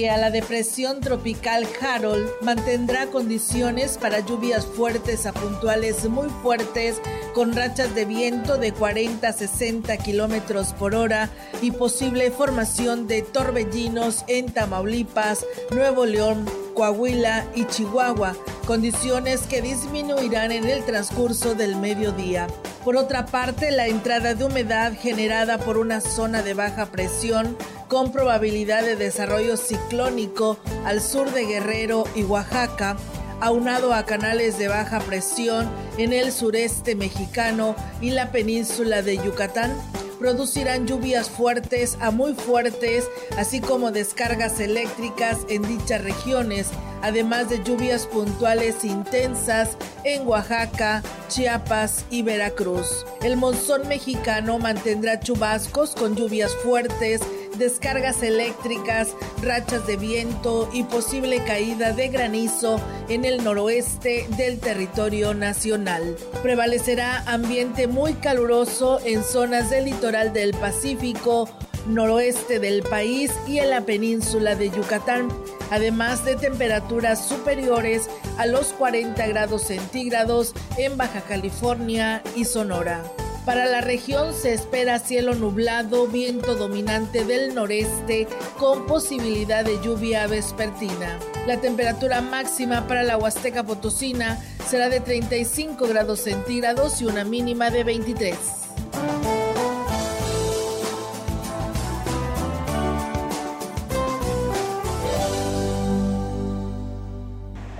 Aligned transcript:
La 0.00 0.30
depresión 0.30 1.00
tropical 1.00 1.66
Harold 1.80 2.28
mantendrá 2.42 3.06
condiciones 3.06 3.98
para 3.98 4.20
lluvias 4.20 4.64
fuertes 4.64 5.26
a 5.26 5.32
puntuales 5.32 6.08
muy 6.08 6.28
fuertes 6.40 7.02
con 7.34 7.52
rachas 7.52 7.96
de 7.96 8.04
viento 8.04 8.58
de 8.58 8.72
40 8.72 9.26
a 9.26 9.32
60 9.32 9.96
kilómetros 9.96 10.72
por 10.74 10.94
hora 10.94 11.30
y 11.62 11.72
posible 11.72 12.30
formación 12.30 13.08
de 13.08 13.22
torbellinos 13.22 14.24
en 14.28 14.52
Tamaulipas, 14.52 15.44
Nuevo 15.72 16.06
León, 16.06 16.44
Coahuila 16.74 17.44
y 17.56 17.64
Chihuahua, 17.64 18.36
condiciones 18.68 19.42
que 19.48 19.62
disminuirán 19.62 20.52
en 20.52 20.68
el 20.68 20.84
transcurso 20.84 21.56
del 21.56 21.74
mediodía. 21.74 22.46
Por 22.84 22.96
otra 22.96 23.26
parte, 23.26 23.70
la 23.70 23.86
entrada 23.86 24.34
de 24.34 24.44
humedad 24.44 24.92
generada 24.98 25.58
por 25.58 25.78
una 25.78 26.00
zona 26.00 26.42
de 26.42 26.54
baja 26.54 26.86
presión 26.86 27.56
con 27.88 28.12
probabilidad 28.12 28.82
de 28.82 28.96
desarrollo 28.96 29.56
ciclónico 29.56 30.58
al 30.84 31.00
sur 31.00 31.30
de 31.32 31.44
Guerrero 31.44 32.04
y 32.14 32.22
Oaxaca, 32.22 32.96
aunado 33.40 33.94
a 33.94 34.04
canales 34.04 34.58
de 34.58 34.68
baja 34.68 35.00
presión 35.00 35.68
en 35.96 36.12
el 36.12 36.32
sureste 36.32 36.94
mexicano 36.94 37.74
y 38.00 38.10
la 38.10 38.30
península 38.30 39.02
de 39.02 39.16
Yucatán, 39.16 39.72
producirán 40.18 40.86
lluvias 40.86 41.30
fuertes 41.30 41.96
a 42.00 42.10
muy 42.10 42.34
fuertes, 42.34 43.08
así 43.36 43.60
como 43.60 43.90
descargas 43.90 44.60
eléctricas 44.60 45.38
en 45.48 45.62
dichas 45.62 46.02
regiones, 46.02 46.68
además 47.02 47.48
de 47.48 47.62
lluvias 47.62 48.06
puntuales 48.06 48.84
intensas 48.84 49.76
en 50.04 50.26
Oaxaca, 50.26 51.02
Chiapas 51.28 52.04
y 52.10 52.22
Veracruz. 52.22 53.06
El 53.22 53.36
monzón 53.36 53.86
mexicano 53.88 54.58
mantendrá 54.58 55.20
chubascos 55.20 55.94
con 55.94 56.16
lluvias 56.16 56.54
fuertes 56.56 57.20
descargas 57.58 58.22
eléctricas, 58.22 59.14
rachas 59.42 59.86
de 59.86 59.96
viento 59.96 60.68
y 60.72 60.84
posible 60.84 61.42
caída 61.44 61.92
de 61.92 62.08
granizo 62.08 62.80
en 63.08 63.24
el 63.24 63.42
noroeste 63.44 64.26
del 64.36 64.58
territorio 64.58 65.34
nacional. 65.34 66.16
Prevalecerá 66.42 67.22
ambiente 67.26 67.86
muy 67.86 68.14
caluroso 68.14 69.00
en 69.04 69.22
zonas 69.22 69.70
del 69.70 69.86
litoral 69.86 70.32
del 70.32 70.52
Pacífico, 70.52 71.48
noroeste 71.86 72.58
del 72.60 72.82
país 72.82 73.32
y 73.46 73.58
en 73.58 73.70
la 73.70 73.80
península 73.80 74.54
de 74.54 74.70
Yucatán, 74.70 75.28
además 75.70 76.24
de 76.24 76.36
temperaturas 76.36 77.26
superiores 77.26 78.08
a 78.36 78.46
los 78.46 78.68
40 78.74 79.26
grados 79.26 79.62
centígrados 79.62 80.54
en 80.76 80.96
Baja 80.96 81.22
California 81.22 82.22
y 82.36 82.44
Sonora. 82.44 83.02
Para 83.48 83.64
la 83.64 83.80
región 83.80 84.34
se 84.34 84.52
espera 84.52 84.98
cielo 84.98 85.34
nublado, 85.34 86.06
viento 86.06 86.54
dominante 86.54 87.24
del 87.24 87.54
noreste 87.54 88.28
con 88.58 88.84
posibilidad 88.84 89.64
de 89.64 89.80
lluvia 89.82 90.26
vespertina. 90.26 91.18
La 91.46 91.58
temperatura 91.58 92.20
máxima 92.20 92.86
para 92.86 93.04
la 93.04 93.16
Huasteca 93.16 93.64
Potosina 93.64 94.38
será 94.68 94.90
de 94.90 95.00
35 95.00 95.88
grados 95.88 96.20
centígrados 96.20 97.00
y 97.00 97.06
una 97.06 97.24
mínima 97.24 97.70
de 97.70 97.84
23. 97.84 98.36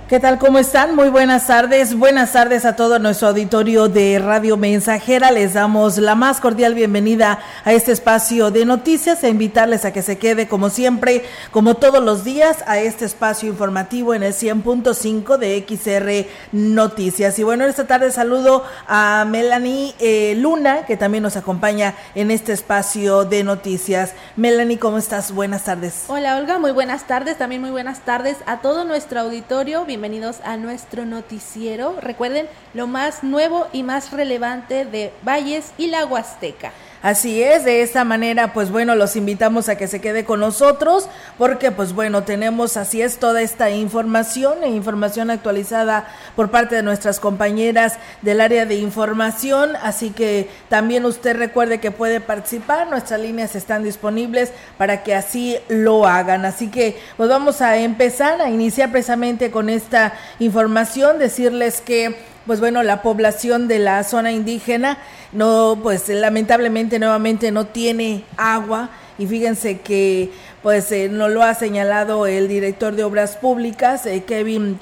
¿Qué 0.09 0.19
tal? 0.19 0.39
¿Cómo 0.39 0.57
están? 0.57 0.95
Muy 0.95 1.09
buenas 1.09 1.45
tardes. 1.45 1.93
Buenas 1.93 2.31
tardes 2.31 2.65
a 2.65 2.75
todo 2.75 2.97
nuestro 2.97 3.27
auditorio 3.27 3.89
de 3.89 4.17
Radio 4.17 4.57
Mensajera. 4.57 5.29
Les 5.29 5.53
damos 5.53 5.99
la 5.99 6.15
más 6.15 6.41
cordial 6.41 6.73
bienvenida 6.73 7.37
a 7.63 7.73
este 7.73 7.91
espacio 7.91 8.49
de 8.49 8.65
noticias 8.65 9.23
e 9.23 9.29
invitarles 9.29 9.85
a 9.85 9.93
que 9.93 10.01
se 10.01 10.17
quede 10.17 10.47
como 10.47 10.71
siempre, 10.71 11.25
como 11.51 11.75
todos 11.75 12.03
los 12.03 12.23
días, 12.23 12.63
a 12.65 12.79
este 12.79 13.05
espacio 13.05 13.49
informativo 13.49 14.15
en 14.15 14.23
el 14.23 14.33
100.5 14.33 15.37
de 15.37 15.63
XR 15.67 16.27
Noticias. 16.53 17.37
Y 17.37 17.43
bueno, 17.43 17.65
esta 17.65 17.85
tarde 17.85 18.11
saludo 18.11 18.65
a 18.87 19.27
Melanie 19.29 19.93
eh, 19.99 20.33
Luna, 20.35 20.87
que 20.87 20.97
también 20.97 21.21
nos 21.21 21.37
acompaña 21.37 21.93
en 22.15 22.31
este 22.31 22.51
espacio 22.51 23.25
de 23.25 23.43
noticias. 23.43 24.15
Melanie, 24.37 24.79
¿cómo 24.79 24.97
estás? 24.97 25.31
Buenas 25.31 25.65
tardes. 25.65 26.05
Hola 26.07 26.37
Olga, 26.37 26.57
muy 26.57 26.71
buenas 26.71 27.05
tardes. 27.05 27.37
También 27.37 27.61
muy 27.61 27.69
buenas 27.69 27.99
tardes 27.99 28.37
a 28.47 28.61
todo 28.61 28.85
nuestro 28.85 29.19
auditorio 29.19 29.85
bienvenidos 29.99 30.39
a 30.45 30.55
nuestro 30.55 31.05
noticiero. 31.05 31.97
Recuerden 31.99 32.47
lo 32.73 32.87
más 32.87 33.21
nuevo 33.21 33.67
y 33.73 33.83
más 33.83 34.13
relevante 34.13 34.85
de 34.85 35.11
Valles 35.23 35.73
y 35.77 35.87
la 35.87 36.05
Huasteca. 36.05 36.71
Así 37.01 37.41
es, 37.41 37.63
de 37.63 37.81
esta 37.81 38.03
manera, 38.03 38.51
pues 38.51 38.71
bueno, 38.71 38.93
los 38.93 39.15
invitamos 39.15 39.69
a 39.69 39.77
que 39.77 39.87
se 39.87 40.01
quede 40.01 40.25
con 40.25 40.41
nosotros, 40.41 41.07
porque 41.37 41.71
pues 41.71 41.93
bueno, 41.93 42.23
tenemos 42.23 42.75
así 42.75 43.01
es 43.01 43.19
toda 43.19 43.41
esta 43.41 43.69
información 43.69 44.65
e 44.65 44.69
información 44.69 45.29
actualizada 45.29 46.07
por 46.35 46.51
parte 46.51 46.75
de 46.75 46.83
nuestras 46.83 47.21
compañeras 47.21 47.97
del 48.21 48.41
área 48.41 48.65
de 48.65 48.75
información, 48.75 49.77
así 49.81 50.09
que 50.09 50.49
también 50.67 51.05
usted 51.05 51.37
recuerde 51.37 51.79
que 51.79 51.91
puede 51.91 52.19
participar, 52.19 52.89
nuestras 52.89 53.21
líneas 53.21 53.55
están 53.55 53.81
disponibles 53.83 54.51
para 54.77 55.01
que 55.01 55.15
así 55.15 55.57
lo 55.69 56.05
hagan. 56.05 56.43
Así 56.43 56.67
que 56.67 56.99
pues 57.15 57.29
vamos 57.29 57.61
a 57.61 57.77
empezar 57.77 58.41
a 58.41 58.49
iniciar 58.49 58.91
precisamente 58.91 59.51
con 59.51 59.69
esta 59.69 60.13
información, 60.39 61.17
decirles 61.17 61.79
que 61.79 62.17
pues 62.45 62.59
bueno, 62.59 62.83
la 62.83 63.01
población 63.01 63.67
de 63.67 63.79
la 63.79 64.03
zona 64.03 64.31
indígena 64.31 64.97
no, 65.31 65.79
pues 65.81 66.09
lamentablemente 66.09 66.99
nuevamente 66.99 67.51
no 67.51 67.67
tiene 67.67 68.23
agua. 68.37 68.89
Y 69.17 69.27
fíjense 69.27 69.81
que 69.81 70.31
pues 70.63 70.91
eh, 70.91 71.09
no 71.09 71.27
lo 71.27 71.43
ha 71.43 71.53
señalado 71.53 72.25
el 72.25 72.47
director 72.47 72.95
de 72.95 73.03
Obras 73.03 73.37
Públicas, 73.37 74.05
eh, 74.05 74.23
Kevin 74.23 74.79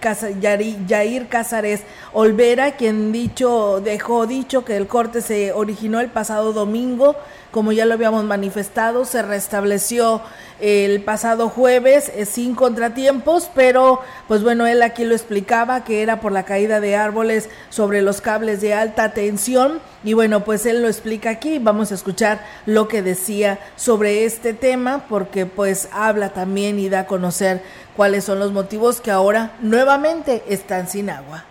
Jair 0.87 1.27
Cázares 1.27 1.81
Olvera, 2.13 2.71
quien 2.71 3.11
dicho, 3.11 3.81
dejó 3.83 4.25
dicho 4.25 4.65
que 4.65 4.75
el 4.75 4.87
corte 4.87 5.21
se 5.21 5.53
originó 5.53 5.99
el 5.99 6.09
pasado 6.09 6.53
domingo 6.53 7.15
como 7.51 7.71
ya 7.71 7.85
lo 7.85 7.93
habíamos 7.93 8.23
manifestado, 8.23 9.05
se 9.05 9.21
restableció 9.21 10.21
el 10.59 11.01
pasado 11.03 11.49
jueves 11.49 12.11
eh, 12.15 12.25
sin 12.25 12.55
contratiempos, 12.55 13.49
pero 13.53 14.01
pues 14.27 14.43
bueno, 14.43 14.65
él 14.65 14.81
aquí 14.81 15.05
lo 15.05 15.13
explicaba 15.13 15.83
que 15.83 16.01
era 16.01 16.19
por 16.19 16.31
la 16.31 16.43
caída 16.43 16.79
de 16.79 16.95
árboles 16.95 17.49
sobre 17.69 18.01
los 18.01 18.21
cables 18.21 18.59
de 18.61 18.73
alta 18.73 19.13
tensión 19.13 19.79
y 20.03 20.13
bueno, 20.13 20.43
pues 20.43 20.65
él 20.65 20.81
lo 20.81 20.87
explica 20.87 21.29
aquí, 21.29 21.59
vamos 21.59 21.91
a 21.91 21.95
escuchar 21.95 22.43
lo 22.65 22.87
que 22.87 23.01
decía 23.01 23.59
sobre 23.75 24.25
este 24.25 24.53
tema 24.53 25.05
porque 25.07 25.45
pues 25.45 25.89
habla 25.91 26.29
también 26.29 26.79
y 26.79 26.89
da 26.89 27.01
a 27.01 27.07
conocer 27.07 27.61
cuáles 27.95 28.23
son 28.23 28.39
los 28.39 28.51
motivos 28.51 29.01
que 29.01 29.11
ahora 29.11 29.51
nuevamente 29.61 30.43
están 30.47 30.87
sin 30.87 31.09
agua. 31.09 31.45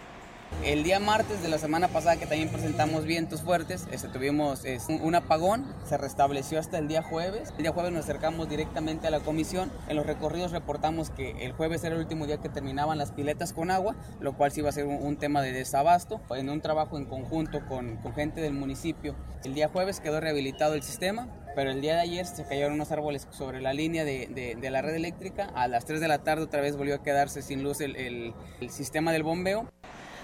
El 0.65 0.83
día 0.83 0.99
martes 0.99 1.43
de 1.43 1.49
la 1.49 1.59
semana 1.59 1.89
pasada 1.89 2.17
que 2.17 2.27
también 2.27 2.49
presentamos 2.49 3.05
vientos 3.05 3.43
fuertes, 3.43 3.87
este, 3.93 4.09
tuvimos 4.09 4.65
un, 4.89 5.15
apagón, 5.15 5.65
se 5.85 5.97
restableció 5.97 6.59
hasta 6.59 6.79
el 6.79 6.89
día 6.89 7.03
jueves. 7.03 7.53
El 7.57 7.63
día 7.63 7.73
jueves 7.73 7.93
nos 7.93 8.05
acercamos 8.05 8.49
directamente 8.49 9.07
a 9.07 9.11
la 9.11 9.21
comisión. 9.21 9.71
En 9.89 9.97
los 9.97 10.07
recorridos 10.07 10.51
reportamos 10.51 11.11
que 11.11 11.45
el 11.45 11.53
jueves 11.53 11.85
era 11.85 11.95
el 11.95 12.01
último 12.01 12.27
día 12.27 12.39
que 12.39 12.49
terminaban 12.49 12.99
las 12.99 13.13
piletas 13.13 13.53
con 13.53 13.71
agua, 13.71 13.95
lo 14.19 14.37
cual 14.37 14.51
sí 14.51 14.61
iba 14.61 14.71
a 14.71 14.73
ser 14.73 14.87
un, 14.87 15.17
tema 15.19 15.41
de 15.41 15.53
desabasto. 15.53 16.21
En 16.31 16.49
un 16.49 16.61
trabajo 16.61 16.97
en 16.97 17.05
conjunto 17.05 17.65
con, 17.67 17.99
gente 18.15 18.41
del 18.41 18.55
municipio, 18.55 19.15
el 19.45 19.55
día 19.55 19.69
jueves 19.69 20.01
quedó 20.01 20.21
rehabilitado 20.21 20.75
el 20.75 20.83
sistema, 20.83 21.29
pero 21.55 21.71
el 21.71 21.81
día 21.81 21.95
de 21.95 22.01
ayer 22.01 22.27
se 22.27 22.45
cayeron 22.45 22.73
unos 22.73 22.91
árboles 22.91 23.29
sobre 23.31 23.61
la 23.61 23.73
línea 23.73 24.05
de, 24.05 24.59
la 24.71 24.83
red 24.83 24.95
eléctrica. 24.95 25.51
A 25.55 25.69
las 25.69 25.85
3 25.85 26.01
de 26.01 26.09
la 26.09 26.19
tarde 26.19 26.45
otra 26.45 26.61
vez 26.61 26.77
volvió 26.77 26.97
a 26.97 27.03
quedarse 27.03 27.43
sin 27.43 27.63
luz 27.63 27.81
el 27.81 28.35
sistema 28.71 29.13
del 29.13 29.23
bombeo. 29.23 29.69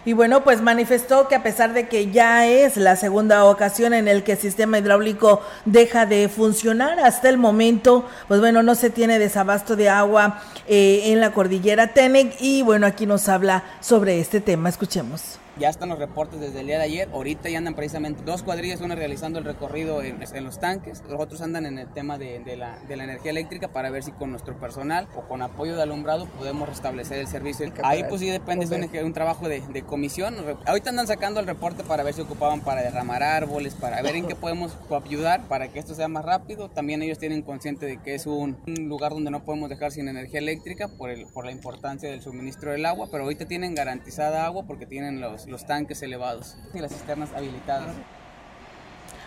Y 0.04 0.14
bueno, 0.14 0.42
pues 0.42 0.60
manifestó 0.62 1.28
que 1.28 1.36
a 1.36 1.42
pesar 1.42 1.74
de 1.74 1.86
que 1.86 2.10
ya 2.10 2.46
es 2.46 2.76
la 2.76 2.96
segunda 2.96 3.44
ocasión 3.44 3.94
en 3.94 4.08
el 4.08 4.24
que 4.24 4.32
el 4.32 4.38
sistema 4.38 4.78
hidráulico 4.78 5.40
deja 5.64 6.06
de 6.06 6.28
funcionar, 6.28 6.98
hasta 6.98 7.28
el 7.28 7.38
momento, 7.38 8.08
pues 8.26 8.40
bueno, 8.40 8.62
no 8.62 8.74
se 8.74 8.90
tiene 8.90 9.18
desabasto 9.18 9.76
de 9.76 9.88
agua 9.88 10.42
eh, 10.66 11.02
en 11.06 11.20
la 11.20 11.32
cordillera 11.32 11.94
Tenec 11.94 12.34
y 12.40 12.62
bueno, 12.62 12.86
aquí 12.86 13.06
nos 13.06 13.28
habla 13.28 13.62
sobre 13.80 14.18
este 14.20 14.40
tema. 14.40 14.68
Escuchemos. 14.68 15.41
Ya 15.58 15.68
están 15.68 15.90
los 15.90 15.98
reportes 15.98 16.40
desde 16.40 16.60
el 16.60 16.66
día 16.66 16.78
de 16.78 16.84
ayer. 16.84 17.08
Ahorita 17.12 17.50
ya 17.50 17.58
andan 17.58 17.74
precisamente 17.74 18.22
dos 18.24 18.42
cuadrillas, 18.42 18.80
una 18.80 18.94
realizando 18.94 19.38
el 19.38 19.44
recorrido 19.44 20.02
en, 20.02 20.18
los 20.44 20.58
tanques, 20.58 21.02
los 21.08 21.20
otros 21.20 21.42
andan 21.42 21.66
en 21.66 21.78
el 21.78 21.88
tema 21.92 22.16
de, 22.16 22.40
la, 22.56 22.78
de, 22.88 22.96
la, 22.96 23.04
energía 23.04 23.30
eléctrica 23.30 23.68
para 23.68 23.90
ver 23.90 24.02
si 24.02 24.12
con 24.12 24.30
nuestro 24.30 24.58
personal 24.58 25.08
o 25.14 25.22
con 25.22 25.42
apoyo 25.42 25.76
de 25.76 25.82
alumbrado 25.82 26.26
podemos 26.26 26.68
restablecer 26.68 27.18
el 27.18 27.26
servicio. 27.26 27.70
Ahí 27.82 28.04
pues 28.08 28.20
sí 28.20 28.28
depende 28.28 28.66
de 28.66 29.04
un, 29.04 29.12
trabajo 29.12 29.48
de, 29.48 29.60
de, 29.60 29.82
comisión. 29.82 30.36
Ahorita 30.64 30.90
andan 30.90 31.06
sacando 31.06 31.40
el 31.40 31.46
reporte 31.46 31.84
para 31.84 32.02
ver 32.02 32.14
si 32.14 32.22
ocupaban 32.22 32.60
para 32.60 32.82
derramar 32.82 33.22
árboles, 33.22 33.74
para 33.74 34.00
ver 34.00 34.16
en 34.16 34.26
qué 34.26 34.34
podemos 34.42 34.76
ayudar 35.04 35.48
para 35.48 35.68
que 35.68 35.78
esto 35.78 35.94
sea 35.94 36.08
más 36.08 36.24
rápido. 36.24 36.70
También 36.70 37.02
ellos 37.02 37.18
tienen 37.18 37.42
consciente 37.42 37.84
de 37.86 37.98
que 37.98 38.14
es 38.14 38.26
un, 38.26 38.56
lugar 38.66 39.12
donde 39.12 39.30
no 39.30 39.44
podemos 39.44 39.68
dejar 39.68 39.92
sin 39.92 40.08
energía 40.08 40.40
eléctrica 40.40 40.88
por, 40.88 41.10
el, 41.10 41.26
por 41.26 41.44
la 41.44 41.52
importancia 41.52 42.10
del 42.10 42.22
suministro 42.22 42.72
del 42.72 42.86
agua, 42.86 43.08
pero 43.10 43.24
ahorita 43.24 43.46
tienen 43.46 43.74
garantizada 43.74 44.46
agua 44.46 44.64
porque 44.66 44.86
tienen 44.86 45.20
los 45.20 45.41
los, 45.46 45.66
tanques 45.66 46.02
elevados 46.02 46.56
y 46.74 46.78
las 46.78 46.92
cisternas 46.92 47.30
habilitadas. 47.34 47.94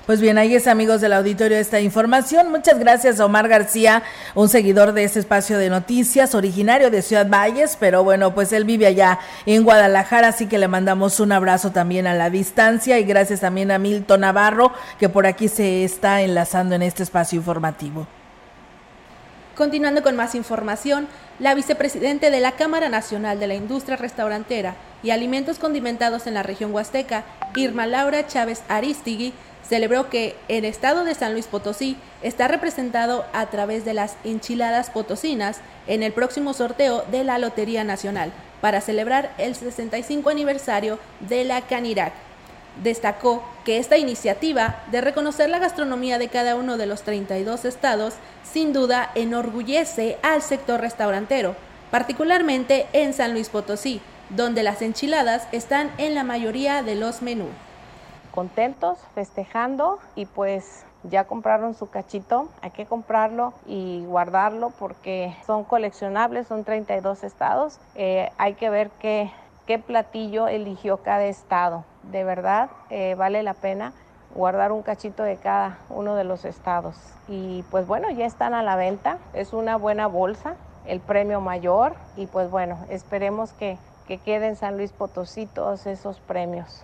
Pues 0.06 0.21
bien, 0.21 0.38
ahí 0.38 0.53
es 0.53 0.67
amigos 0.67 1.01
del 1.01 1.13
auditorio 1.13 1.57
esta 1.57 1.79
información. 1.79 2.51
Muchas 2.51 2.77
gracias 2.77 3.19
a 3.19 3.25
Omar 3.25 3.47
García, 3.47 4.03
un 4.35 4.50
seguidor 4.50 4.94
de 4.94 5.03
este 5.03 5.19
espacio 5.19 5.57
de 5.57 5.71
noticias, 5.71 6.35
originario 6.35 6.91
de 6.91 7.01
Ciudad 7.01 7.27
Valles, 7.27 7.75
pero 7.79 8.03
bueno, 8.03 8.35
pues 8.35 8.53
él 8.53 8.65
vive 8.65 8.85
allá 8.85 9.17
en 9.47 9.63
Guadalajara, 9.63 10.27
así 10.27 10.45
que 10.45 10.59
le 10.59 10.67
mandamos 10.67 11.19
un 11.19 11.31
abrazo 11.31 11.71
también 11.71 12.06
a 12.06 12.13
la 12.13 12.29
distancia 12.29 13.00
y 13.00 13.03
gracias 13.03 13.39
también 13.39 13.71
a 13.71 13.79
Milton 13.79 14.21
Navarro, 14.21 14.71
que 15.00 15.09
por 15.09 15.25
aquí 15.25 15.47
se 15.47 15.83
está 15.83 16.21
enlazando 16.21 16.75
en 16.75 16.83
este 16.83 17.01
espacio 17.01 17.38
informativo. 17.38 18.07
Continuando 19.56 20.04
con 20.04 20.18
más 20.18 20.36
información, 20.36 21.07
la 21.40 21.56
vicepresidente 21.56 22.30
de 22.30 22.42
la 22.42 22.52
Cámara 22.52 22.90
Nacional 22.90 23.40
de 23.40 23.48
la 23.48 23.56
Industria 23.56 23.96
Restaurantera 23.96 24.75
y 25.02 25.12
Alimentos 25.12 25.60
Condimentados 25.60 26.28
en 26.28 26.34
la 26.34 26.44
región 26.44 26.74
Huasteca, 26.74 27.24
Irma 27.56 27.88
Laura 27.88 28.28
Chávez 28.28 28.63
Aristigui, 28.68 29.34
celebró 29.68 30.10
que 30.10 30.36
el 30.50 30.66
estado 30.66 31.06
de 31.06 31.16
San 31.16 31.31
Luis 31.31 31.48
Potosí 31.48 31.96
está 32.22 32.50
representado 32.50 33.25
a 33.31 33.46
través 33.46 33.86
de 33.86 33.94
las 33.94 34.18
enchiladas 34.25 34.90
potosinas 34.90 35.62
en 35.88 36.04
el 36.04 36.12
próximo 36.12 36.54
sorteo 36.54 37.06
de 37.10 37.24
la 37.24 37.38
Lotería 37.38 37.86
Nacional 37.86 38.34
para 38.60 38.81
celebrar 38.81 39.34
el 39.38 39.56
65 39.56 40.30
aniversario 40.30 41.00
de 41.22 41.46
la 41.46 41.62
Canirac. 41.62 42.25
Destacó 42.83 43.44
que 43.63 43.77
esta 43.77 43.98
iniciativa 43.98 44.75
de 44.92 45.01
reconocer 45.01 45.50
la 45.50 45.60
gastronomía 45.60 46.18
de 46.19 46.27
cada 46.27 46.56
uno 46.56 46.77
de 46.77 46.86
los 46.86 47.04
32 47.04 47.66
estados 47.66 48.16
sin 48.44 48.74
duda 48.74 49.12
enorgullece 49.16 50.18
al 50.24 50.42
sector 50.42 50.81
restaurantero, 50.81 51.56
particularmente 51.92 52.88
en 52.94 53.13
San 53.13 53.33
Luis 53.33 53.50
Potosí, 53.50 54.01
donde 54.30 54.63
las 54.63 54.81
enchiladas 54.81 55.48
están 55.51 55.92
en 55.98 56.16
la 56.16 56.24
mayoría 56.24 56.83
de 56.83 56.95
los 56.95 57.22
menús. 57.22 57.50
Contentos, 58.31 59.00
festejando 59.13 60.00
y 60.16 60.25
pues 60.25 60.83
ya 61.04 61.25
compraron 61.25 61.75
su 61.75 61.89
cachito, 61.89 62.50
hay 62.62 62.71
que 62.71 62.86
comprarlo 62.86 63.54
y 63.66 64.04
guardarlo 64.06 64.71
porque 64.78 65.33
son 65.48 65.63
coleccionables, 65.63 66.48
son 66.48 66.66
32 66.66 67.24
estados, 67.24 67.80
eh, 67.95 68.31
hay 68.38 68.56
que 68.56 68.69
ver 68.69 68.89
qué 69.00 69.31
qué 69.66 69.80
platillo 69.80 70.48
eligió 70.48 70.98
cada 70.98 71.25
estado. 71.25 71.83
De 72.12 72.24
verdad, 72.24 72.69
eh, 72.90 73.16
vale 73.16 73.44
la 73.44 73.54
pena 73.54 73.94
guardar 74.34 74.72
un 74.72 74.84
cachito 74.84 75.24
de 75.24 75.38
cada 75.38 75.80
uno 75.90 76.16
de 76.16 76.24
los 76.24 76.46
estados. 76.46 76.96
Y 77.28 77.63
pues 77.72 77.88
bueno, 77.88 78.10
ya 78.12 78.25
están 78.25 78.54
a 78.54 78.63
la 78.63 78.75
venta. 78.75 79.18
Es 79.34 79.54
una 79.54 79.78
buena 79.78 80.07
bolsa, 80.07 80.56
el 80.86 81.00
premio 81.00 81.42
mayor. 81.42 81.96
Y 82.16 82.28
pues 82.28 82.50
bueno, 82.52 82.78
esperemos 82.90 83.54
que, 83.54 83.78
que 84.07 84.19
quede 84.19 84.48
en 84.48 84.56
San 84.56 84.78
Luis 84.78 84.92
Potosí 84.92 85.46
todos 85.48 85.88
esos 85.88 86.19
premios. 86.19 86.84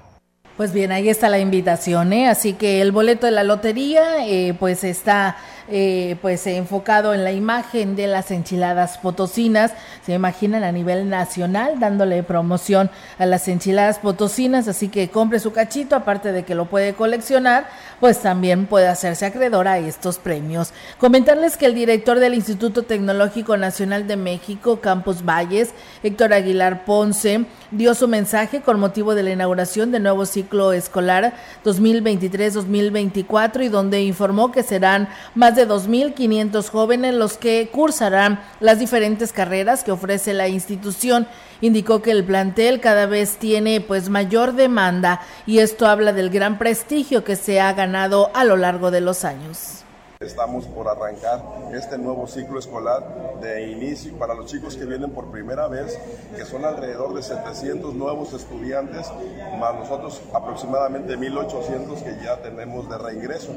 Pues 0.62 0.74
bien, 0.74 0.92
ahí 0.92 1.10
está 1.10 1.28
la 1.28 1.40
invitación, 1.40 2.14
¿eh? 2.14 2.30
Así 2.30 2.54
que 2.54 2.82
el 2.82 2.92
boleto 2.92 3.26
de 3.26 3.32
la 3.32 3.44
lotería, 3.44 4.28
eh, 4.28 4.54
pues 4.60 4.84
está 4.84 5.36
eh, 5.74 6.18
pues 6.22 6.46
enfocado 6.46 7.16
en 7.16 7.24
la 7.24 7.32
imagen 7.32 7.96
de 7.96 8.06
las 8.06 8.30
enchiladas 8.30 9.00
potosinas. 9.00 9.72
Se 10.06 10.14
imaginan 10.14 10.64
a 10.64 10.72
nivel 10.72 11.10
nacional 11.10 11.80
dándole 11.80 12.22
promoción 12.22 12.92
a 13.18 13.26
las 13.26 13.48
enchiladas 13.48 13.98
potosinas, 13.98 14.68
así 14.68 14.90
que 14.90 15.10
compre 15.10 15.40
su 15.40 15.52
cachito, 15.52 15.96
aparte 15.96 16.32
de 16.32 16.44
que 16.44 16.54
lo 16.54 16.66
puede 16.66 16.94
coleccionar, 16.94 17.68
pues 18.00 18.20
también 18.20 18.68
puede 18.68 18.88
hacerse 18.88 19.26
acreedor 19.26 19.68
a 19.68 19.80
estos 19.80 20.20
premios. 20.20 20.74
Comentarles 21.00 21.58
que 21.58 21.66
el 21.66 21.74
director 21.74 22.20
del 22.20 22.36
Instituto 22.36 22.84
Tecnológico 22.84 23.58
Nacional 23.58 24.08
de 24.08 24.18
México, 24.18 24.80
Campus 24.80 25.26
Valles, 25.26 25.70
Héctor 26.04 26.34
Aguilar 26.34 26.86
Ponce, 26.86 27.46
dio 27.72 27.96
su 27.96 28.08
mensaje 28.08 28.62
con 28.62 28.80
motivo 28.80 29.16
de 29.16 29.24
la 29.24 29.32
inauguración 29.32 29.92
del 29.92 30.04
nuevo 30.04 30.26
ciclo 30.26 30.74
escolar 30.74 31.34
2023-2024 31.64 33.66
y 33.66 33.70
donde 33.70 34.04
informó 34.04 34.52
que 34.52 34.64
serán 34.64 35.10
más 35.36 35.56
de 35.56 35.68
2.500 35.68 36.70
jóvenes 36.70 37.16
los 37.16 37.38
que 37.38 37.70
cursarán 37.72 38.42
las 38.60 38.80
diferentes 38.80 39.32
carreras 39.32 39.84
que 39.84 39.92
ofrece 39.92 40.34
la 40.34 40.48
institución. 40.48 41.28
Indicó 41.62 42.02
que 42.02 42.12
el 42.12 42.24
plantel 42.24 42.80
cada 42.80 43.06
vez 43.06 43.38
tiene 43.38 43.82
pues 43.82 44.10
mayor 44.10 44.54
demanda 44.54 45.22
y 45.46 45.60
esto 45.60 45.88
habla 45.88 46.14
del 46.14 46.30
gran 46.30 46.58
prestigio 46.58 47.24
que 47.24 47.36
se 47.36 47.62
ha 47.62 47.72
ganado 47.74 48.32
a 48.34 48.44
lo 48.44 48.58
largo 48.58 48.92
de 48.92 49.02
los 49.02 49.24
años. 49.24 49.84
Estamos 50.22 50.66
por 50.66 50.88
arrancar 50.88 51.44
este 51.74 51.98
nuevo 51.98 52.28
ciclo 52.28 52.60
escolar 52.60 53.40
de 53.42 53.72
inicio 53.72 54.16
para 54.20 54.36
los 54.36 54.46
chicos 54.46 54.76
que 54.76 54.86
vienen 54.86 55.10
por 55.10 55.32
primera 55.32 55.68
vez, 55.68 55.98
que 56.36 56.46
son 56.46 56.64
alrededor 56.64 57.16
de 57.16 57.24
700 57.24 57.96
nuevos 57.96 58.32
estudiantes, 58.34 59.12
más 59.60 59.74
nosotros 59.74 60.22
aproximadamente 60.32 61.18
1800 61.18 62.04
que 62.04 62.18
ya 62.24 62.38
tenemos 62.38 62.88
de 62.88 63.00
reingreso. 63.00 63.52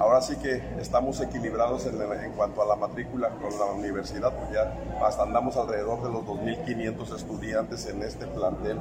Ahora 0.00 0.20
sí 0.20 0.34
que 0.34 0.60
estamos 0.80 1.20
equilibrados 1.20 1.86
en, 1.86 2.32
cuanto 2.32 2.60
a 2.60 2.66
la 2.66 2.74
matrícula 2.74 3.30
con 3.40 3.56
la 3.56 3.66
universidad, 3.66 4.32
pues 4.36 4.50
ya 4.50 5.06
hasta 5.06 5.22
andamos 5.22 5.56
alrededor 5.56 6.02
de 6.02 6.10
los 6.10 6.26
2500 6.26 7.12
estudiantes 7.12 7.86
en 7.86 8.02
este 8.02 8.26
plantel 8.26 8.78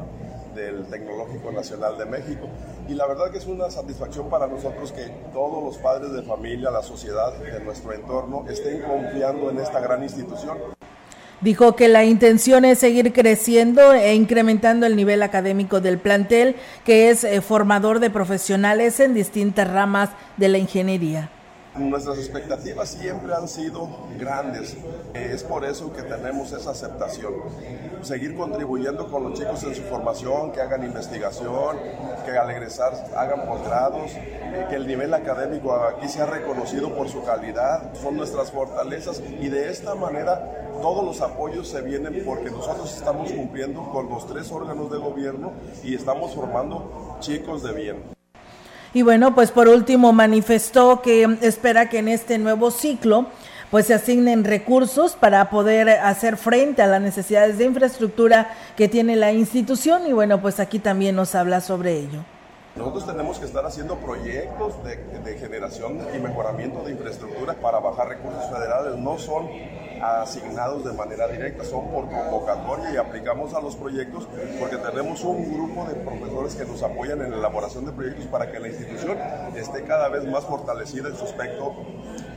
del 0.55 0.87
Tecnológico 0.87 1.51
Nacional 1.51 1.95
de 1.95 2.05
México. 2.05 2.47
Y 2.89 2.95
la 2.95 3.05
verdad 3.05 3.29
que 3.31 3.37
es 3.37 3.45
una 3.45 3.69
satisfacción 3.69 4.31
para 4.31 4.47
nosotros 4.47 4.91
que 4.91 5.11
todos 5.31 5.63
los 5.63 5.77
padres 5.77 6.11
de 6.11 6.23
familia, 6.23 6.71
la 6.71 6.81
sociedad 6.81 7.31
de 7.37 7.59
nuestro 7.59 7.93
entorno 7.93 8.45
estén 8.49 8.81
confiando 8.81 9.51
en 9.51 9.59
esta 9.59 9.79
gran 9.79 10.01
institución. 10.01 10.57
Dijo 11.39 11.75
que 11.75 11.87
la 11.87 12.03
intención 12.03 12.65
es 12.65 12.79
seguir 12.79 13.13
creciendo 13.13 13.93
e 13.93 14.15
incrementando 14.15 14.87
el 14.87 14.95
nivel 14.95 15.21
académico 15.21 15.81
del 15.81 15.99
plantel, 15.99 16.55
que 16.83 17.11
es 17.11 17.23
eh, 17.23 17.41
formador 17.41 17.99
de 17.99 18.09
profesionales 18.09 18.99
en 18.99 19.13
distintas 19.13 19.71
ramas 19.71 20.09
de 20.37 20.49
la 20.49 20.57
ingeniería. 20.57 21.29
Nuestras 21.75 22.17
expectativas 22.17 22.89
siempre 22.89 23.33
han 23.33 23.47
sido 23.47 23.87
grandes. 24.17 24.75
Es 25.13 25.43
por 25.43 25.63
eso 25.63 25.93
que 25.93 26.01
tenemos 26.01 26.51
esa 26.51 26.71
aceptación. 26.71 27.33
Seguir 28.01 28.35
contribuyendo 28.35 29.07
con 29.07 29.23
los 29.23 29.39
chicos 29.39 29.63
en 29.63 29.75
su 29.75 29.83
formación, 29.83 30.51
que 30.51 30.61
hagan 30.61 30.83
investigación, 30.83 31.77
que 32.25 32.31
al 32.37 32.49
egresar 32.49 32.93
hagan 33.15 33.45
posgrados, 33.45 34.11
eh, 34.15 34.65
que 34.69 34.75
el 34.75 34.87
nivel 34.87 35.13
académico 35.13 35.73
aquí 35.75 36.07
sea 36.07 36.25
reconocido 36.25 36.95
por 36.95 37.07
su 37.07 37.23
calidad. 37.23 37.93
Son 37.93 38.17
nuestras 38.17 38.51
fortalezas 38.51 39.21
y 39.39 39.47
de 39.49 39.69
esta 39.69 39.93
manera 39.93 40.69
todos 40.81 41.05
los 41.05 41.21
apoyos 41.21 41.67
se 41.67 41.81
vienen 41.81 42.23
porque 42.25 42.49
nosotros 42.49 42.95
estamos 42.95 43.31
cumpliendo 43.31 43.83
con 43.91 44.09
los 44.09 44.25
tres 44.27 44.51
órganos 44.51 44.89
de 44.91 44.97
gobierno 44.97 45.53
y 45.83 45.93
estamos 45.93 46.33
formando 46.33 47.17
chicos 47.19 47.61
de 47.63 47.73
bien. 47.73 48.18
Y 48.93 49.03
bueno, 49.03 49.35
pues 49.35 49.51
por 49.51 49.67
último 49.67 50.13
manifestó 50.13 51.01
que 51.01 51.37
espera 51.41 51.89
que 51.89 51.99
en 51.99 52.07
este 52.07 52.37
nuevo 52.37 52.71
ciclo 52.71 53.27
pues 53.69 53.85
se 53.85 53.93
asignen 53.93 54.43
recursos 54.43 55.13
para 55.13 55.49
poder 55.51 55.89
hacer 55.89 56.37
frente 56.37 56.81
a 56.81 56.87
las 56.87 57.01
necesidades 57.01 57.59
de 57.59 57.65
infraestructura 57.65 58.49
que 58.75 58.87
tiene 58.87 59.15
la 59.15 59.31
institución 59.31 60.07
y 60.07 60.13
bueno, 60.13 60.41
pues 60.41 60.59
aquí 60.59 60.79
también 60.79 61.15
nos 61.15 61.35
habla 61.35 61.61
sobre 61.61 61.99
ello. 61.99 62.23
Nosotros 62.79 63.05
tenemos 63.05 63.37
que 63.39 63.45
estar 63.45 63.65
haciendo 63.65 63.97
proyectos 63.97 64.81
de, 64.85 64.95
de 64.95 65.37
generación 65.37 65.99
y 66.15 66.17
mejoramiento 66.17 66.81
de 66.81 66.93
infraestructura 66.93 67.53
para 67.55 67.79
bajar 67.79 68.07
recursos 68.07 68.49
federales, 68.49 68.97
no 68.97 69.19
son 69.19 69.49
asignados 70.01 70.85
de 70.85 70.93
manera 70.93 71.27
directa, 71.27 71.65
son 71.65 71.89
por 71.89 72.09
convocatoria 72.09 72.93
y 72.93 72.95
aplicamos 72.95 73.53
a 73.53 73.59
los 73.59 73.75
proyectos 73.75 74.29
porque 74.61 74.77
tenemos 74.77 75.25
un 75.25 75.53
grupo 75.53 75.85
de 75.89 75.95
profesores 75.95 76.55
que 76.55 76.63
nos 76.63 76.81
apoyan 76.81 77.21
en 77.21 77.31
la 77.31 77.37
elaboración 77.37 77.85
de 77.85 77.91
proyectos 77.91 78.27
para 78.27 78.49
que 78.49 78.61
la 78.61 78.69
institución 78.69 79.17
esté 79.57 79.83
cada 79.83 80.07
vez 80.07 80.25
más 80.25 80.45
fortalecida 80.45 81.09
en 81.09 81.17
su 81.17 81.25
aspecto 81.25 81.75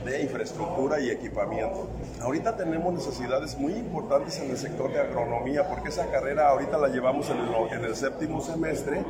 de 0.03 0.23
infraestructura 0.23 0.99
y 0.99 1.09
equipamiento. 1.09 1.87
Ahorita 2.21 2.57
tenemos 2.57 2.93
necesidades 2.93 3.57
muy 3.57 3.75
importantes 3.75 4.37
en 4.39 4.51
el 4.51 4.57
sector 4.57 4.91
de 4.91 4.99
agronomía 4.99 5.69
porque 5.69 5.87
esa 5.87 6.07
carrera 6.07 6.49
ahorita 6.49 6.77
la 6.77 6.89
llevamos 6.89 7.29
en 7.29 7.37
el, 7.37 7.79
en 7.79 7.85
el 7.85 7.95
séptimo 7.95 8.41
semestre. 8.41 9.05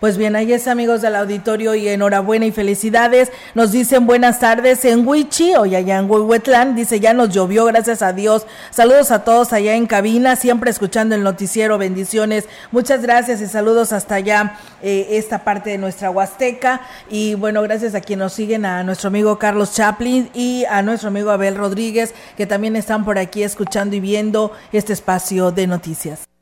Pues 0.00 0.18
bien, 0.18 0.36
ahí 0.36 0.52
es 0.52 0.68
amigos 0.68 1.00
del 1.00 1.16
auditorio 1.16 1.74
y 1.74 1.88
enhorabuena 1.88 2.44
y 2.44 2.52
felicidades. 2.52 3.32
Nos 3.54 3.72
dicen 3.72 4.06
buenas 4.06 4.38
tardes 4.38 4.84
en 4.84 5.06
Huichi, 5.06 5.54
hoy 5.54 5.76
allá 5.76 5.98
en 5.98 6.10
Huehuetlán. 6.10 6.74
Dice 6.74 7.00
ya 7.00 7.14
nos 7.14 7.30
llovió, 7.30 7.64
gracias 7.64 8.02
a 8.02 8.12
Dios. 8.12 8.46
Saludos 8.70 9.10
a 9.10 9.24
todos 9.24 9.52
allá 9.54 9.74
en 9.74 9.86
cabina, 9.86 10.36
siempre 10.36 10.70
escuchando 10.70 11.14
el 11.14 11.22
noticiero. 11.22 11.78
Bendiciones. 11.78 12.46
Muchas 12.70 13.00
gracias 13.02 13.40
y 13.40 13.46
saludos 13.46 13.92
hasta 13.92 14.16
allá, 14.16 14.58
eh, 14.82 15.06
esta 15.12 15.42
parte 15.42 15.70
de 15.70 15.78
nuestra 15.78 16.10
Huasteca. 16.10 16.82
Y 17.08 17.34
bueno, 17.36 17.62
gracias 17.62 17.94
a 17.94 18.00
quien 18.00 18.18
nos 18.18 18.34
siguen, 18.34 18.66
a 18.66 18.82
nuestro 18.82 19.08
amigo 19.08 19.38
Carlos 19.38 19.74
Chaplin 19.74 20.28
y 20.34 20.64
a 20.68 20.82
nuestro 20.82 21.08
amigo 21.08 21.30
Abel 21.30 21.56
Rodríguez, 21.56 22.14
que 22.36 22.46
también 22.46 22.76
están 22.76 23.04
por 23.04 23.18
aquí 23.18 23.42
escuchando 23.42 23.96
y 23.96 24.00
viendo 24.00 24.52
este 24.72 24.92
espacio 24.92 25.50
de 25.50 25.66
noticias. 25.66 26.33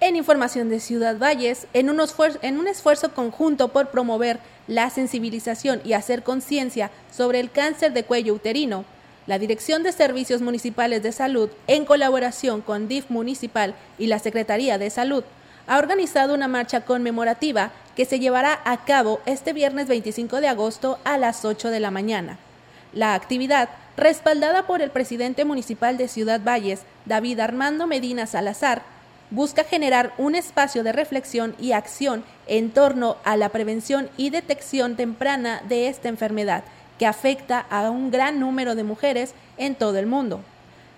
En 0.00 0.14
información 0.14 0.68
de 0.68 0.78
Ciudad 0.78 1.18
Valles, 1.18 1.66
en 1.72 1.90
un, 1.90 2.00
en 2.42 2.58
un 2.60 2.68
esfuerzo 2.68 3.12
conjunto 3.14 3.68
por 3.68 3.90
promover 3.90 4.38
la 4.68 4.90
sensibilización 4.90 5.80
y 5.84 5.94
hacer 5.94 6.22
conciencia 6.22 6.92
sobre 7.10 7.40
el 7.40 7.50
cáncer 7.50 7.92
de 7.92 8.04
cuello 8.04 8.34
uterino, 8.34 8.84
la 9.26 9.40
Dirección 9.40 9.82
de 9.82 9.90
Servicios 9.90 10.40
Municipales 10.40 11.02
de 11.02 11.10
Salud, 11.10 11.50
en 11.66 11.84
colaboración 11.84 12.62
con 12.62 12.86
DIF 12.86 13.10
Municipal 13.10 13.74
y 13.98 14.06
la 14.06 14.20
Secretaría 14.20 14.78
de 14.78 14.88
Salud, 14.88 15.24
ha 15.66 15.78
organizado 15.78 16.32
una 16.32 16.46
marcha 16.46 16.82
conmemorativa 16.82 17.72
que 17.96 18.04
se 18.04 18.20
llevará 18.20 18.60
a 18.64 18.84
cabo 18.84 19.20
este 19.26 19.52
viernes 19.52 19.88
25 19.88 20.40
de 20.40 20.46
agosto 20.46 21.00
a 21.02 21.18
las 21.18 21.44
8 21.44 21.70
de 21.70 21.80
la 21.80 21.90
mañana. 21.90 22.38
La 22.92 23.14
actividad, 23.14 23.68
respaldada 23.96 24.64
por 24.66 24.80
el 24.80 24.90
presidente 24.90 25.44
municipal 25.44 25.98
de 25.98 26.06
Ciudad 26.06 26.40
Valles, 26.42 26.82
David 27.04 27.40
Armando 27.40 27.88
Medina 27.88 28.26
Salazar, 28.26 28.82
busca 29.30 29.64
generar 29.64 30.14
un 30.18 30.34
espacio 30.34 30.82
de 30.82 30.92
reflexión 30.92 31.54
y 31.58 31.72
acción 31.72 32.24
en 32.46 32.70
torno 32.70 33.16
a 33.24 33.36
la 33.36 33.50
prevención 33.50 34.08
y 34.16 34.30
detección 34.30 34.96
temprana 34.96 35.62
de 35.68 35.88
esta 35.88 36.08
enfermedad 36.08 36.64
que 36.98 37.06
afecta 37.06 37.60
a 37.70 37.90
un 37.90 38.10
gran 38.10 38.40
número 38.40 38.74
de 38.74 38.84
mujeres 38.84 39.34
en 39.56 39.74
todo 39.74 39.98
el 39.98 40.06
mundo. 40.06 40.40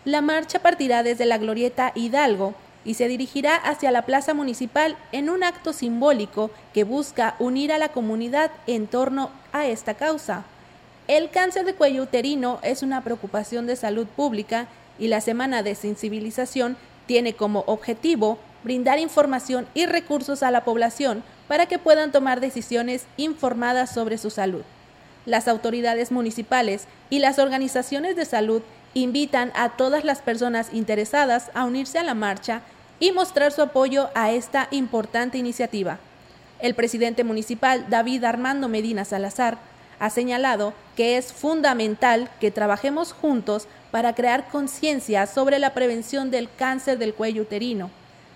La 0.04 0.22
marcha 0.22 0.60
partirá 0.60 1.02
desde 1.02 1.26
la 1.26 1.38
Glorieta 1.38 1.92
Hidalgo 1.94 2.54
y 2.84 2.94
se 2.94 3.08
dirigirá 3.08 3.56
hacia 3.56 3.90
la 3.90 4.06
Plaza 4.06 4.32
Municipal 4.32 4.96
en 5.12 5.28
un 5.28 5.44
acto 5.44 5.74
simbólico 5.74 6.50
que 6.72 6.84
busca 6.84 7.34
unir 7.38 7.72
a 7.72 7.78
la 7.78 7.90
comunidad 7.90 8.50
en 8.66 8.86
torno 8.86 9.30
a 9.52 9.66
esta 9.66 9.94
causa. 9.94 10.44
El 11.06 11.28
cáncer 11.30 11.66
de 11.66 11.74
cuello 11.74 12.04
uterino 12.04 12.60
es 12.62 12.82
una 12.82 13.02
preocupación 13.02 13.66
de 13.66 13.76
salud 13.76 14.06
pública 14.06 14.68
y 14.98 15.08
la 15.08 15.20
semana 15.20 15.62
de 15.62 15.74
sensibilización 15.74 16.76
tiene 17.10 17.32
como 17.32 17.64
objetivo 17.66 18.38
brindar 18.62 19.00
información 19.00 19.66
y 19.74 19.86
recursos 19.86 20.44
a 20.44 20.52
la 20.52 20.62
población 20.62 21.24
para 21.48 21.66
que 21.66 21.80
puedan 21.80 22.12
tomar 22.12 22.38
decisiones 22.38 23.04
informadas 23.16 23.92
sobre 23.92 24.16
su 24.16 24.30
salud. 24.30 24.62
Las 25.26 25.48
autoridades 25.48 26.12
municipales 26.12 26.86
y 27.08 27.18
las 27.18 27.40
organizaciones 27.40 28.14
de 28.14 28.26
salud 28.26 28.62
invitan 28.94 29.50
a 29.56 29.70
todas 29.70 30.04
las 30.04 30.20
personas 30.22 30.72
interesadas 30.72 31.50
a 31.52 31.64
unirse 31.64 31.98
a 31.98 32.04
la 32.04 32.14
marcha 32.14 32.62
y 33.00 33.10
mostrar 33.10 33.50
su 33.50 33.62
apoyo 33.62 34.10
a 34.14 34.30
esta 34.30 34.68
importante 34.70 35.36
iniciativa. 35.36 35.98
El 36.60 36.76
presidente 36.76 37.24
municipal 37.24 37.86
David 37.88 38.22
Armando 38.22 38.68
Medina 38.68 39.04
Salazar 39.04 39.58
ha 39.98 40.10
señalado 40.10 40.74
que 40.94 41.16
es 41.16 41.32
fundamental 41.32 42.30
que 42.38 42.52
trabajemos 42.52 43.12
juntos 43.12 43.66
para 43.90 44.14
crear 44.14 44.48
conciencia 44.48 45.26
sobre 45.26 45.58
la 45.58 45.74
prevención 45.74 46.30
del 46.30 46.48
cáncer 46.56 46.98
del 46.98 47.14
cuello 47.14 47.42
uterino 47.42 47.90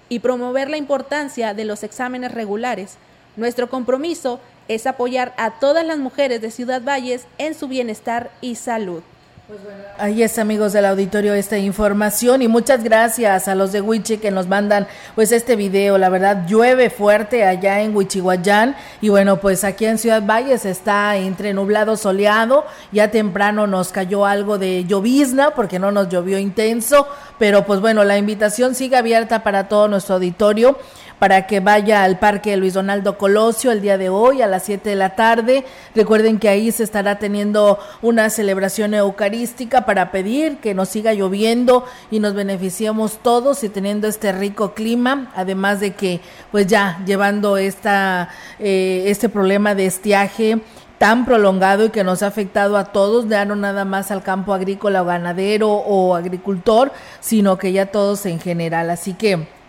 y 0.08 0.18
promover 0.18 0.68
la 0.68 0.76
importancia 0.76 1.54
de 1.54 1.64
los 1.64 1.82
exámenes 1.82 2.32
regulares. 2.32 2.96
Nuestro 3.36 3.68
compromiso 3.68 4.40
es 4.68 4.86
apoyar 4.86 5.34
a 5.36 5.58
todas 5.58 5.84
las 5.84 5.98
mujeres 5.98 6.40
de 6.40 6.50
Ciudad 6.50 6.82
Valles 6.82 7.26
en 7.38 7.54
su 7.54 7.68
bienestar 7.68 8.30
y 8.40 8.56
salud. 8.56 9.02
Pues 9.46 9.60
ahí 9.98 10.22
es 10.22 10.38
amigos 10.38 10.72
del 10.72 10.86
auditorio 10.86 11.34
esta 11.34 11.58
información. 11.58 12.40
Y 12.40 12.48
muchas 12.48 12.82
gracias 12.82 13.46
a 13.46 13.54
los 13.54 13.72
de 13.72 13.82
Huichi 13.82 14.16
que 14.16 14.30
nos 14.30 14.48
mandan 14.48 14.86
pues 15.14 15.32
este 15.32 15.54
video, 15.54 15.98
la 15.98 16.08
verdad 16.08 16.46
llueve 16.48 16.88
fuerte 16.88 17.44
allá 17.44 17.82
en 17.82 17.94
Huichihuayán. 17.94 18.74
Y 19.02 19.10
bueno 19.10 19.40
pues 19.40 19.62
aquí 19.62 19.84
en 19.84 19.98
Ciudad 19.98 20.22
Valles 20.24 20.64
está 20.64 21.18
entre 21.18 21.52
nublado 21.52 21.98
soleado, 21.98 22.64
ya 22.90 23.10
temprano 23.10 23.66
nos 23.66 23.92
cayó 23.92 24.24
algo 24.24 24.56
de 24.56 24.86
llovizna 24.86 25.50
porque 25.50 25.78
no 25.78 25.92
nos 25.92 26.08
llovió 26.08 26.38
intenso, 26.38 27.06
pero 27.38 27.66
pues 27.66 27.80
bueno 27.80 28.02
la 28.02 28.16
invitación 28.16 28.74
sigue 28.74 28.96
abierta 28.96 29.42
para 29.42 29.68
todo 29.68 29.88
nuestro 29.88 30.14
auditorio 30.14 30.78
para 31.24 31.46
que 31.46 31.60
vaya 31.60 32.04
al 32.04 32.18
Parque 32.18 32.54
Luis 32.58 32.74
Donaldo 32.74 33.16
Colosio 33.16 33.72
el 33.72 33.80
día 33.80 33.96
de 33.96 34.10
hoy 34.10 34.42
a 34.42 34.46
las 34.46 34.64
7 34.64 34.90
de 34.90 34.94
la 34.94 35.16
tarde. 35.16 35.64
Recuerden 35.94 36.38
que 36.38 36.50
ahí 36.50 36.70
se 36.70 36.84
estará 36.84 37.18
teniendo 37.18 37.78
una 38.02 38.28
celebración 38.28 38.92
eucarística 38.92 39.86
para 39.86 40.10
pedir 40.10 40.58
que 40.58 40.74
nos 40.74 40.90
siga 40.90 41.14
lloviendo 41.14 41.86
y 42.10 42.20
nos 42.20 42.34
beneficiemos 42.34 43.20
todos 43.22 43.64
y 43.64 43.70
teniendo 43.70 44.06
este 44.06 44.32
rico 44.32 44.74
clima, 44.74 45.32
además 45.34 45.80
de 45.80 45.94
que 45.94 46.20
pues 46.52 46.66
ya 46.66 47.02
llevando 47.06 47.56
esta, 47.56 48.28
eh, 48.58 49.04
este 49.06 49.30
problema 49.30 49.74
de 49.74 49.86
estiaje 49.86 50.60
tan 50.98 51.24
prolongado 51.24 51.86
y 51.86 51.88
que 51.88 52.04
nos 52.04 52.22
ha 52.22 52.26
afectado 52.26 52.76
a 52.76 52.92
todos, 52.92 53.30
ya 53.30 53.46
no 53.46 53.56
nada 53.56 53.86
más 53.86 54.10
al 54.10 54.22
campo 54.22 54.52
agrícola 54.52 55.00
o 55.00 55.06
ganadero 55.06 55.70
o 55.70 56.16
agricultor, 56.16 56.92
sino 57.20 57.56
que 57.56 57.72
ya 57.72 57.86
todos 57.86 58.26
en 58.26 58.40
general. 58.40 58.90
Así 58.90 59.14
que 59.14 59.63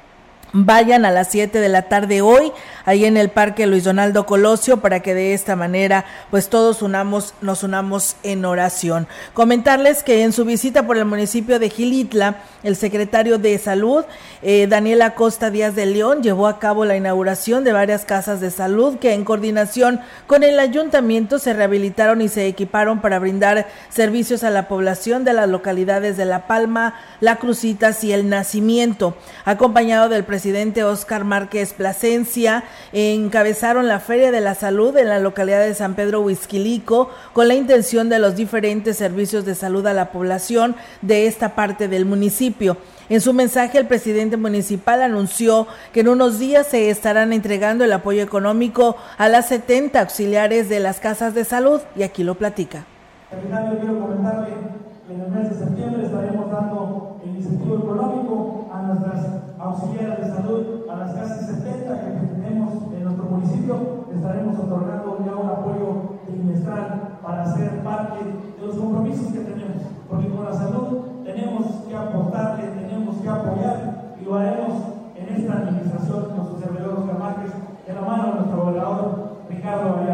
Vayan 0.53 1.03
a 1.03 1.11
las 1.11 1.31
7 1.31 1.59
de 1.59 1.67
la 1.67 1.89
tarde 1.89 2.21
hoy, 2.21 2.53
ahí 2.85 3.03
en 3.03 3.17
el 3.17 3.29
Parque 3.29 3.67
Luis 3.67 3.83
Donaldo 3.83 4.25
Colosio, 4.25 4.77
para 4.77 5.01
que 5.01 5.13
de 5.13 5.33
esta 5.33 5.55
manera, 5.57 6.05
pues 6.31 6.47
todos 6.47 6.81
unamos, 6.81 7.33
nos 7.41 7.63
unamos 7.63 8.15
en 8.23 8.45
oración. 8.45 9.07
Comentarles 9.33 10.01
que 10.01 10.23
en 10.23 10.31
su 10.31 10.45
visita 10.45 10.87
por 10.87 10.97
el 10.97 11.05
municipio 11.05 11.59
de 11.59 11.69
Gilitla, 11.69 12.37
el 12.63 12.77
secretario 12.77 13.37
de 13.37 13.57
Salud, 13.57 14.05
eh, 14.41 14.67
Daniela 14.67 15.15
Costa 15.15 15.49
Díaz 15.49 15.75
de 15.75 15.87
León, 15.87 16.23
llevó 16.23 16.47
a 16.47 16.59
cabo 16.59 16.85
la 16.85 16.95
inauguración 16.95 17.63
de 17.63 17.73
varias 17.73 18.05
casas 18.05 18.39
de 18.39 18.49
salud 18.49 18.97
que 18.97 19.13
en 19.13 19.25
coordinación 19.25 19.99
con 20.25 20.43
el 20.43 20.59
ayuntamiento 20.59 21.37
se 21.37 21.53
rehabilitaron 21.53 22.21
y 22.21 22.29
se 22.29 22.47
equiparon 22.47 23.01
para 23.01 23.19
brindar 23.19 23.67
servicios 23.89 24.43
a 24.43 24.51
la 24.51 24.67
población 24.67 25.25
de 25.25 25.33
las 25.33 25.49
localidades 25.49 26.15
de 26.15 26.25
La 26.25 26.47
Palma, 26.47 26.95
La 27.19 27.37
Crucitas 27.37 28.03
y 28.03 28.13
El 28.13 28.29
Nacimiento, 28.29 29.17
acompañado 29.43 30.07
del 30.07 30.23
presidente 30.23 30.34
presidente 30.35 30.83
Oscar 30.83 31.23
Márquez 31.23 31.71
Plasencia 31.71 32.65
encabezaron 32.91 33.87
la 33.87 34.01
Feria 34.01 34.31
de 34.31 34.41
la 34.41 34.53
Salud 34.53 34.97
en 34.97 35.07
la 35.07 35.21
localidad 35.21 35.61
de 35.61 35.73
San 35.73 35.95
Pedro 35.95 36.19
Huizquilico 36.19 37.09
con 37.31 37.47
la 37.47 37.53
intención 37.53 38.09
de 38.09 38.19
los 38.19 38.35
diferentes 38.35 38.97
servicios 38.97 39.45
de 39.45 39.55
salud 39.55 39.87
a 39.87 39.93
la 39.93 40.11
población 40.11 40.75
de 41.01 41.27
esta 41.27 41.55
parte 41.55 41.87
del 41.87 42.03
municipio. 42.03 42.75
En 43.07 43.21
su 43.21 43.31
mensaje, 43.31 43.77
el 43.77 43.87
presidente 43.87 44.35
municipal 44.35 45.01
anunció 45.01 45.67
que 45.93 46.01
en 46.01 46.09
unos 46.09 46.37
días 46.37 46.67
se 46.67 46.89
estarán 46.89 47.31
entregando 47.31 47.85
el 47.85 47.93
apoyo 47.93 48.21
económico 48.21 48.97
a 49.17 49.29
las 49.29 49.47
70 49.47 50.01
auxiliares 50.01 50.67
de 50.67 50.81
las 50.81 50.99
casas 50.99 51.33
de 51.33 51.45
salud 51.45 51.79
y 51.95 52.03
aquí 52.03 52.25
lo 52.25 52.35
platica. 52.35 52.83
quiero 53.29 53.99
comentarle 54.01 54.49
que 55.07 55.13
en 55.13 55.21
el 55.21 55.31
mes 55.31 55.49
de 55.49 55.65
septiembre 55.65 56.03
estaremos 56.03 56.51
dando 56.51 57.21
el 57.23 57.37
incentivo 57.37 57.77
económico 57.77 58.69
a 58.73 58.81
auxiliares 59.65 60.19
de 60.21 60.31
salud, 60.31 60.85
a 60.89 60.95
las 60.95 61.13
casi 61.13 61.45
70 61.45 62.01
que 62.01 62.11
tenemos 62.27 62.73
en 62.93 63.03
nuestro 63.03 63.25
municipio, 63.25 64.05
estaremos 64.13 64.59
otorgando 64.59 65.17
ya 65.25 65.35
un 65.35 65.49
apoyo 65.49 66.21
trimestral 66.27 67.17
para 67.23 67.45
ser 67.45 67.83
parte 67.83 68.19
de 68.23 68.67
los 68.67 68.75
compromisos 68.75 69.33
que 69.33 69.39
tenemos. 69.39 69.81
Porque 70.09 70.29
con 70.29 70.45
la 70.45 70.53
salud 70.53 71.23
tenemos 71.23 71.65
que 71.87 71.95
aportarle, 71.95 72.67
tenemos 72.79 73.15
que 73.17 73.29
apoyar 73.29 74.15
y 74.21 74.25
lo 74.25 74.35
haremos 74.35 74.73
en 75.15 75.35
esta 75.35 75.53
administración 75.53 76.25
con 76.35 76.47
sus 76.47 76.59
servidores 76.59 77.05
Márquez, 77.19 77.51
de 77.87 77.93
la 77.93 78.01
mano 78.01 78.27
de 78.27 78.33
nuestro 78.33 78.61
gobernador 78.61 79.37
Ricardo. 79.49 80.04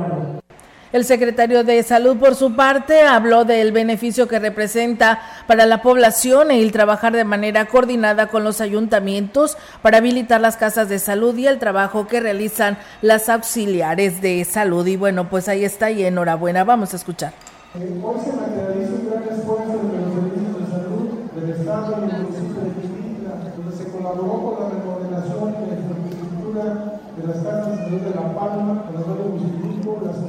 El 0.94 1.06
secretario 1.06 1.64
de 1.64 1.82
Salud, 1.84 2.18
por 2.18 2.36
su 2.36 2.54
parte, 2.54 3.04
habló 3.04 3.46
del 3.46 3.72
beneficio 3.72 4.28
que 4.28 4.40
representa 4.40 5.22
para 5.48 5.66
la 5.66 5.82
población 5.82 6.52
el 6.52 6.74
trabajar 6.74 7.14
de 7.14 7.24
manera 7.24 7.68
coordinada 7.68 8.28
con 8.28 8.44
los 8.44 8.60
ayuntamientos 8.60 9.58
para 9.82 10.00
habilitar 10.00 10.42
las 10.42 10.58
casas 10.58 10.90
de 10.90 11.00
salud 11.00 11.38
y 11.38 11.48
el 11.48 11.60
trabajo 11.60 12.08
que 12.08 12.20
realizan 12.20 12.78
las 13.02 13.30
auxiliares 13.30 14.20
de 14.20 14.44
salud. 14.44 14.86
Y 14.86 14.98
bueno, 14.98 15.30
pues 15.30 15.48
ahí 15.48 15.64
está 15.64 15.92
y 15.92 16.04
enhorabuena. 16.04 16.66
Vamos 16.66 16.92
a 16.92 16.98
escuchar. 16.98 17.32
Hoy 17.74 18.20
se 18.26 18.34
materializa 18.34 18.92
un 18.92 19.10
gran 19.10 19.24
esfuerzo 19.32 19.72
de 19.72 19.96
los 19.96 20.12
servicios 20.12 20.60
de 20.60 20.68
salud 20.76 21.08
del 21.40 21.50
Estado 21.52 22.04
y 22.04 22.12
del 22.12 22.22
municipio 22.24 22.62
de 22.68 22.72
Quintana, 22.82 23.54
donde 23.56 23.78
se 23.78 23.86
colaboró 23.92 24.44
con 24.44 24.60
la 24.60 24.70
remodelación 24.76 25.56
y 25.56 25.72
la 25.72 25.76
infraestructura 25.80 27.00
de 27.16 27.28
las 27.28 27.38
casas 27.38 27.72
de 27.72 27.78
salud 27.78 28.02
de 28.02 28.10
La 28.10 28.36
Palma, 28.36 28.84
Laboratorio 28.92 29.40
Multilingüe, 29.40 29.96
Las 30.04 30.20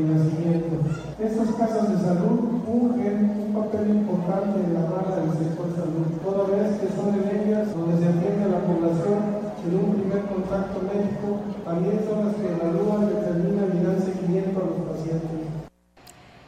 El 0.00 0.16
Nacimiento. 0.16 0.80
Estas 1.20 1.54
casas 1.56 1.92
de 1.92 1.98
salud 2.00 2.64
fungen 2.64 3.36
un 3.36 3.52
papel 3.52 3.90
importante 3.90 4.60
en 4.60 4.72
la 4.72 4.88
rama 4.88 5.16
del 5.16 5.32
sector 5.36 5.68
salud, 5.76 6.08
toda 6.24 6.56
vez 6.56 6.80
que 6.80 6.88
son 6.96 7.20
en 7.20 7.28
ellas 7.36 7.68
donde 7.76 8.00
se 8.00 8.08
atiende 8.08 8.44
a 8.44 8.48
la 8.48 8.60
población 8.64 9.20
en 9.66 9.74
un 9.76 9.94
primer 10.00 10.22
contacto 10.24 10.80
médico, 10.80 11.40
también 11.66 12.00
son 12.08 12.26
las 12.26 12.34
que 12.34 12.48
evalúan, 12.48 13.08
determinan 13.08 13.76
y 13.76 13.84
dan 13.84 14.02
seguimiento 14.02 14.60
a 14.60 14.64
los 14.64 14.96
pacientes. 14.96 15.30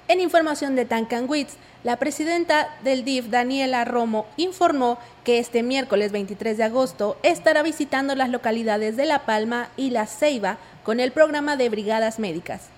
En 0.08 0.20
información 0.20 0.74
de 0.74 0.86
Tancanwitz, 0.86 1.56
la 1.84 1.98
presidenta 1.98 2.68
del 2.84 3.04
DIF, 3.04 3.28
Daniela 3.28 3.84
Romo, 3.84 4.24
informó 4.38 4.96
que 5.24 5.38
este 5.38 5.62
miércoles 5.62 6.10
23 6.10 6.56
de 6.56 6.64
agosto 6.64 7.18
estará 7.22 7.62
visitando 7.62 8.14
las 8.14 8.30
localidades 8.30 8.96
de 8.96 9.04
La 9.04 9.26
Palma 9.26 9.68
y 9.76 9.90
La 9.90 10.06
Ceiba 10.06 10.56
con 10.84 11.00
el 11.00 11.12
programa 11.12 11.56
de 11.56 11.68
brigadas 11.68 12.18
médicas. 12.18 12.71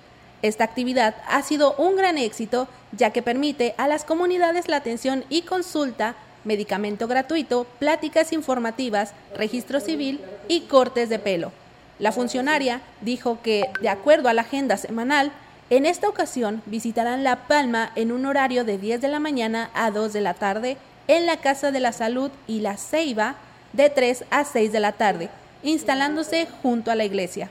Esta 0.44 0.64
actividad 0.64 1.14
ha 1.26 1.40
sido 1.40 1.74
un 1.78 1.96
gran 1.96 2.18
éxito 2.18 2.68
ya 2.92 3.08
que 3.08 3.22
permite 3.22 3.74
a 3.78 3.88
las 3.88 4.04
comunidades 4.04 4.68
la 4.68 4.76
atención 4.76 5.24
y 5.30 5.40
consulta, 5.40 6.16
medicamento 6.44 7.08
gratuito, 7.08 7.66
pláticas 7.78 8.30
informativas, 8.30 9.14
registro 9.34 9.80
civil 9.80 10.20
y 10.46 10.66
cortes 10.66 11.08
de 11.08 11.18
pelo. 11.18 11.50
La 11.98 12.12
funcionaria 12.12 12.82
dijo 13.00 13.38
que, 13.42 13.70
de 13.80 13.88
acuerdo 13.88 14.28
a 14.28 14.34
la 14.34 14.42
agenda 14.42 14.76
semanal, 14.76 15.32
en 15.70 15.86
esta 15.86 16.10
ocasión 16.10 16.60
visitarán 16.66 17.24
La 17.24 17.48
Palma 17.48 17.92
en 17.96 18.12
un 18.12 18.26
horario 18.26 18.64
de 18.66 18.76
10 18.76 19.00
de 19.00 19.08
la 19.08 19.20
mañana 19.20 19.70
a 19.72 19.90
2 19.90 20.12
de 20.12 20.20
la 20.20 20.34
tarde 20.34 20.76
en 21.08 21.24
la 21.24 21.38
Casa 21.38 21.72
de 21.72 21.80
la 21.80 21.92
Salud 21.92 22.30
y 22.46 22.60
La 22.60 22.76
Ceiba 22.76 23.36
de 23.72 23.88
3 23.88 24.26
a 24.28 24.44
6 24.44 24.72
de 24.72 24.80
la 24.80 24.92
tarde, 24.92 25.30
instalándose 25.62 26.46
junto 26.60 26.90
a 26.90 26.96
la 26.96 27.06
iglesia. 27.06 27.48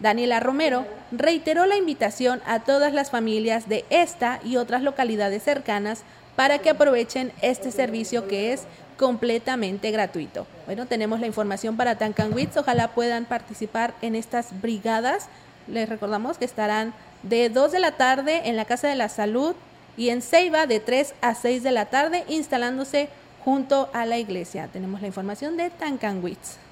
Daniela 0.00 0.40
Romero 0.40 0.86
reiteró 1.12 1.66
la 1.66 1.76
invitación 1.76 2.40
a 2.46 2.60
todas 2.60 2.92
las 2.94 3.10
familias 3.10 3.68
de 3.68 3.84
esta 3.90 4.40
y 4.42 4.56
otras 4.56 4.82
localidades 4.82 5.42
cercanas 5.42 6.02
para 6.36 6.58
que 6.58 6.70
aprovechen 6.70 7.32
este 7.42 7.70
servicio 7.70 8.26
que 8.26 8.54
es 8.54 8.62
completamente 8.96 9.90
gratuito. 9.90 10.46
Bueno, 10.64 10.86
tenemos 10.86 11.20
la 11.20 11.26
información 11.26 11.76
para 11.76 11.96
Tancanwitz, 11.96 12.56
ojalá 12.56 12.88
puedan 12.88 13.26
participar 13.26 13.94
en 14.00 14.14
estas 14.14 14.58
brigadas. 14.60 15.28
Les 15.66 15.88
recordamos 15.88 16.38
que 16.38 16.46
estarán 16.46 16.94
de 17.22 17.50
2 17.50 17.72
de 17.72 17.80
la 17.80 17.92
tarde 17.92 18.48
en 18.48 18.56
la 18.56 18.64
Casa 18.64 18.88
de 18.88 18.94
la 18.94 19.10
Salud 19.10 19.54
y 19.98 20.08
en 20.08 20.22
Ceiba 20.22 20.66
de 20.66 20.80
3 20.80 21.14
a 21.20 21.34
6 21.34 21.62
de 21.62 21.72
la 21.72 21.86
tarde 21.86 22.24
instalándose 22.28 23.10
junto 23.44 23.90
a 23.92 24.06
la 24.06 24.18
iglesia. 24.18 24.68
Tenemos 24.72 25.02
la 25.02 25.08
información 25.08 25.58
de 25.58 25.68
Tancanwitz. 25.68 26.69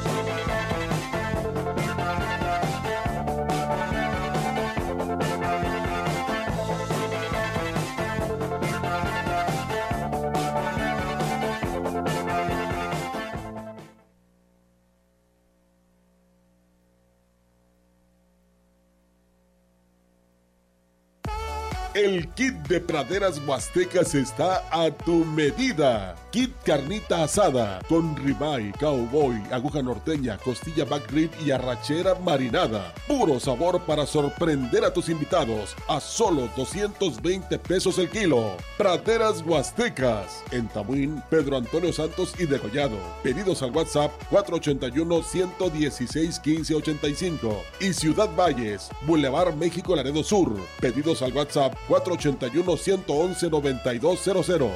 El 22.03 22.27
kit 22.29 22.55
de 22.67 22.79
praderas 22.79 23.39
huastecas 23.45 24.15
está 24.15 24.67
a 24.71 24.89
tu 24.89 25.23
medida. 25.23 26.15
Kit 26.31 26.51
carnita 26.65 27.23
asada 27.23 27.79
con 27.87 28.15
ribeye, 28.15 28.71
cowboy, 28.79 29.35
aguja 29.51 29.83
norteña, 29.83 30.39
costilla 30.39 30.83
back 30.83 31.11
rib 31.11 31.29
y 31.45 31.51
arrachera 31.51 32.15
marinada. 32.15 32.91
Puro 33.07 33.39
sabor 33.39 33.81
para 33.81 34.07
sorprender 34.07 34.83
a 34.83 34.91
tus 34.91 35.09
invitados 35.09 35.75
a 35.87 35.99
solo 35.99 36.49
220 36.57 37.59
pesos 37.59 37.99
el 37.99 38.09
kilo. 38.09 38.57
Praderas 38.79 39.43
huastecas 39.45 40.43
en 40.49 40.69
Tamuín, 40.69 41.21
Pedro 41.29 41.57
Antonio 41.57 41.93
Santos 41.93 42.33
y 42.39 42.47
Degollado. 42.47 42.97
Pedidos 43.21 43.61
al 43.61 43.75
WhatsApp 43.75 44.11
481 44.31 45.21
116 45.21 46.41
1585 46.43 47.61
y 47.79 47.93
Ciudad 47.93 48.29
Valles, 48.35 48.89
Boulevard 49.05 49.53
México 49.53 49.95
Laredo 49.95 50.23
Sur. 50.23 50.57
Pedidos 50.79 51.21
al 51.21 51.33
WhatsApp 51.33 51.75
481-111-9200. 51.91 54.71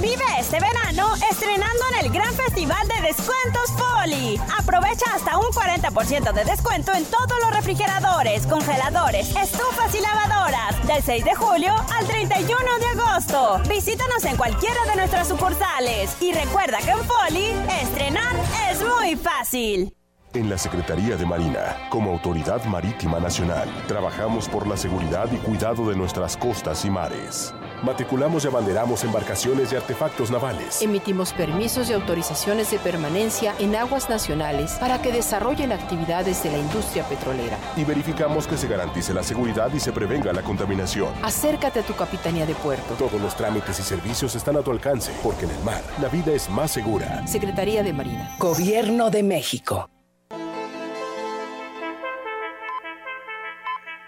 Vive 0.00 0.24
este 0.38 0.60
verano 0.60 1.12
estrenando 1.28 1.82
en 1.92 2.06
el 2.06 2.12
gran 2.12 2.32
festival 2.34 2.86
de 2.86 3.00
descuentos 3.08 3.72
Poli. 3.76 4.38
Aprovecha 4.56 5.12
hasta 5.12 5.36
un 5.38 5.46
40% 5.46 6.32
de 6.32 6.44
descuento 6.44 6.94
en 6.94 7.04
todos 7.06 7.36
los 7.42 7.50
refrigeradores, 7.52 8.46
congeladores, 8.46 9.34
estufas 9.34 9.92
y 9.94 10.00
lavadoras. 10.00 10.86
Del 10.86 11.02
6 11.02 11.24
de 11.24 11.34
julio 11.34 11.74
al 11.92 12.06
31 12.06 12.78
de 12.78 12.86
agosto. 13.00 13.60
Visítanos 13.68 14.24
en 14.24 14.36
cualquiera 14.36 14.84
de 14.86 14.94
nuestras 14.96 15.26
sucursales. 15.26 16.16
Y 16.20 16.32
recuerda 16.32 16.78
que 16.78 16.92
en 16.92 17.00
Poli, 17.00 17.52
estrenar 17.82 18.36
es 18.70 18.80
muy 18.80 19.16
fácil. 19.16 19.97
En 20.38 20.48
la 20.48 20.56
Secretaría 20.56 21.16
de 21.16 21.26
Marina, 21.26 21.76
como 21.90 22.12
Autoridad 22.12 22.64
Marítima 22.66 23.18
Nacional, 23.18 23.68
trabajamos 23.88 24.48
por 24.48 24.68
la 24.68 24.76
seguridad 24.76 25.28
y 25.32 25.36
cuidado 25.38 25.88
de 25.88 25.96
nuestras 25.96 26.36
costas 26.36 26.84
y 26.84 26.90
mares. 26.90 27.52
Matriculamos 27.82 28.44
y 28.44 28.46
abanderamos 28.46 29.02
embarcaciones 29.02 29.72
y 29.72 29.74
artefactos 29.74 30.30
navales. 30.30 30.80
Emitimos 30.80 31.32
permisos 31.32 31.90
y 31.90 31.92
autorizaciones 31.92 32.70
de 32.70 32.78
permanencia 32.78 33.52
en 33.58 33.74
aguas 33.74 34.08
nacionales 34.08 34.74
para 34.78 35.02
que 35.02 35.10
desarrollen 35.10 35.72
actividades 35.72 36.40
de 36.44 36.52
la 36.52 36.58
industria 36.58 37.02
petrolera. 37.02 37.58
Y 37.76 37.82
verificamos 37.82 38.46
que 38.46 38.56
se 38.56 38.68
garantice 38.68 39.12
la 39.12 39.24
seguridad 39.24 39.72
y 39.74 39.80
se 39.80 39.90
prevenga 39.90 40.32
la 40.32 40.42
contaminación. 40.42 41.12
Acércate 41.24 41.80
a 41.80 41.82
tu 41.82 41.96
capitanía 41.96 42.46
de 42.46 42.54
puerto. 42.54 42.94
Todos 42.94 43.20
los 43.20 43.34
trámites 43.34 43.80
y 43.80 43.82
servicios 43.82 44.36
están 44.36 44.56
a 44.56 44.62
tu 44.62 44.70
alcance, 44.70 45.10
porque 45.20 45.46
en 45.46 45.50
el 45.50 45.64
mar 45.64 45.82
la 46.00 46.06
vida 46.06 46.30
es 46.30 46.48
más 46.48 46.70
segura. 46.70 47.26
Secretaría 47.26 47.82
de 47.82 47.92
Marina. 47.92 48.36
Gobierno 48.38 49.10
de 49.10 49.24
México. 49.24 49.90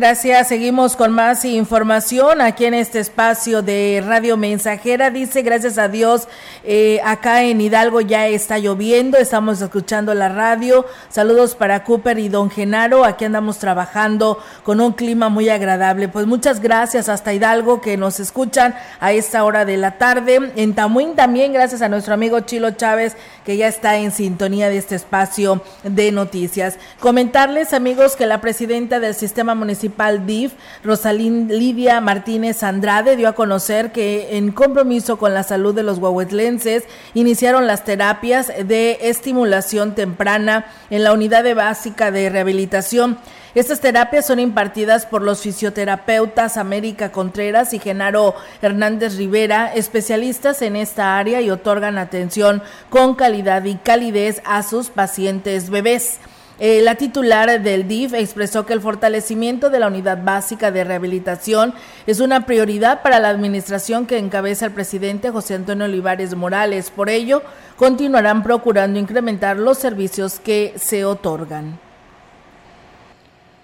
Gracias, 0.00 0.48
seguimos 0.48 0.96
con 0.96 1.12
más 1.12 1.44
información 1.44 2.40
aquí 2.40 2.64
en 2.64 2.72
este 2.72 3.00
espacio 3.00 3.60
de 3.60 4.02
Radio 4.02 4.38
Mensajera. 4.38 5.10
Dice, 5.10 5.42
gracias 5.42 5.76
a 5.76 5.88
Dios, 5.88 6.26
eh, 6.64 7.02
acá 7.04 7.42
en 7.42 7.60
Hidalgo 7.60 8.00
ya 8.00 8.26
está 8.26 8.58
lloviendo, 8.58 9.18
estamos 9.18 9.60
escuchando 9.60 10.14
la 10.14 10.30
radio. 10.30 10.86
Saludos 11.10 11.54
para 11.54 11.84
Cooper 11.84 12.18
y 12.18 12.30
Don 12.30 12.48
Genaro, 12.48 13.04
aquí 13.04 13.26
andamos 13.26 13.58
trabajando 13.58 14.38
con 14.62 14.80
un 14.80 14.92
clima 14.92 15.28
muy 15.28 15.50
agradable. 15.50 16.08
Pues 16.08 16.24
muchas 16.24 16.60
gracias 16.60 17.10
hasta 17.10 17.34
Hidalgo 17.34 17.82
que 17.82 17.98
nos 17.98 18.20
escuchan 18.20 18.74
a 19.00 19.12
esta 19.12 19.44
hora 19.44 19.66
de 19.66 19.76
la 19.76 19.98
tarde. 19.98 20.50
En 20.56 20.74
Tamuín 20.74 21.14
también, 21.14 21.52
gracias 21.52 21.82
a 21.82 21.90
nuestro 21.90 22.14
amigo 22.14 22.40
Chilo 22.40 22.70
Chávez 22.70 23.18
que 23.44 23.58
ya 23.58 23.68
está 23.68 23.98
en 23.98 24.12
sintonía 24.12 24.70
de 24.70 24.78
este 24.78 24.94
espacio 24.94 25.62
de 25.82 26.10
noticias. 26.10 26.78
Comentarles, 27.00 27.74
amigos, 27.74 28.16
que 28.16 28.24
la 28.24 28.40
presidenta 28.40 28.98
del 28.98 29.14
Sistema 29.14 29.54
Municipal 29.54 29.89
municipal 29.90 30.26
DIF, 30.26 30.52
Rosalín 30.84 31.48
Lidia 31.48 32.00
Martínez 32.00 32.62
Andrade, 32.62 33.16
dio 33.16 33.28
a 33.28 33.34
conocer 33.34 33.90
que 33.92 34.36
en 34.36 34.52
compromiso 34.52 35.18
con 35.18 35.34
la 35.34 35.42
salud 35.42 35.74
de 35.74 35.82
los 35.82 35.98
guahuetlenses 35.98 36.84
iniciaron 37.14 37.66
las 37.66 37.84
terapias 37.84 38.48
de 38.48 38.98
estimulación 39.02 39.94
temprana 39.94 40.66
en 40.90 41.02
la 41.02 41.12
unidad 41.12 41.42
de 41.42 41.54
básica 41.54 42.10
de 42.10 42.30
rehabilitación. 42.30 43.18
Estas 43.54 43.80
terapias 43.80 44.26
son 44.26 44.38
impartidas 44.38 45.06
por 45.06 45.22
los 45.22 45.40
fisioterapeutas 45.40 46.56
América 46.56 47.10
Contreras 47.10 47.74
y 47.74 47.80
Genaro 47.80 48.36
Hernández 48.62 49.16
Rivera, 49.16 49.74
especialistas 49.74 50.62
en 50.62 50.76
esta 50.76 51.18
área 51.18 51.40
y 51.40 51.50
otorgan 51.50 51.98
atención 51.98 52.62
con 52.90 53.16
calidad 53.16 53.64
y 53.64 53.74
calidez 53.74 54.40
a 54.44 54.62
sus 54.62 54.90
pacientes 54.90 55.68
bebés. 55.68 56.20
Eh, 56.62 56.82
la 56.82 56.96
titular 56.96 57.62
del 57.62 57.88
DIF 57.88 58.12
expresó 58.12 58.66
que 58.66 58.74
el 58.74 58.82
fortalecimiento 58.82 59.70
de 59.70 59.80
la 59.80 59.86
unidad 59.86 60.22
básica 60.22 60.70
de 60.70 60.84
rehabilitación 60.84 61.72
es 62.06 62.20
una 62.20 62.44
prioridad 62.44 63.00
para 63.00 63.18
la 63.18 63.30
administración 63.30 64.06
que 64.06 64.18
encabeza 64.18 64.66
el 64.66 64.72
presidente 64.72 65.30
José 65.30 65.54
Antonio 65.54 65.86
Olivares 65.86 66.34
Morales. 66.34 66.90
Por 66.90 67.08
ello, 67.08 67.42
continuarán 67.78 68.42
procurando 68.42 68.98
incrementar 68.98 69.56
los 69.56 69.78
servicios 69.78 70.38
que 70.38 70.74
se 70.76 71.06
otorgan. 71.06 71.78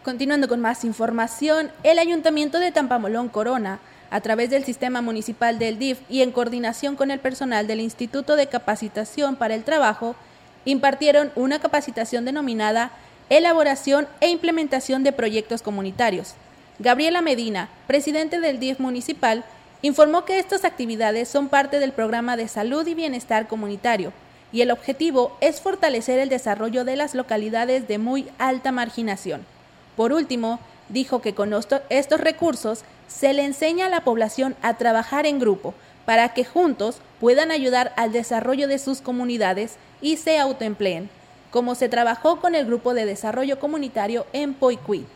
Continuando 0.03 0.49
con 0.49 0.61
más 0.61 0.83
información, 0.83 1.71
el 1.83 1.99
Ayuntamiento 1.99 2.59
de 2.61 2.73
Tampamolón 2.73 3.29
Corona 3.29 3.79
a 4.09 4.23
través 4.23 4.49
del 4.49 4.65
sistema 4.65 5.03
municipal 5.03 5.59
del 5.59 5.79
DIF 5.79 5.99
y 6.09 6.23
en 6.23 6.33
coordinación 6.33 6.97
con 6.97 7.11
el 7.11 7.21
personal 7.21 7.67
del 7.67 7.81
Instituto 7.81 8.37
de 8.37 8.47
Capacitación 8.47 9.37
para 9.37 9.55
el 9.55 9.65
Trabajo, 9.65 10.17
impartieron 10.67 11.33
una 11.35 11.59
capacitación 11.59 12.27
denominada 12.27 12.91
Elaboración 13.31 14.07
e 14.21 14.29
Implementación 14.29 15.03
de 15.03 15.13
Proyectos 15.13 15.63
Comunitarios. 15.63 16.35
Gabriela 16.79 17.23
Medina, 17.23 17.71
presidente 17.87 18.41
del 18.41 18.61
DIF 18.61 18.79
municipal, 18.79 19.45
informó 19.81 20.25
que 20.25 20.39
estas 20.39 20.65
actividades 20.65 21.29
son 21.29 21.49
parte 21.49 21.81
del 21.81 21.93
programa 21.93 22.37
de 22.37 22.49
salud 22.49 22.87
y 22.87 22.95
bienestar 22.95 23.49
comunitario 23.49 24.13
y 24.53 24.61
el 24.61 24.71
objetivo 24.71 25.37
es 25.41 25.61
fortalecer 25.61 26.19
el 26.19 26.29
desarrollo 26.29 26.85
de 26.85 26.97
las 26.97 27.15
localidades 27.15 27.89
de 27.89 27.99
muy 27.99 28.29
alta 28.39 28.73
marginación. 28.73 29.45
Por 29.97 30.13
último, 30.13 30.61
dijo 30.89 31.21
que 31.21 31.35
con 31.35 31.53
estos 31.89 32.21
recursos 32.21 32.85
se 33.09 33.33
le 33.33 33.45
enseña 33.45 33.87
a 33.87 33.91
la 33.91 34.03
población 34.03 34.57
a 34.63 34.75
trabajar 34.75 35.27
en 35.27 35.39
grupo 35.39 35.75
para 36.05 36.33
que 36.33 36.45
juntos 36.45 36.99
puedan 37.21 37.51
ayudar 37.51 37.93
al 37.97 38.13
desarrollo 38.13 38.69
de 38.69 38.79
sus 38.79 39.01
comunidades 39.01 39.77
y 40.01 40.17
se 40.17 40.39
autoempleen, 40.39 41.09
como 41.51 41.75
se 41.75 41.89
trabajó 41.89 42.41
con 42.41 42.55
el 42.55 42.67
Grupo 42.67 42.95
de 42.95 43.07
Desarrollo 43.07 43.59
Comunitario 43.59 44.27
en 44.33 44.55
Poicuit. 44.55 45.07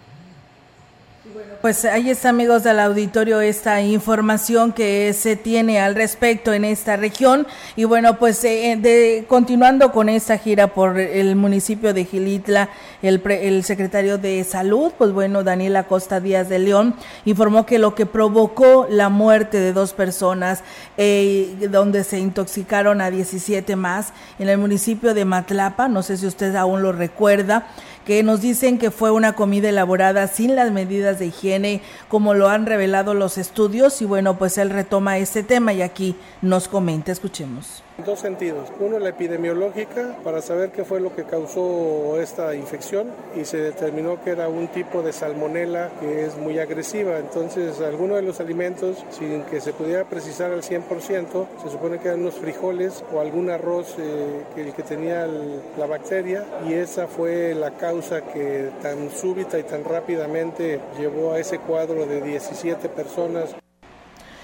Pues 1.61 1.85
ahí 1.85 2.09
está, 2.09 2.31
amigos 2.31 2.63
del 2.63 2.81
auditorio, 2.81 3.43
esta 3.43 3.83
información 3.83 4.73
que 4.73 5.13
se 5.13 5.37
tiene 5.37 5.79
al 5.79 5.95
respecto 5.95 6.55
en 6.55 6.65
esta 6.65 6.97
región. 6.97 7.47
Y 7.77 7.85
bueno, 7.85 8.19
pues 8.19 8.43
eh, 8.45 8.79
de, 8.81 9.27
continuando 9.29 9.93
con 9.93 10.09
esta 10.09 10.39
gira 10.39 10.69
por 10.69 10.99
el 10.99 11.37
municipio 11.37 11.93
de 11.93 12.07
Gilitla, 12.07 12.71
el, 13.03 13.21
el 13.27 13.65
secretario 13.65 14.17
de 14.17 14.43
Salud, 14.45 14.93
pues 14.97 15.13
bueno, 15.13 15.45
Daniel 15.45 15.77
Acosta 15.77 16.21
Díaz 16.21 16.49
de 16.49 16.59
León, 16.59 16.95
informó 17.27 17.67
que 17.67 17.79
lo 17.79 17.95
que 17.95 18.07
provocó 18.07 18.87
la 18.89 19.11
muerte 19.11 19.61
de 19.61 19.75
dos 19.75 19.93
personas, 19.93 20.63
eh, 20.97 21.55
donde 21.71 22.03
se 22.05 22.19
intoxicaron 22.19 23.03
a 23.03 23.11
17 23.11 23.77
más, 23.77 24.15
en 24.39 24.49
el 24.49 24.57
municipio 24.57 25.13
de 25.13 25.27
Matlapa, 25.27 25.87
no 25.89 26.03
sé 26.03 26.17
si 26.17 26.27
usted 26.27 26.57
aún 26.57 26.81
lo 26.81 26.93
recuerda, 26.93 27.67
que 28.11 28.25
nos 28.25 28.41
dicen 28.41 28.79
que 28.79 28.91
fue 28.91 29.13
una 29.13 29.35
comida 29.35 29.69
elaborada 29.69 30.27
sin 30.27 30.57
las 30.57 30.73
medidas 30.73 31.21
de 31.21 31.27
higiene, 31.27 31.81
como 32.09 32.35
lo 32.35 32.49
han 32.49 32.67
revelado 32.67 33.15
los 33.15 33.39
estudios. 33.39 34.03
Y 34.03 34.05
bueno, 34.05 34.37
pues 34.37 34.59
él 34.59 34.71
retoma 34.71 35.19
este 35.19 35.45
tema 35.45 35.73
y 35.73 35.81
aquí 35.81 36.17
nos 36.43 36.67
comenta. 36.67 37.13
Escuchemos. 37.13 37.85
Dos 38.05 38.21
sentidos. 38.21 38.69
Uno, 38.81 38.99
la 38.99 39.11
epidemiológica, 39.11 40.17
para 40.25 40.41
saber 40.41 40.71
qué 40.71 40.85
fue 40.85 41.01
lo 41.01 41.15
que 41.15 41.25
causó 41.25 42.19
esta 42.21 42.55
infección 42.55 43.09
y 43.37 43.45
se 43.45 43.59
determinó 43.59 44.23
que 44.23 44.31
era 44.31 44.49
un 44.49 44.69
tipo 44.69 45.03
de 45.03 45.13
salmonela 45.13 45.91
que 46.01 46.25
es 46.25 46.37
muy 46.39 46.59
agresiva. 46.59 47.19
Entonces, 47.19 47.81
algunos 47.81 48.17
de 48.17 48.23
los 48.23 48.41
alimentos, 48.41 49.05
sin 49.11 49.43
que 49.43 49.61
se 49.61 49.73
pudiera 49.73 50.05
precisar 50.05 50.51
al 50.53 50.63
100%, 50.63 51.47
se 51.63 51.71
supone 51.71 51.99
que 51.99 52.09
eran 52.09 52.21
unos 52.21 52.35
frijoles 52.35 53.05
o 53.13 53.21
algún 53.21 53.51
arroz 53.51 53.95
eh, 53.99 54.45
que, 54.55 54.73
que 54.73 54.83
tenía 54.83 55.27
la 55.79 55.87
bacteria 55.87 56.45
y 56.67 56.75
esa 56.75 57.07
fue 57.07 57.55
la 57.55 57.73
causa 57.73 58.23
que 58.23 58.71
tan 58.83 59.11
súbita 59.11 59.59
y 59.59 59.65
tan 59.65 59.85
rápidamente 59.85 60.81
llevó 60.99 61.33
a 61.33 61.39
ese 61.39 61.59
cuadro 61.59 62.07
de 62.07 62.23
17 62.23 62.89
personas 62.89 63.55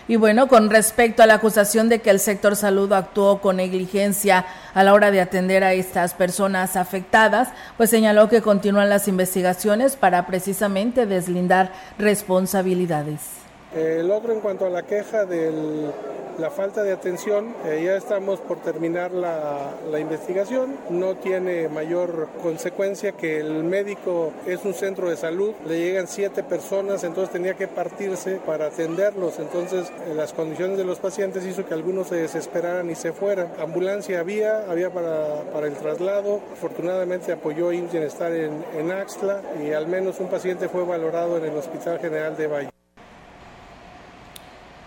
y 0.09 0.17
bueno, 0.17 0.47
con 0.47 0.71
respecto 0.71 1.23
a 1.23 1.27
la 1.27 1.35
acusación 1.35 1.89
de 1.89 2.01
que 2.01 2.11
el 2.11 2.21
sector 2.21 2.55
salud 2.55 2.93
actuó 2.93 3.41
con 3.41 3.57
negligencia 3.57 4.47
a 4.73 4.85
la 4.85 4.95
hora 4.95 5.11
de 5.11 5.21
atender 5.21 5.65
a 5.65 5.73
estas 5.73 6.15
personas 6.15 6.77
afectadas, 6.77 7.49
pues 7.77 7.91
señaló 7.91 8.29
que 8.29 8.43
continúan 8.43 8.89
las 8.89 9.09
investigaciones 9.09 9.97
para 9.97 10.27
precisamente 10.27 11.07
deslindar 11.07 11.73
responsabilidades. 11.99 13.46
El 13.77 14.11
otro 14.11 14.33
en 14.33 14.41
cuanto 14.41 14.67
a 14.67 14.71
la 14.71 14.83
queja 14.83 15.27
del 15.27 15.93
la 16.39 16.51
falta 16.51 16.83
de 16.83 16.93
atención, 16.93 17.55
eh, 17.65 17.83
ya 17.85 17.97
estamos 17.97 18.41
por 18.41 18.59
terminar 18.59 19.13
la, 19.13 19.73
investigación, 19.99 20.77
no 20.91 21.17
tiene 21.17 21.69
mayor 21.69 22.29
consecuencia 22.43 23.13
que 23.13 23.41
el 23.41 23.65
médico 23.65 24.33
es 24.45 24.63
un 24.67 24.75
centro 24.75 25.09
de 25.09 25.17
salud, 25.17 25.55
le 25.67 25.79
llegan 25.79 26.07
siete 26.07 26.43
personas, 26.43 27.03
entonces 27.03 27.33
tenía 27.33 27.55
que 27.55 27.67
partirse 27.67 28.39
para 28.45 28.67
atenderlos, 28.67 29.39
entonces 29.39 29.91
eh, 30.07 30.13
las 30.15 30.35
condiciones 30.35 30.77
de 30.77 30.85
los 30.85 30.99
pacientes 30.99 31.47
hizo 31.47 31.65
que 31.65 31.73
algunos 31.73 32.09
se 32.09 32.17
desesperaran 32.17 32.91
y 32.91 32.95
se 32.95 33.13
fueran. 33.13 33.49
Ambulancia 33.59 34.21
había, 34.21 34.71
había 34.71 34.91
para, 34.91 35.67
el 35.67 35.75
traslado, 35.75 36.41
afortunadamente 36.53 37.33
apoyó 37.33 37.73
IMSS 37.73 38.21
en, 38.21 38.65
en 38.77 38.91
Axtla 38.91 39.41
y 39.65 39.73
al 39.73 39.87
menos 39.87 40.21
un 40.21 40.29
paciente 40.29 40.69
fue 40.69 40.85
valorado 40.85 41.39
en 41.39 41.45
el 41.47 41.57
Hospital 41.57 41.99
General 41.99 42.37
de 42.37 42.47
Valle. 42.47 42.76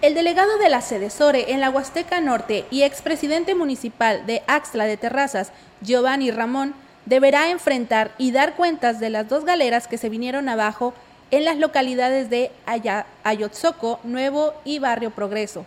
El 0.01 0.13
delegado 0.13 0.57
de 0.59 0.69
la 0.69 0.79
Sore 0.81 1.51
en 1.51 1.59
la 1.59 1.69
Huasteca 1.69 2.21
Norte 2.21 2.63
y 2.71 2.83
expresidente 2.83 3.53
municipal 3.53 4.25
de 4.25 4.43
Axla 4.47 4.85
de 4.85 4.95
Terrazas, 4.95 5.51
Giovanni 5.81 6.31
Ramón, 6.31 6.73
deberá 7.05 7.51
enfrentar 7.51 8.11
y 8.17 8.31
dar 8.31 8.55
cuentas 8.55 9.01
de 9.01 9.09
las 9.09 9.27
dos 9.27 9.43
galeras 9.43 9.87
que 9.87 9.97
se 9.97 10.07
vinieron 10.07 10.47
abajo 10.47 10.93
en 11.31 11.43
las 11.43 11.57
localidades 11.57 12.29
de 12.29 12.49
Ayotzoco, 13.25 13.99
Nuevo 14.05 14.53
y 14.63 14.79
Barrio 14.79 15.11
Progreso. 15.11 15.65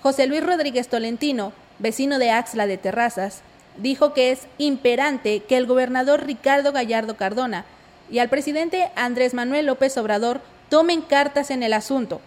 José 0.00 0.26
Luis 0.26 0.42
Rodríguez 0.42 0.88
Tolentino, 0.88 1.52
vecino 1.78 2.18
de 2.18 2.30
Axla 2.30 2.66
de 2.66 2.78
Terrazas, 2.78 3.42
dijo 3.76 4.14
que 4.14 4.30
es 4.30 4.46
imperante 4.56 5.40
que 5.40 5.58
el 5.58 5.66
gobernador 5.66 6.24
Ricardo 6.24 6.72
Gallardo 6.72 7.18
Cardona 7.18 7.66
y 8.10 8.20
al 8.20 8.30
presidente 8.30 8.90
Andrés 8.96 9.34
Manuel 9.34 9.66
López 9.66 9.98
Obrador 9.98 10.40
tomen 10.70 11.02
cartas 11.02 11.50
en 11.50 11.62
el 11.62 11.74
asunto 11.74 12.22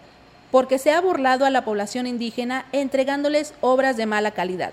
porque 0.50 0.78
se 0.78 0.92
ha 0.92 1.00
burlado 1.00 1.44
a 1.44 1.50
la 1.50 1.64
población 1.64 2.06
indígena 2.06 2.66
entregándoles 2.72 3.54
obras 3.60 3.96
de 3.96 4.06
mala 4.06 4.32
calidad. 4.32 4.72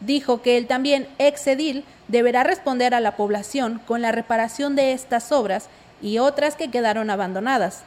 Dijo 0.00 0.40
que 0.40 0.56
él 0.56 0.66
también, 0.66 1.08
exedil, 1.18 1.84
deberá 2.08 2.42
responder 2.42 2.94
a 2.94 3.00
la 3.00 3.16
población 3.16 3.80
con 3.86 4.00
la 4.00 4.12
reparación 4.12 4.74
de 4.76 4.92
estas 4.92 5.30
obras 5.30 5.68
y 6.00 6.18
otras 6.18 6.56
que 6.56 6.70
quedaron 6.70 7.10
abandonadas, 7.10 7.82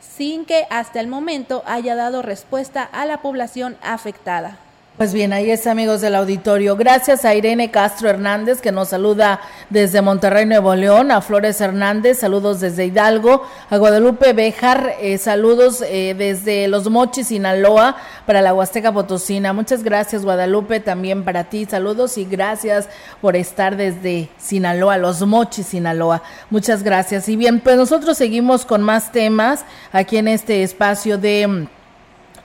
sin 0.00 0.46
que 0.46 0.66
hasta 0.70 1.00
el 1.00 1.08
momento 1.08 1.62
haya 1.66 1.94
dado 1.94 2.22
respuesta 2.22 2.82
a 2.82 3.04
la 3.04 3.20
población 3.20 3.76
afectada. 3.82 4.58
Pues 4.98 5.12
bien, 5.12 5.32
ahí 5.32 5.52
es 5.52 5.68
amigos 5.68 6.00
del 6.00 6.16
auditorio. 6.16 6.74
Gracias 6.74 7.24
a 7.24 7.32
Irene 7.32 7.70
Castro 7.70 8.08
Hernández 8.08 8.60
que 8.60 8.72
nos 8.72 8.88
saluda 8.88 9.40
desde 9.70 10.02
Monterrey, 10.02 10.44
Nuevo 10.44 10.74
León, 10.74 11.12
a 11.12 11.20
Flores 11.20 11.60
Hernández, 11.60 12.18
saludos 12.18 12.58
desde 12.58 12.86
Hidalgo, 12.86 13.46
a 13.70 13.76
Guadalupe 13.76 14.32
Bejar, 14.32 14.96
eh, 15.00 15.16
saludos 15.18 15.84
eh, 15.86 16.16
desde 16.18 16.66
Los 16.66 16.90
Mochis, 16.90 17.28
Sinaloa, 17.28 17.94
para 18.26 18.42
la 18.42 18.52
Huasteca 18.52 18.90
Potosina. 18.90 19.52
Muchas 19.52 19.84
gracias 19.84 20.24
Guadalupe, 20.24 20.80
también 20.80 21.22
para 21.22 21.44
ti, 21.44 21.64
saludos 21.64 22.18
y 22.18 22.24
gracias 22.24 22.88
por 23.20 23.36
estar 23.36 23.76
desde 23.76 24.28
Sinaloa, 24.36 24.98
Los 24.98 25.24
Mochis, 25.24 25.66
Sinaloa. 25.66 26.24
Muchas 26.50 26.82
gracias. 26.82 27.28
Y 27.28 27.36
bien, 27.36 27.60
pues 27.60 27.76
nosotros 27.76 28.18
seguimos 28.18 28.66
con 28.66 28.82
más 28.82 29.12
temas 29.12 29.64
aquí 29.92 30.16
en 30.16 30.26
este 30.26 30.64
espacio 30.64 31.18
de 31.18 31.68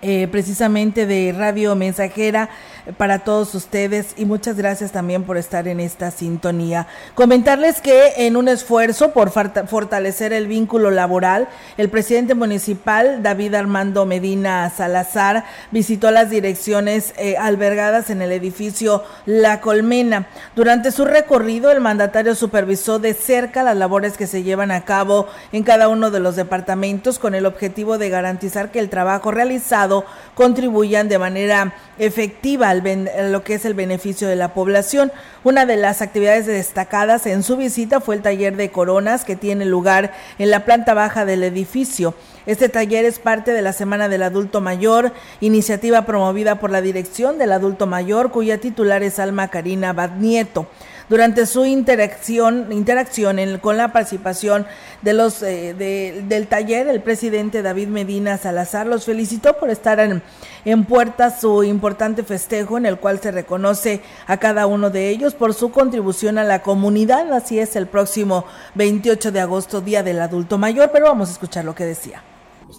eh, 0.05 0.27
precisamente 0.29 1.05
de 1.05 1.33
Radio 1.35 1.75
Mensajera 1.75 2.49
para 2.97 3.19
todos 3.19 3.55
ustedes 3.55 4.13
y 4.17 4.25
muchas 4.25 4.57
gracias 4.57 4.91
también 4.91 5.23
por 5.23 5.37
estar 5.37 5.67
en 5.69 5.79
esta 5.79 6.11
sintonía. 6.11 6.87
Comentarles 7.15 7.79
que 7.79 8.13
en 8.17 8.35
un 8.35 8.49
esfuerzo 8.49 9.13
por 9.13 9.31
fortalecer 9.31 10.33
el 10.33 10.47
vínculo 10.47 10.91
laboral, 10.91 11.47
el 11.77 11.89
presidente 11.89 12.35
municipal 12.35 13.23
David 13.23 13.55
Armando 13.55 14.05
Medina 14.05 14.69
Salazar 14.69 15.45
visitó 15.71 16.11
las 16.11 16.29
direcciones 16.29 17.13
eh, 17.17 17.37
albergadas 17.37 18.09
en 18.09 18.21
el 18.21 18.33
edificio 18.33 19.03
La 19.25 19.61
Colmena. 19.61 20.27
Durante 20.55 20.91
su 20.91 21.05
recorrido, 21.05 21.71
el 21.71 21.79
mandatario 21.79 22.35
supervisó 22.35 22.99
de 22.99 23.13
cerca 23.13 23.63
las 23.63 23.77
labores 23.77 24.17
que 24.17 24.27
se 24.27 24.43
llevan 24.43 24.71
a 24.71 24.83
cabo 24.83 25.27
en 25.53 25.63
cada 25.63 25.87
uno 25.87 26.11
de 26.11 26.19
los 26.19 26.35
departamentos 26.35 27.19
con 27.19 27.35
el 27.35 27.45
objetivo 27.45 27.97
de 27.97 28.09
garantizar 28.09 28.71
que 28.71 28.79
el 28.79 28.89
trabajo 28.89 29.31
realizado 29.31 29.92
contribuyan 30.35 31.09
de 31.09 31.19
manera 31.19 31.73
efectiva 31.99 32.69
al 32.69 32.83
lo 33.31 33.43
que 33.43 33.55
es 33.55 33.65
el 33.65 33.73
beneficio 33.73 34.27
de 34.27 34.35
la 34.35 34.53
población. 34.53 35.11
Una 35.43 35.65
de 35.65 35.77
las 35.77 36.01
actividades 36.01 36.45
destacadas 36.45 37.25
en 37.25 37.43
su 37.43 37.57
visita 37.57 37.99
fue 37.99 38.15
el 38.15 38.21
taller 38.21 38.55
de 38.55 38.71
coronas 38.71 39.25
que 39.25 39.35
tiene 39.35 39.65
lugar 39.65 40.13
en 40.39 40.49
la 40.49 40.65
planta 40.65 40.93
baja 40.93 41.25
del 41.25 41.43
edificio. 41.43 42.13
Este 42.45 42.69
taller 42.69 43.05
es 43.05 43.19
parte 43.19 43.53
de 43.53 43.61
la 43.61 43.73
Semana 43.73 44.09
del 44.09 44.23
Adulto 44.23 44.59
Mayor, 44.59 45.13
iniciativa 45.39 46.05
promovida 46.05 46.59
por 46.59 46.71
la 46.71 46.81
Dirección 46.81 47.37
del 47.37 47.51
Adulto 47.51 47.87
Mayor, 47.87 48.31
cuya 48.31 48.57
titular 48.57 49.03
es 49.03 49.19
Alma 49.19 49.47
Karina 49.49 49.93
Badnieto 49.93 50.67
durante 51.09 51.45
su 51.45 51.65
interacción, 51.65 52.71
interacción 52.71 53.37
con 53.59 53.77
la 53.77 53.91
participación 53.91 54.65
de 55.01 55.13
los, 55.13 55.41
eh, 55.43 55.73
del 55.73 56.47
taller, 56.47 56.87
el 56.87 57.01
presidente 57.01 57.61
David 57.61 57.87
Medina 57.87 58.37
Salazar 58.37 58.87
los 58.87 59.05
felicitó 59.05 59.57
por 59.57 59.69
estar 59.69 59.99
en, 59.99 60.21
en 60.65 60.85
puerta 60.85 61.37
su 61.37 61.63
importante 61.63 62.23
festejo 62.23 62.77
en 62.77 62.85
el 62.85 62.97
cual 62.97 63.19
se 63.19 63.31
reconoce 63.31 64.01
a 64.27 64.37
cada 64.37 64.65
uno 64.65 64.89
de 64.89 65.09
ellos 65.09 65.33
por 65.35 65.53
su 65.53 65.71
contribución 65.71 66.37
a 66.37 66.43
la 66.43 66.61
comunidad. 66.61 67.31
Así 67.33 67.59
es 67.59 67.75
el 67.75 67.87
próximo 67.87 68.45
28 68.75 69.31
de 69.31 69.39
agosto, 69.41 69.81
Día 69.81 70.03
del 70.03 70.21
Adulto 70.21 70.57
Mayor, 70.57 70.91
pero 70.91 71.05
vamos 71.05 71.29
a 71.29 71.33
escuchar 71.33 71.65
lo 71.65 71.75
que 71.75 71.85
decía 71.85 72.23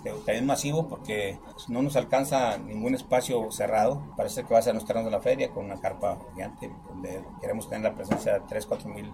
este, 0.05 0.11
también 0.25 0.47
masivo 0.47 0.89
porque 0.89 1.39
no 1.69 1.83
nos 1.83 1.97
alcanza 1.97 2.59
ningún 2.59 2.95
espacio 2.95 3.51
cerrado. 3.51 4.03
Parece 4.17 4.45
que 4.45 4.53
va 4.53 4.61
a 4.61 4.63
ser 4.63 4.75
los 4.75 4.85
terrenos 4.85 5.07
de 5.07 5.17
la 5.17 5.23
feria 5.23 5.51
con 5.51 5.65
una 5.65 5.81
carpa 5.81 6.19
gigante 6.35 6.71
donde 6.89 7.25
queremos 7.41 7.69
tener 7.69 7.91
la 7.91 7.95
presencia 7.95 8.35
de 8.35 8.41
3, 8.41 8.67
4 8.67 8.89
mil 8.91 9.13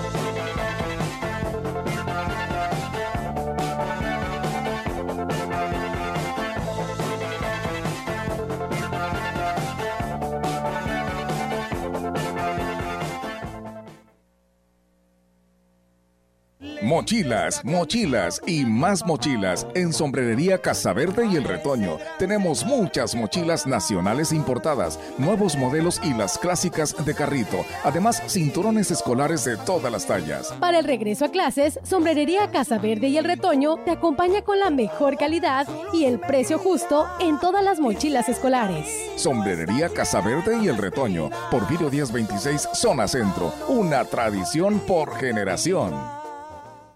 Mochilas, 16.91 17.63
mochilas 17.63 18.41
y 18.45 18.65
más 18.65 19.05
mochilas 19.05 19.65
en 19.75 19.93
Sombrerería 19.93 20.57
Casaverde 20.57 21.25
y 21.25 21.37
El 21.37 21.45
Retoño. 21.45 21.97
Tenemos 22.19 22.65
muchas 22.65 23.15
mochilas 23.15 23.65
nacionales 23.65 24.33
importadas, 24.33 24.99
nuevos 25.17 25.55
modelos 25.55 26.01
y 26.03 26.13
las 26.13 26.37
clásicas 26.37 26.93
de 27.05 27.15
carrito. 27.15 27.65
Además, 27.85 28.21
cinturones 28.27 28.91
escolares 28.91 29.45
de 29.45 29.55
todas 29.55 29.89
las 29.89 30.05
tallas. 30.05 30.51
Para 30.59 30.79
el 30.79 30.83
regreso 30.83 31.23
a 31.23 31.31
clases, 31.31 31.79
Sombrerería 31.83 32.51
Casaverde 32.51 33.07
y 33.07 33.17
El 33.17 33.23
Retoño 33.23 33.77
te 33.85 33.91
acompaña 33.91 34.41
con 34.41 34.59
la 34.59 34.69
mejor 34.69 35.15
calidad 35.15 35.69
y 35.93 36.03
el 36.03 36.19
precio 36.19 36.59
justo 36.59 37.07
en 37.21 37.39
todas 37.39 37.63
las 37.63 37.79
mochilas 37.79 38.27
escolares. 38.27 38.85
Sombrerería 39.15 39.87
Casaverde 39.87 40.61
y 40.61 40.67
El 40.67 40.77
Retoño, 40.77 41.29
por 41.49 41.65
Video 41.69 41.89
1026, 41.89 42.67
Zona 42.73 43.07
Centro. 43.07 43.53
Una 43.69 44.03
tradición 44.03 44.81
por 44.81 45.15
generación. 45.15 46.20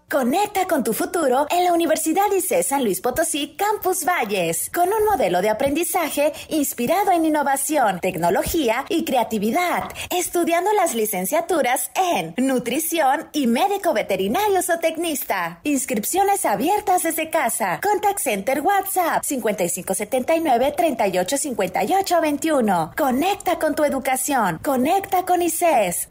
Conecta 0.08 0.68
con 0.68 0.84
tu 0.84 0.92
futuro 0.92 1.48
en 1.50 1.64
la 1.64 1.72
Universidad 1.72 2.30
ICE 2.30 2.62
San 2.62 2.84
Luis 2.84 3.00
Potosí 3.00 3.56
Campus 3.56 4.04
Valles, 4.04 4.70
con 4.72 4.88
un 4.88 5.04
modelo 5.04 5.42
de 5.42 5.50
aprendizaje 5.50 6.32
inspirado 6.48 7.10
en 7.10 7.24
innovación, 7.24 7.98
tecnología 7.98 8.84
y 8.88 9.04
creatividad, 9.04 9.88
estudiando 10.16 10.72
las 10.74 10.94
licenciaturas 10.94 11.90
en 11.96 12.34
nutrición 12.36 13.28
y 13.32 13.48
médico 13.48 13.94
veterinario 13.94 14.60
o 14.60 14.78
tecnista. 14.78 15.58
Inscripciones 15.64 16.44
abiertas 16.44 17.02
desde 17.02 17.28
casa. 17.28 17.80
Contact 17.82 18.20
Center 18.20 18.60
WhatsApp 18.60 19.24
5579 19.24 20.72
385821. 20.76 22.92
Conecta 22.96 23.58
con 23.58 23.74
tu 23.74 23.82
educación. 23.82 24.60
Conecta 24.62 25.24
con 25.24 25.42
ICES. 25.42 26.10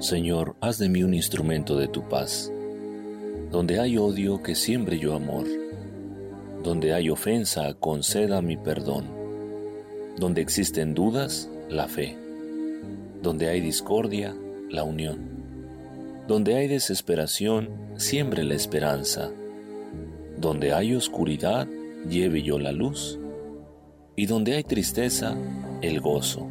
Señor, 0.00 0.56
haz 0.62 0.78
de 0.78 0.88
mí 0.88 1.02
un 1.02 1.12
instrumento 1.12 1.76
de 1.76 1.86
tu 1.86 2.08
paz. 2.08 2.50
Donde 3.50 3.80
hay 3.80 3.98
odio, 3.98 4.42
que 4.42 4.54
siembre 4.54 4.98
yo 4.98 5.14
amor. 5.14 5.44
Donde 6.62 6.94
hay 6.94 7.10
ofensa, 7.10 7.74
conceda 7.74 8.40
mi 8.40 8.56
perdón. 8.56 9.04
Donde 10.16 10.40
existen 10.40 10.94
dudas, 10.94 11.50
la 11.68 11.86
fe. 11.86 12.16
Donde 13.22 13.50
hay 13.50 13.60
discordia, 13.60 14.34
la 14.70 14.84
unión. 14.84 15.18
Donde 16.26 16.54
hay 16.54 16.66
desesperación, 16.66 17.68
siembre 17.96 18.42
la 18.42 18.54
esperanza. 18.54 19.30
Donde 20.38 20.72
hay 20.72 20.94
oscuridad, 20.94 21.68
lleve 22.08 22.42
yo 22.42 22.58
la 22.58 22.72
luz. 22.72 23.18
Y 24.16 24.24
donde 24.24 24.54
hay 24.54 24.64
tristeza, 24.64 25.36
el 25.82 26.00
gozo. 26.00 26.46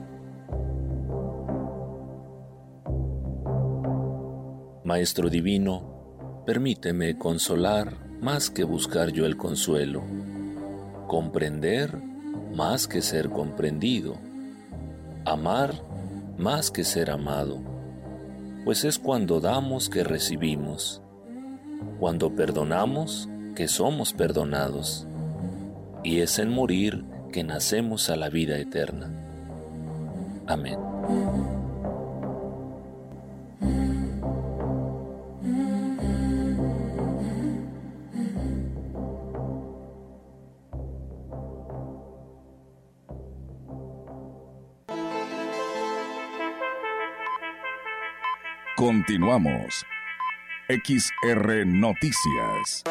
Maestro 4.89 5.29
Divino, 5.29 6.41
permíteme 6.47 7.15
consolar 7.15 7.93
más 8.21 8.49
que 8.49 8.63
buscar 8.63 9.11
yo 9.11 9.27
el 9.27 9.37
consuelo, 9.37 10.01
comprender 11.05 11.95
más 12.55 12.87
que 12.87 13.03
ser 13.03 13.29
comprendido, 13.29 14.15
amar 15.25 15.75
más 16.39 16.71
que 16.71 16.83
ser 16.83 17.11
amado, 17.11 17.59
pues 18.65 18.83
es 18.83 18.97
cuando 18.97 19.39
damos 19.39 19.89
que 19.89 20.03
recibimos, 20.03 21.03
cuando 21.99 22.35
perdonamos 22.35 23.29
que 23.55 23.67
somos 23.67 24.11
perdonados, 24.11 25.07
y 26.03 26.21
es 26.21 26.39
en 26.39 26.49
morir 26.49 27.05
que 27.31 27.43
nacemos 27.43 28.09
a 28.09 28.15
la 28.15 28.29
vida 28.29 28.57
eterna. 28.57 29.13
Amén. 30.47 30.79
Continuamos. 48.99 49.85
XR 50.67 51.65
Noticias. 51.65 52.83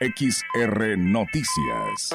XR 0.00 0.96
Noticias. 0.96 2.14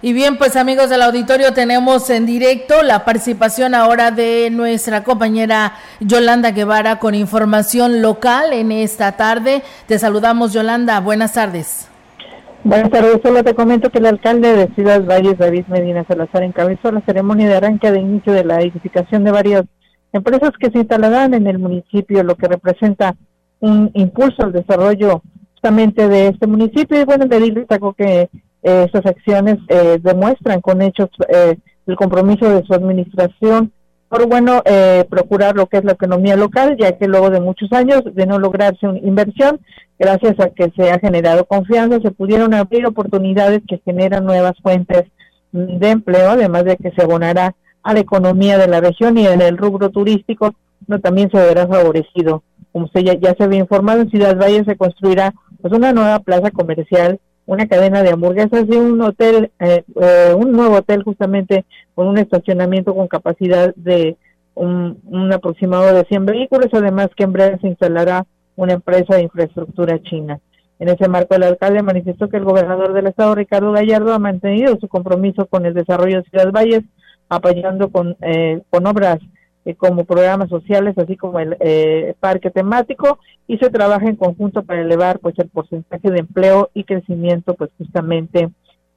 Y 0.00 0.12
bien, 0.12 0.38
pues 0.38 0.54
amigos 0.54 0.90
del 0.90 1.02
auditorio, 1.02 1.52
tenemos 1.52 2.08
en 2.08 2.24
directo 2.24 2.84
la 2.84 3.04
participación 3.04 3.74
ahora 3.74 4.12
de 4.12 4.48
nuestra 4.48 5.02
compañera 5.02 5.72
Yolanda 5.98 6.52
Guevara 6.52 7.00
con 7.00 7.16
información 7.16 8.00
local 8.00 8.52
en 8.52 8.70
esta 8.70 9.16
tarde. 9.16 9.62
Te 9.88 9.98
saludamos, 9.98 10.52
Yolanda. 10.52 11.00
Buenas 11.00 11.32
tardes. 11.32 11.88
Buenas 12.62 12.90
tardes. 12.90 13.18
Solo 13.24 13.42
te 13.42 13.56
comento 13.56 13.90
que 13.90 13.98
el 13.98 14.06
alcalde 14.06 14.52
de 14.54 14.68
Ciudad 14.76 15.04
Valles, 15.04 15.36
David 15.36 15.66
Medina 15.66 16.04
Salazar, 16.06 16.44
encabezó 16.44 16.92
la 16.92 17.00
ceremonia 17.00 17.48
de 17.48 17.56
arranque 17.56 17.90
de 17.90 17.98
inicio 17.98 18.32
de 18.32 18.44
la 18.44 18.60
edificación 18.60 19.24
de 19.24 19.32
varias 19.32 19.64
empresas 20.12 20.52
que 20.60 20.70
se 20.70 20.78
instalarán 20.78 21.34
en 21.34 21.48
el 21.48 21.58
municipio, 21.58 22.22
lo 22.22 22.36
que 22.36 22.46
representa 22.46 23.16
un 23.58 23.90
impulso 23.94 24.44
al 24.44 24.52
desarrollo 24.52 25.22
justamente 25.54 26.06
de 26.06 26.28
este 26.28 26.46
municipio. 26.46 27.00
Y 27.00 27.04
bueno, 27.04 27.24
le 27.24 27.50
destacó 27.50 27.94
que 27.94 28.30
eh, 28.62 28.84
estas 28.86 29.06
acciones 29.06 29.56
eh, 29.68 29.98
demuestran 30.02 30.60
con 30.60 30.82
hechos 30.82 31.08
eh, 31.28 31.56
el 31.86 31.96
compromiso 31.96 32.48
de 32.48 32.64
su 32.64 32.74
administración 32.74 33.72
por 34.08 34.26
bueno 34.26 34.62
procurar 35.10 35.54
lo 35.54 35.66
que 35.66 35.76
es 35.76 35.84
la 35.84 35.92
economía 35.92 36.34
local, 36.34 36.78
ya 36.80 36.96
que 36.96 37.06
luego 37.06 37.28
de 37.28 37.40
muchos 37.40 37.70
años 37.74 38.02
de 38.14 38.24
no 38.24 38.38
lograrse 38.38 38.88
una 38.88 38.98
inversión, 39.00 39.60
gracias 39.98 40.40
a 40.40 40.48
que 40.48 40.72
se 40.74 40.90
ha 40.90 40.98
generado 40.98 41.44
confianza, 41.44 42.00
se 42.00 42.10
pudieron 42.10 42.54
abrir 42.54 42.86
oportunidades 42.86 43.60
que 43.68 43.82
generan 43.84 44.24
nuevas 44.24 44.54
fuentes 44.62 45.04
de 45.52 45.90
empleo, 45.90 46.30
además 46.30 46.64
de 46.64 46.78
que 46.78 46.90
se 46.92 47.02
abonará 47.02 47.54
a 47.82 47.92
la 47.92 48.00
economía 48.00 48.56
de 48.56 48.68
la 48.68 48.80
región 48.80 49.18
y 49.18 49.26
en 49.26 49.42
el 49.42 49.58
rubro 49.58 49.90
turístico 49.90 50.54
no 50.86 51.00
también 51.00 51.30
se 51.30 51.36
verá 51.36 51.66
favorecido. 51.66 52.42
Como 52.72 52.86
usted 52.86 53.00
ya, 53.00 53.12
ya 53.12 53.34
se 53.34 53.44
había 53.44 53.58
informado, 53.58 54.00
en 54.00 54.10
Ciudad 54.10 54.38
Valle 54.38 54.64
se 54.64 54.76
construirá 54.76 55.34
pues 55.60 55.74
una 55.74 55.92
nueva 55.92 56.20
plaza 56.20 56.50
comercial 56.50 57.20
una 57.48 57.66
cadena 57.66 58.02
de 58.02 58.10
hamburguesas 58.10 58.66
y 58.68 58.76
un 58.76 59.00
hotel, 59.00 59.50
eh, 59.58 59.82
eh, 60.02 60.34
un 60.36 60.52
nuevo 60.52 60.76
hotel 60.76 61.02
justamente 61.02 61.64
con 61.94 62.06
un 62.06 62.18
estacionamiento 62.18 62.94
con 62.94 63.08
capacidad 63.08 63.74
de 63.74 64.18
un, 64.54 65.32
aproximado 65.32 65.94
de 65.94 66.04
100 66.04 66.26
vehículos, 66.26 66.68
además 66.72 67.08
que 67.16 67.24
en 67.24 67.32
breve 67.32 67.58
se 67.62 67.68
instalará 67.68 68.26
una 68.54 68.74
empresa 68.74 69.16
de 69.16 69.22
infraestructura 69.22 69.98
china. 70.02 70.40
En 70.78 70.90
ese 70.90 71.08
marco, 71.08 71.36
el 71.36 71.42
alcalde 71.42 71.82
manifestó 71.82 72.28
que 72.28 72.36
el 72.36 72.44
gobernador 72.44 72.92
del 72.92 73.06
estado, 73.06 73.34
Ricardo 73.34 73.72
Gallardo, 73.72 74.12
ha 74.12 74.18
mantenido 74.18 74.76
su 74.78 74.86
compromiso 74.86 75.46
con 75.46 75.64
el 75.64 75.72
desarrollo 75.72 76.18
de 76.18 76.28
Ciudad 76.28 76.52
Valles, 76.52 76.82
apoyando 77.30 77.88
con, 77.88 78.14
eh, 78.20 78.60
con 78.68 78.86
obras 78.86 79.20
eh, 79.68 79.74
como 79.74 80.06
programas 80.06 80.48
sociales, 80.48 80.96
así 80.96 81.14
como 81.16 81.40
el 81.40 81.54
eh, 81.60 82.14
parque 82.20 82.50
temático, 82.50 83.18
y 83.46 83.58
se 83.58 83.68
trabaja 83.68 84.06
en 84.06 84.16
conjunto 84.16 84.62
para 84.62 84.80
elevar 84.80 85.18
pues 85.18 85.38
el 85.38 85.50
porcentaje 85.50 86.10
de 86.10 86.20
empleo 86.20 86.70
y 86.72 86.84
crecimiento 86.84 87.52
pues 87.52 87.70
justamente 87.76 88.48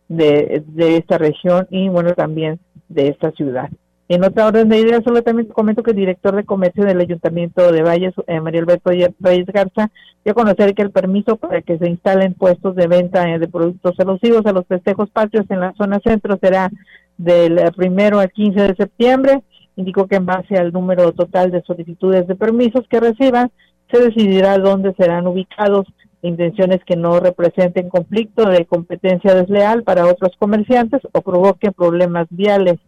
de, 0.07 0.63
de 0.65 0.95
esta 0.95 1.17
región 1.17 1.67
y 1.69 1.89
bueno 1.89 2.13
también 2.13 2.57
de 2.87 3.09
esta 3.09 3.31
ciudad. 3.31 3.69
En 4.07 4.23
otra 4.23 4.47
orden 4.47 4.69
de 4.69 4.79
ideas, 4.79 5.03
solamente 5.03 5.51
comento 5.51 5.83
que 5.83 5.91
el 5.91 5.97
director 5.97 6.35
de 6.35 6.45
comercio 6.45 6.85
del 6.85 7.01
Ayuntamiento 7.01 7.69
de 7.69 7.81
Valles, 7.81 8.13
eh, 8.27 8.39
María 8.39 8.61
Alberto 8.61 8.91
Valles 9.19 9.45
Garza, 9.47 9.91
dio 10.23 10.31
a 10.31 10.35
conocer 10.35 10.73
que 10.73 10.83
el 10.83 10.91
permiso 10.91 11.35
para 11.35 11.61
que 11.61 11.77
se 11.77 11.89
instalen 11.89 12.33
puestos 12.33 12.77
de 12.77 12.87
venta 12.87 13.25
de 13.25 13.47
productos 13.49 13.99
alusivos 13.99 14.45
a 14.45 14.53
los 14.53 14.65
festejos 14.67 15.09
patrios 15.09 15.45
en 15.49 15.59
la 15.59 15.73
zona 15.73 15.99
centro 15.99 16.37
será 16.41 16.69
del 17.17 17.59
primero 17.75 18.19
al 18.19 18.31
15 18.31 18.61
de 18.69 18.75
septiembre 18.75 19.41
indicó 19.75 20.07
que 20.07 20.17
en 20.17 20.25
base 20.25 20.57
al 20.57 20.71
número 20.71 21.11
total 21.13 21.51
de 21.51 21.61
solicitudes 21.63 22.27
de 22.27 22.35
permisos 22.35 22.87
que 22.89 22.99
reciban, 22.99 23.51
se 23.91 23.99
decidirá 24.01 24.57
dónde 24.57 24.93
serán 24.97 25.27
ubicados 25.27 25.85
intenciones 26.21 26.79
que 26.85 26.95
no 26.95 27.19
representen 27.19 27.89
conflicto 27.89 28.45
de 28.45 28.65
competencia 28.65 29.33
desleal 29.33 29.83
para 29.83 30.05
otros 30.05 30.31
comerciantes 30.37 31.01
o 31.11 31.21
provoquen 31.21 31.73
problemas 31.73 32.27
viales. 32.29 32.79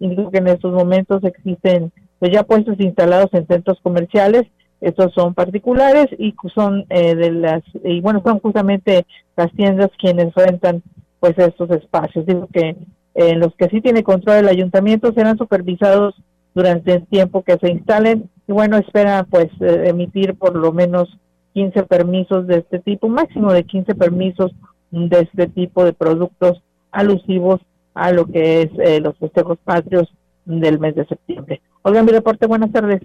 Indicó 0.00 0.30
que 0.30 0.38
en 0.38 0.48
estos 0.48 0.72
momentos 0.72 1.24
existen 1.24 1.92
pues 2.18 2.32
ya 2.32 2.42
puestos 2.42 2.78
instalados 2.78 3.30
en 3.32 3.46
centros 3.46 3.78
comerciales, 3.82 4.44
estos 4.80 5.12
son 5.14 5.34
particulares 5.34 6.06
y 6.18 6.34
son 6.54 6.84
eh, 6.90 7.14
de 7.14 7.32
las 7.32 7.62
y 7.82 8.00
bueno 8.00 8.22
son 8.24 8.38
justamente 8.40 9.06
las 9.36 9.50
tiendas 9.52 9.90
quienes 9.98 10.34
rentan 10.34 10.82
pues 11.20 11.38
estos 11.38 11.70
espacios. 11.70 12.26
Digo 12.26 12.48
que 12.52 12.76
en 13.14 13.40
los 13.40 13.54
que 13.56 13.68
sí 13.68 13.80
tiene 13.80 14.02
control 14.02 14.36
el 14.38 14.48
ayuntamiento 14.48 15.12
serán 15.12 15.38
supervisados 15.38 16.14
durante 16.54 16.94
el 16.94 17.06
tiempo 17.06 17.42
que 17.42 17.56
se 17.58 17.70
instalen 17.70 18.30
y 18.46 18.52
bueno, 18.52 18.76
esperan 18.76 19.26
pues 19.30 19.48
eh, 19.60 19.84
emitir 19.86 20.34
por 20.34 20.56
lo 20.56 20.72
menos 20.72 21.08
15 21.54 21.84
permisos 21.84 22.46
de 22.46 22.58
este 22.58 22.78
tipo, 22.80 23.08
máximo 23.08 23.52
de 23.52 23.64
15 23.64 23.94
permisos 23.94 24.52
de 24.90 25.20
este 25.20 25.46
tipo 25.48 25.84
de 25.84 25.92
productos 25.92 26.62
alusivos 26.90 27.60
a 27.94 28.12
lo 28.12 28.26
que 28.26 28.62
es 28.62 28.70
eh, 28.78 29.00
los 29.00 29.16
festejos 29.18 29.58
patrios 29.64 30.12
del 30.44 30.78
mes 30.78 30.94
de 30.94 31.06
septiembre. 31.06 31.62
Oigan, 31.82 32.04
mi 32.04 32.12
reporte, 32.12 32.46
buenas 32.46 32.72
tardes. 32.72 33.00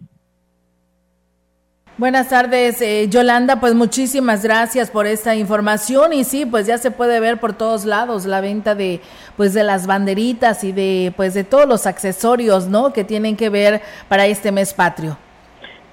Buenas 2.00 2.30
tardes, 2.30 2.82
eh, 2.82 3.10
Yolanda. 3.10 3.60
Pues 3.60 3.76
muchísimas 3.76 4.42
gracias 4.42 4.90
por 4.90 5.06
esta 5.06 5.36
información 5.36 6.14
y 6.14 6.24
sí, 6.24 6.46
pues 6.46 6.66
ya 6.66 6.78
se 6.78 6.92
puede 6.92 7.20
ver 7.20 7.42
por 7.42 7.52
todos 7.52 7.84
lados 7.84 8.26
la 8.26 8.40
venta 8.40 8.74
de, 8.74 9.02
pues 9.36 9.54
de 9.54 9.66
las 9.66 9.86
banderitas 9.86 10.64
y 10.64 10.72
de, 10.72 11.12
pues 11.18 11.34
de 11.34 11.44
todos 11.44 11.68
los 11.68 11.86
accesorios, 11.86 12.70
¿no? 12.70 12.94
Que 12.94 13.04
tienen 13.04 13.36
que 13.36 13.50
ver 13.50 13.82
para 14.08 14.28
este 14.28 14.54
mes 14.54 14.74
patrio. 14.74 15.18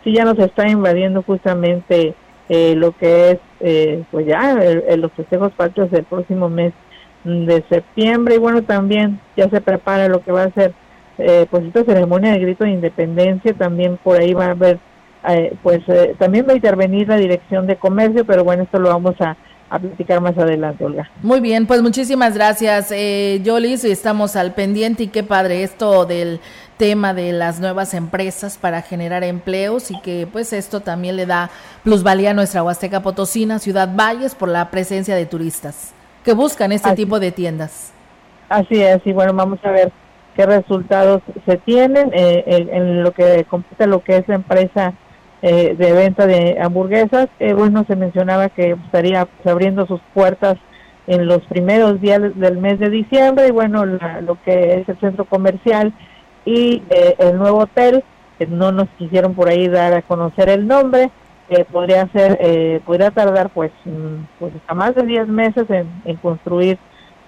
Sí, 0.05 0.13
ya 0.13 0.25
nos 0.25 0.39
está 0.39 0.69
invadiendo 0.69 1.25
justamente 1.25 2.15
eh, 2.51 2.77
lo 2.77 2.93
que 2.93 3.33
es, 3.33 3.39
eh, 3.59 4.05
pues 4.13 4.27
ya 4.29 4.55
los 4.97 5.11
festejos 5.11 5.51
patrios 5.55 5.91
del 5.91 6.05
próximo 6.05 6.49
mes 6.49 6.73
de 7.25 7.65
septiembre 7.69 8.37
y 8.37 8.39
bueno, 8.39 8.63
también 8.63 9.19
ya 9.37 9.51
se 9.51 9.61
prepara 9.61 10.07
lo 10.07 10.21
que 10.23 10.31
va 10.31 10.45
a 10.45 10.53
ser 10.53 10.73
eh, 11.19 11.47
pues 11.51 11.65
esta 11.65 11.83
ceremonia 11.85 12.33
de 12.33 12.41
grito 12.41 12.65
de 12.65 12.71
independencia, 12.71 13.55
también 13.55 13.97
por 13.97 14.21
ahí 14.21 14.35
va 14.35 14.47
a 14.47 14.51
haber, 14.51 14.79
eh, 15.29 15.55
pues 15.63 15.81
eh, 15.89 16.15
también 16.19 16.47
va 16.49 16.53
a 16.53 16.57
intervenir 16.57 17.09
la 17.09 17.17
dirección 17.17 17.67
de 17.67 17.77
comercio, 17.77 18.25
pero 18.25 18.45
bueno, 18.45 18.63
esto 18.65 18.79
lo 18.79 18.89
vamos 18.91 19.15
a, 19.21 19.37
a 19.71 19.79
platicar 19.79 20.21
más 20.21 20.37
adelante, 20.39 20.85
Olga. 20.85 21.11
Muy 21.23 21.41
bien, 21.41 21.67
pues 21.67 21.83
muchísimas 21.83 22.35
gracias, 22.35 22.93
eh, 22.93 23.41
Yolis, 23.43 23.85
estamos 23.85 24.37
al 24.37 24.55
pendiente 24.55 25.05
y 25.05 25.09
qué 25.09 25.23
padre 25.23 25.63
esto 25.63 26.07
del 26.07 26.41
tema 26.77 27.15
de 27.15 27.33
las 27.33 27.59
nuevas 27.59 27.95
empresas 27.95 28.59
para 28.59 28.83
generar 28.83 29.25
empleos 29.25 29.91
y 29.91 30.01
que 30.01 30.29
pues 30.31 30.53
esto 30.53 30.81
también 30.81 31.17
le 31.17 31.27
da 31.27 31.51
plusvalía 31.83 32.31
a 32.31 32.35
nuestra 32.35 32.63
Huasteca 32.63 33.03
Potosina, 33.03 33.59
Ciudad 33.59 33.89
Valles, 33.95 34.35
por 34.35 34.49
la 34.49 34.71
presencia 34.71 35.17
de 35.17 35.27
turistas 35.27 35.95
que 36.27 36.33
buscan 36.33 36.73
este 36.73 36.93
tipo 36.97 37.21
de 37.21 37.31
tiendas. 37.31 37.93
Así 38.49 38.83
es, 38.83 39.01
y 39.05 39.13
bueno, 39.13 39.33
vamos 39.33 39.61
a 39.63 39.71
ver 39.71 39.93
qué 40.35 40.45
resultados 40.45 41.23
se 41.47 41.57
tienen 41.59 42.11
eh, 42.13 42.67
en, 42.73 43.03
lo 43.05 43.13
que 43.13 43.45
compete 43.49 43.87
lo 43.87 44.03
que 44.03 44.17
es 44.19 44.29
la 44.29 44.35
empresa 44.35 44.93
eh, 45.43 45.75
de 45.77 45.93
venta 45.93 46.27
de 46.27 46.59
hamburguesas. 46.61 47.29
Eh, 47.39 47.53
bueno, 47.53 47.85
se 47.87 47.97
mencionaba 47.97 48.49
que 48.49 48.77
estaría 48.85 49.27
pues, 49.27 49.47
abriendo 49.47 49.87
sus 49.87 50.01
puertas 50.15 50.57
en 51.07 51.27
los 51.27 51.45
primeros 51.47 52.01
días 52.01 52.21
del 52.35 52.59
mes 52.59 52.79
de 52.81 52.91
diciembre 52.91 53.49
y 53.49 53.53
bueno, 53.53 53.87
lo 53.87 54.43
que 54.45 54.81
es 54.81 54.89
el 54.89 54.99
centro 54.99 55.25
comercial 55.25 55.93
y 56.45 56.83
el 56.91 57.39
nuevo 57.39 57.59
hotel, 57.59 58.03
no 58.49 58.73
nos 58.73 58.89
quisieron 58.99 59.35
por 59.35 59.49
ahí 59.49 59.69
dar 59.69 59.95
a 59.95 60.03
conocer 60.03 60.49
el 60.49 60.67
nombre, 60.67 61.13
podría 61.71 62.09
ser, 62.09 62.83
podría 62.85 63.13
tardar 63.13 63.51
pues, 63.51 63.71
mm, 63.85 64.25
pues 64.41 64.53
hasta 64.57 64.75
más 64.75 64.97
de 64.97 65.05
10 65.05 65.29
meses 65.29 65.71
en, 65.71 65.89
en 66.05 66.17
construir 66.17 66.77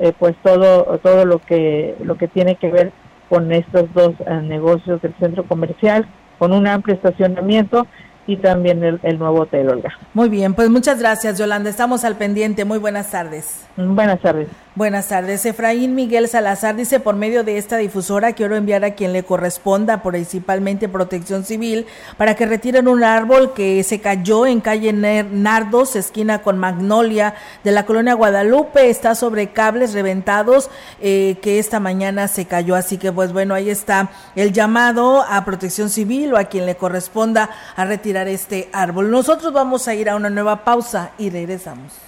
eh, 0.01 0.13
pues 0.17 0.37
todo 0.45 0.99
todo 0.99 1.25
lo 1.25 1.41
que 1.41 1.97
lo 2.05 2.17
que 2.17 2.29
tiene 2.29 2.55
que 2.55 2.71
ver 2.71 2.93
con 3.29 3.53
estos 3.53 3.93
dos 3.95 4.15
eh, 4.21 4.41
negocios 4.45 5.03
del 5.03 5.13
centro 5.19 5.43
comercial 5.45 6.07
con 6.39 6.53
un 6.53 6.66
amplio 6.66 6.95
estacionamiento 6.95 7.86
y 8.26 8.36
también 8.36 8.84
el, 8.84 9.01
el, 9.03 9.18
nuevo 9.18 9.41
hotel, 9.41 9.70
Olga. 9.70 9.91
Muy 10.12 10.28
bien, 10.28 10.55
pues 10.55 10.68
muchas 10.68 10.99
gracias, 10.99 11.39
Yolanda. 11.39 11.70
Estamos 11.70 12.05
al 12.05 12.16
pendiente. 12.16 12.64
Muy 12.64 12.78
buenas 12.78 13.11
tardes. 13.11 13.66
Buenas 13.76 14.20
tardes. 14.20 14.49
Buenas 14.79 15.09
tardes. 15.09 15.45
Efraín 15.45 15.97
Miguel 15.97 16.29
Salazar 16.29 16.76
dice, 16.76 17.01
por 17.01 17.16
medio 17.16 17.43
de 17.43 17.59
esta 17.59 17.79
difusora 17.79 18.35
quiero 18.35 18.55
enviar 18.55 18.85
a 18.85 18.93
quien 18.93 19.12
le 19.12 19.24
corresponda, 19.24 20.05
principalmente 20.05 20.89
Protección 20.89 21.45
Civil, 21.45 21.85
para 22.16 22.37
que 22.37 22.47
retiren 22.47 22.87
un 22.87 23.03
árbol 23.03 23.55
que 23.55 23.83
se 23.83 24.01
cayó 24.01 24.47
en 24.47 24.61
calle 24.61 24.93
Nardos, 24.93 25.97
esquina 25.97 26.43
con 26.43 26.59
Magnolia, 26.59 27.35
de 27.64 27.72
la 27.72 27.87
colonia 27.87 28.14
Guadalupe. 28.14 28.89
Está 28.89 29.16
sobre 29.16 29.49
cables 29.49 29.95
reventados 29.95 30.70
eh, 31.01 31.39
que 31.43 31.59
esta 31.59 31.81
mañana 31.81 32.29
se 32.29 32.45
cayó. 32.45 32.76
Así 32.76 32.99
que, 32.99 33.11
pues 33.11 33.33
bueno, 33.33 33.55
ahí 33.55 33.70
está 33.70 34.11
el 34.37 34.53
llamado 34.53 35.24
a 35.29 35.45
Protección 35.45 35.91
Civil 35.91 36.35
o 36.35 36.37
a 36.37 36.45
quien 36.45 36.66
le 36.66 36.76
corresponda 36.76 37.51
a 37.74 37.85
retirar 37.85 38.29
este 38.29 38.68
árbol. 38.72 39.11
Nosotros 39.11 39.53
vamos 39.53 39.89
a 39.89 39.97
ir 39.97 40.09
a 40.09 40.14
una 40.14 40.31
nueva 40.31 40.62
pausa 40.62 41.11
y 41.18 41.31
regresamos. 41.31 42.08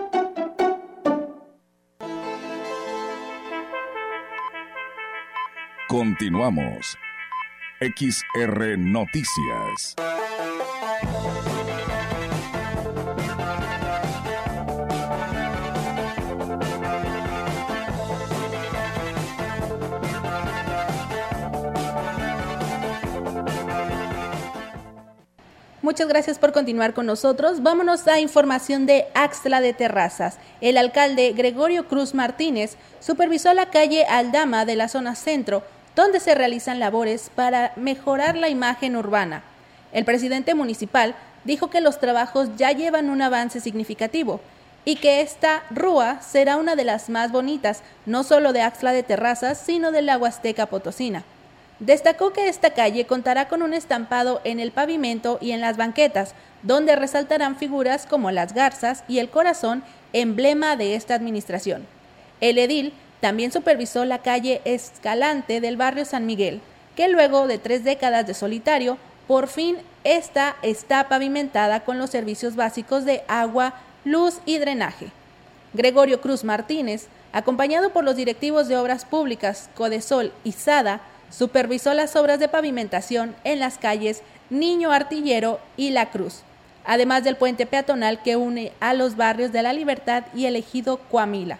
Continuamos. 5.91 6.97
XR 7.81 8.77
Noticias. 8.77 9.97
Muchas 25.81 26.07
gracias 26.07 26.39
por 26.39 26.53
continuar 26.53 26.93
con 26.93 27.05
nosotros. 27.05 27.61
Vámonos 27.61 28.07
a 28.07 28.21
información 28.21 28.85
de 28.85 29.07
Axtla 29.13 29.59
de 29.59 29.73
Terrazas. 29.73 30.37
El 30.61 30.77
alcalde 30.77 31.33
Gregorio 31.33 31.89
Cruz 31.89 32.13
Martínez 32.13 32.77
supervisó 33.01 33.53
la 33.53 33.69
calle 33.71 34.05
Aldama 34.05 34.63
de 34.63 34.77
la 34.77 34.87
zona 34.87 35.15
centro, 35.15 35.63
donde 35.95 36.19
se 36.19 36.35
realizan 36.35 36.79
labores 36.79 37.31
para 37.33 37.73
mejorar 37.75 38.37
la 38.37 38.49
imagen 38.49 38.95
urbana. 38.95 39.43
El 39.91 40.05
presidente 40.05 40.55
municipal 40.55 41.15
dijo 41.43 41.69
que 41.69 41.81
los 41.81 41.99
trabajos 41.99 42.49
ya 42.55 42.71
llevan 42.71 43.09
un 43.09 43.21
avance 43.21 43.59
significativo 43.59 44.39
y 44.85 44.95
que 44.95 45.21
esta 45.21 45.63
rúa 45.69 46.21
será 46.21 46.57
una 46.57 46.75
de 46.75 46.83
las 46.83 47.09
más 47.09 47.31
bonitas, 47.31 47.83
no 48.05 48.23
solo 48.23 48.53
de 48.53 48.61
Axtla 48.61 48.93
de 48.93 49.03
Terrazas, 49.03 49.59
sino 49.59 49.91
de 49.91 50.01
la 50.01 50.17
Huasteca 50.17 50.65
Potosina. 50.65 51.23
Destacó 51.79 52.31
que 52.31 52.47
esta 52.47 52.71
calle 52.71 53.05
contará 53.05 53.47
con 53.47 53.63
un 53.63 53.73
estampado 53.73 54.41
en 54.43 54.59
el 54.59 54.71
pavimento 54.71 55.39
y 55.41 55.51
en 55.51 55.61
las 55.61 55.77
banquetas, 55.77 56.35
donde 56.63 56.95
resaltarán 56.95 57.57
figuras 57.57 58.05
como 58.05 58.31
las 58.31 58.53
garzas 58.53 59.03
y 59.07 59.19
el 59.19 59.29
corazón, 59.29 59.83
emblema 60.13 60.75
de 60.75 60.95
esta 60.95 61.15
administración. 61.15 61.87
El 62.39 62.57
edil 62.57 62.93
también 63.21 63.51
supervisó 63.51 64.03
la 64.03 64.17
calle 64.17 64.61
Escalante 64.65 65.61
del 65.61 65.77
barrio 65.77 66.03
San 66.05 66.25
Miguel, 66.25 66.59
que 66.95 67.07
luego 67.07 67.47
de 67.47 67.59
tres 67.59 67.83
décadas 67.83 68.27
de 68.27 68.33
solitario, 68.33 68.97
por 69.27 69.47
fin 69.47 69.77
esta 70.03 70.57
está 70.63 71.07
pavimentada 71.07 71.81
con 71.81 71.99
los 71.99 72.09
servicios 72.09 72.55
básicos 72.55 73.05
de 73.05 73.23
agua, 73.27 73.75
luz 74.03 74.39
y 74.45 74.57
drenaje. 74.57 75.11
Gregorio 75.73 76.19
Cruz 76.19 76.43
Martínez, 76.43 77.07
acompañado 77.31 77.91
por 77.91 78.03
los 78.03 78.15
directivos 78.15 78.67
de 78.67 78.75
Obras 78.75 79.05
Públicas, 79.05 79.69
Codesol 79.75 80.33
y 80.43 80.51
SADA, 80.51 81.01
supervisó 81.29 81.93
las 81.93 82.15
obras 82.15 82.39
de 82.39 82.49
pavimentación 82.49 83.35
en 83.43 83.59
las 83.59 83.77
calles 83.77 84.21
Niño 84.49 84.91
Artillero 84.91 85.59
y 85.77 85.91
La 85.91 86.09
Cruz, 86.09 86.41
además 86.85 87.23
del 87.23 87.37
puente 87.37 87.65
peatonal 87.65 88.21
que 88.21 88.35
une 88.35 88.73
a 88.81 88.93
los 88.93 89.15
barrios 89.15 89.51
de 89.53 89.61
La 89.61 89.71
Libertad 89.71 90.23
y 90.35 90.47
el 90.47 90.57
ejido 90.57 90.97
Coamila. 91.09 91.59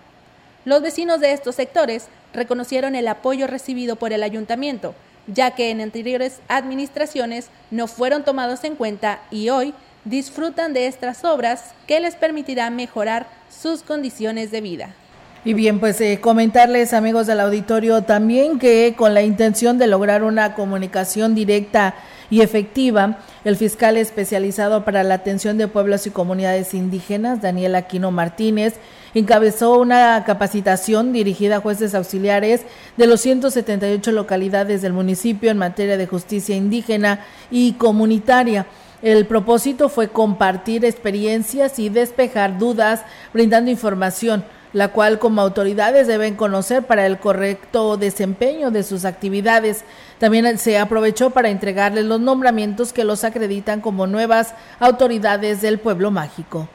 Los 0.63 0.83
vecinos 0.83 1.19
de 1.19 1.33
estos 1.33 1.55
sectores 1.55 2.07
reconocieron 2.33 2.95
el 2.95 3.07
apoyo 3.07 3.47
recibido 3.47 3.95
por 3.95 4.13
el 4.13 4.21
ayuntamiento, 4.21 4.93
ya 5.25 5.51
que 5.51 5.71
en 5.71 5.81
anteriores 5.81 6.39
administraciones 6.47 7.49
no 7.71 7.87
fueron 7.87 8.23
tomados 8.23 8.63
en 8.63 8.75
cuenta 8.75 9.21
y 9.31 9.49
hoy 9.49 9.73
disfrutan 10.05 10.73
de 10.73 10.87
estas 10.87 11.23
obras 11.25 11.73
que 11.87 11.99
les 11.99 12.15
permitirán 12.15 12.75
mejorar 12.75 13.27
sus 13.49 13.81
condiciones 13.81 14.51
de 14.51 14.61
vida. 14.61 14.95
Y 15.43 15.55
bien, 15.55 15.79
pues 15.79 15.99
eh, 16.01 16.19
comentarles 16.21 16.93
amigos 16.93 17.25
del 17.25 17.39
auditorio 17.39 18.03
también 18.03 18.59
que 18.59 18.93
con 18.95 19.15
la 19.15 19.23
intención 19.23 19.79
de 19.79 19.87
lograr 19.87 20.23
una 20.23 20.53
comunicación 20.53 21.33
directa 21.33 21.95
y 22.31 22.41
efectiva, 22.41 23.19
el 23.43 23.57
fiscal 23.57 23.97
especializado 23.97 24.83
para 24.85 25.03
la 25.03 25.15
atención 25.15 25.59
de 25.59 25.67
pueblos 25.67 26.07
y 26.07 26.11
comunidades 26.11 26.73
indígenas, 26.73 27.41
Daniel 27.41 27.75
Aquino 27.75 28.09
Martínez, 28.09 28.75
encabezó 29.13 29.77
una 29.77 30.23
capacitación 30.25 31.11
dirigida 31.11 31.57
a 31.57 31.61
jueces 31.61 31.93
auxiliares 31.93 32.61
de 32.95 33.05
los 33.05 33.19
178 33.19 34.13
localidades 34.13 34.81
del 34.81 34.93
municipio 34.93 35.51
en 35.51 35.57
materia 35.57 35.97
de 35.97 36.07
justicia 36.07 36.55
indígena 36.55 37.25
y 37.51 37.73
comunitaria. 37.73 38.65
El 39.01 39.25
propósito 39.25 39.89
fue 39.89 40.07
compartir 40.07 40.85
experiencias 40.85 41.79
y 41.79 41.89
despejar 41.89 42.57
dudas, 42.57 43.01
brindando 43.33 43.69
información, 43.69 44.45
la 44.73 44.89
cual 44.89 45.19
como 45.19 45.41
autoridades 45.41 46.07
deben 46.07 46.35
conocer 46.35 46.83
para 46.83 47.05
el 47.05 47.19
correcto 47.19 47.97
desempeño 47.97 48.71
de 48.71 48.83
sus 48.83 49.05
actividades. 49.05 49.83
También 50.19 50.57
se 50.57 50.77
aprovechó 50.77 51.31
para 51.31 51.49
entregarles 51.49 52.05
los 52.05 52.19
nombramientos 52.19 52.93
que 52.93 53.03
los 53.03 53.23
acreditan 53.23 53.81
como 53.81 54.07
nuevas 54.07 54.53
autoridades 54.79 55.61
del 55.61 55.79
pueblo 55.79 56.11
mágico. 56.11 56.67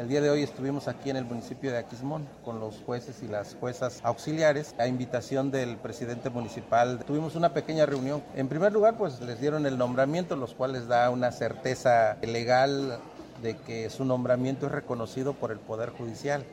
El 0.00 0.08
día 0.08 0.22
de 0.22 0.30
hoy 0.30 0.42
estuvimos 0.42 0.88
aquí 0.88 1.10
en 1.10 1.16
el 1.16 1.26
municipio 1.26 1.70
de 1.70 1.76
Aquismón 1.76 2.26
con 2.42 2.58
los 2.58 2.76
jueces 2.86 3.22
y 3.22 3.28
las 3.28 3.54
juezas 3.60 4.00
auxiliares 4.02 4.74
a 4.78 4.86
invitación 4.86 5.50
del 5.50 5.76
presidente 5.76 6.30
municipal. 6.30 7.00
Tuvimos 7.06 7.34
una 7.36 7.52
pequeña 7.52 7.84
reunión. 7.84 8.22
En 8.34 8.48
primer 8.48 8.72
lugar, 8.72 8.96
pues 8.96 9.20
les 9.20 9.42
dieron 9.42 9.66
el 9.66 9.76
nombramiento, 9.76 10.36
los 10.36 10.54
cuales 10.54 10.88
da 10.88 11.10
una 11.10 11.32
certeza 11.32 12.16
legal 12.22 12.98
de 13.42 13.58
que 13.58 13.90
su 13.90 14.06
nombramiento 14.06 14.66
es 14.66 14.72
reconocido 14.72 15.34
por 15.34 15.52
el 15.52 15.58
Poder 15.58 15.90
Judicial. 15.90 16.44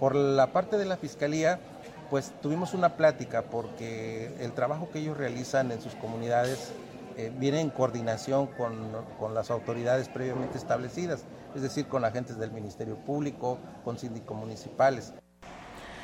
Por 0.00 0.16
la 0.16 0.52
parte 0.52 0.78
de 0.78 0.86
la 0.86 0.96
Fiscalía, 0.96 1.60
pues 2.08 2.32
tuvimos 2.42 2.74
una 2.74 2.96
plática 2.96 3.42
porque 3.42 4.34
el 4.40 4.52
trabajo 4.52 4.90
que 4.90 4.98
ellos 4.98 5.16
realizan 5.16 5.70
en 5.70 5.80
sus 5.80 5.94
comunidades 5.94 6.72
eh, 7.16 7.30
viene 7.38 7.60
en 7.60 7.70
coordinación 7.70 8.48
con, 8.48 8.74
con 9.18 9.34
las 9.34 9.50
autoridades 9.50 10.08
previamente 10.08 10.58
establecidas 10.58 11.24
es 11.54 11.62
decir, 11.62 11.86
con 11.86 12.04
agentes 12.04 12.38
del 12.38 12.52
Ministerio 12.52 12.96
Público, 12.96 13.58
con 13.84 13.98
síndicos 13.98 14.36
municipales. 14.36 15.12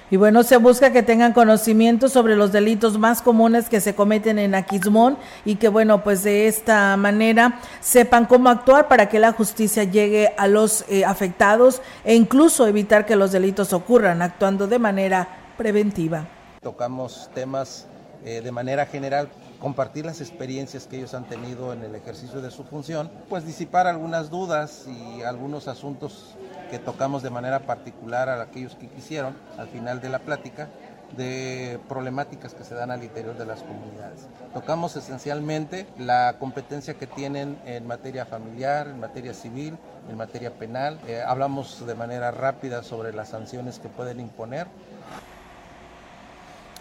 Y 0.09 0.17
bueno, 0.17 0.45
se 0.45 0.57
busca 0.57 0.93
que 0.93 1.03
tengan 1.03 1.33
conocimiento 1.33 2.09
sobre 2.09 2.37
los 2.37 2.53
delitos 2.53 2.97
más 2.97 3.23
comunes 3.23 3.69
que 3.69 3.81
se 3.81 3.97
cometen 3.97 4.39
en 4.39 4.55
Aquismón 4.55 5.19
y 5.45 5.57
que 5.57 5.69
bueno, 5.69 6.05
pues 6.05 6.23
de 6.23 6.47
esta 6.47 6.97
manera 6.97 7.59
sepan 7.81 8.27
cómo 8.27 8.49
actuar 8.49 8.87
para 8.87 9.09
que 9.09 9.19
la 9.19 9.33
justicia 9.33 9.83
llegue 9.83 10.33
a 10.39 10.47
los 10.47 10.85
eh, 10.89 11.05
afectados 11.05 11.83
e 12.05 12.15
incluso 12.15 12.69
evitar 12.69 13.05
que 13.05 13.17
los 13.17 13.33
delitos 13.33 13.73
ocurran, 13.73 14.23
actuando 14.23 14.69
de 14.69 14.79
manera 14.79 15.29
preventiva. 15.57 16.29
Tocamos 16.63 17.29
temas 17.35 17.87
eh, 18.25 18.41
de 18.43 18.53
manera 18.53 18.87
general 18.87 19.29
compartir 19.61 20.05
las 20.05 20.21
experiencias 20.21 20.87
que 20.87 20.97
ellos 20.97 21.15
han 21.15 21.25
tenido 21.25 21.73
en 21.73 21.83
el 21.83 21.95
ejercicio 21.95 22.41
de 22.41 22.51
su 22.51 22.65
función, 22.65 23.11
pues 23.29 23.47
disipar 23.47 23.87
algunas 23.87 24.31
dudas 24.31 24.87
y 24.87 25.23
algunos 25.23 25.69
asuntos 25.69 26.35
que 26.71 26.79
tocamos 26.79 27.23
de 27.23 27.31
manera 27.31 27.61
particular 27.61 28.29
a 28.29 28.43
aquellos 28.43 28.75
que 28.75 28.89
quisieron 28.89 29.37
al 29.59 29.69
final 29.69 30.01
de 30.01 30.09
la 30.09 30.19
plática 30.19 30.69
de 31.17 31.79
problemáticas 31.89 32.55
que 32.55 32.65
se 32.65 32.75
dan 32.75 32.91
al 32.91 33.03
interior 33.05 33.37
de 33.37 33.47
las 33.47 33.63
comunidades. 33.63 34.27
Tocamos 34.53 34.97
esencialmente 34.97 35.87
la 35.99 36.37
competencia 36.39 36.95
que 36.95 37.07
tienen 37.07 37.59
en 37.65 37.87
materia 37.87 38.27
familiar, 38.27 38.89
en 38.89 38.99
materia 38.99 39.33
civil, 39.33 39.79
en 40.11 40.17
materia 40.17 40.53
penal. 40.55 40.99
Eh, 41.07 41.23
hablamos 41.25 41.87
de 41.87 41.95
manera 41.95 42.31
rápida 42.31 42.83
sobre 42.83 43.13
las 43.13 43.29
sanciones 43.29 43.79
que 43.79 43.89
pueden 43.89 44.21
imponer 44.21 44.67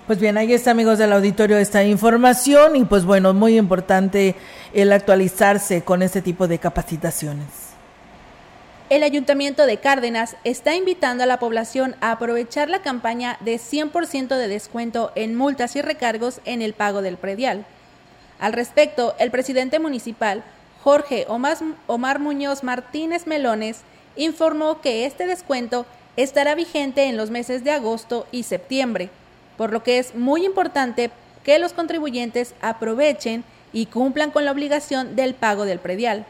pues 0.07 0.19
bien, 0.19 0.37
ahí 0.37 0.53
está, 0.53 0.71
amigos 0.71 0.99
del 0.99 1.13
auditorio, 1.13 1.57
esta 1.57 1.83
información 1.83 2.75
y 2.75 2.85
pues 2.85 3.05
bueno, 3.05 3.33
muy 3.33 3.57
importante 3.57 4.35
el 4.73 4.93
actualizarse 4.93 5.83
con 5.83 6.03
este 6.03 6.21
tipo 6.21 6.47
de 6.47 6.59
capacitaciones. 6.59 7.47
El 8.91 9.01
Ayuntamiento 9.01 9.65
de 9.65 9.77
Cárdenas 9.77 10.37
está 10.43 10.75
invitando 10.75 11.23
a 11.23 11.27
la 11.27 11.39
población 11.39 11.95
a 12.01 12.11
aprovechar 12.11 12.69
la 12.69 12.83
campaña 12.83 13.39
de 13.39 13.55
100% 13.55 14.27
de 14.27 14.47
descuento 14.47 15.11
en 15.15 15.33
multas 15.33 15.75
y 15.75 15.81
recargos 15.81 16.39
en 16.45 16.61
el 16.61 16.73
pago 16.73 17.01
del 17.01 17.17
predial. 17.17 17.65
Al 18.37 18.53
respecto, 18.53 19.15
el 19.17 19.31
presidente 19.31 19.79
municipal, 19.79 20.43
Jorge 20.83 21.25
Omar 21.87 22.19
Muñoz 22.19 22.63
Martínez 22.63 23.25
Melones, 23.25 23.81
informó 24.15 24.81
que 24.81 25.07
este 25.07 25.25
descuento 25.25 25.87
estará 26.15 26.53
vigente 26.53 27.05
en 27.05 27.17
los 27.17 27.31
meses 27.31 27.63
de 27.63 27.71
agosto 27.71 28.27
y 28.31 28.43
septiembre 28.43 29.09
por 29.57 29.71
lo 29.71 29.83
que 29.83 29.99
es 29.99 30.15
muy 30.15 30.45
importante 30.45 31.11
que 31.43 31.59
los 31.59 31.73
contribuyentes 31.73 32.55
aprovechen 32.61 33.43
y 33.71 33.85
cumplan 33.87 34.31
con 34.31 34.45
la 34.45 34.51
obligación 34.51 35.15
del 35.15 35.33
pago 35.35 35.65
del 35.65 35.79
predial. 35.79 36.25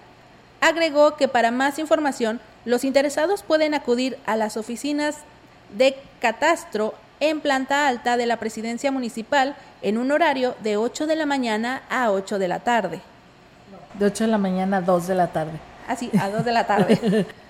Agregó 0.61 1.15
que 1.15 1.27
para 1.27 1.51
más 1.51 1.79
información, 1.79 2.39
los 2.65 2.83
interesados 2.83 3.43
pueden 3.43 3.73
acudir 3.73 4.17
a 4.25 4.35
las 4.35 4.57
oficinas 4.57 5.17
de 5.77 5.95
catastro 6.19 6.95
en 7.19 7.39
planta 7.39 7.87
alta 7.87 8.17
de 8.17 8.25
la 8.25 8.37
presidencia 8.37 8.91
municipal 8.91 9.55
en 9.81 9.97
un 9.97 10.11
horario 10.11 10.55
de 10.63 10.77
8 10.77 11.07
de 11.07 11.15
la 11.15 11.25
mañana 11.25 11.83
a 11.89 12.11
8 12.11 12.39
de 12.39 12.47
la 12.47 12.59
tarde. 12.59 13.01
De 13.93 14.05
8 14.05 14.25
de 14.25 14.31
la 14.31 14.37
mañana 14.37 14.77
a 14.77 14.81
2 14.81 15.07
de 15.07 15.15
la 15.15 15.27
tarde. 15.27 15.59
Así, 15.87 16.09
ah, 16.19 16.25
a 16.25 16.29
2 16.29 16.45
de 16.45 16.51
la 16.51 16.67
tarde. 16.67 17.25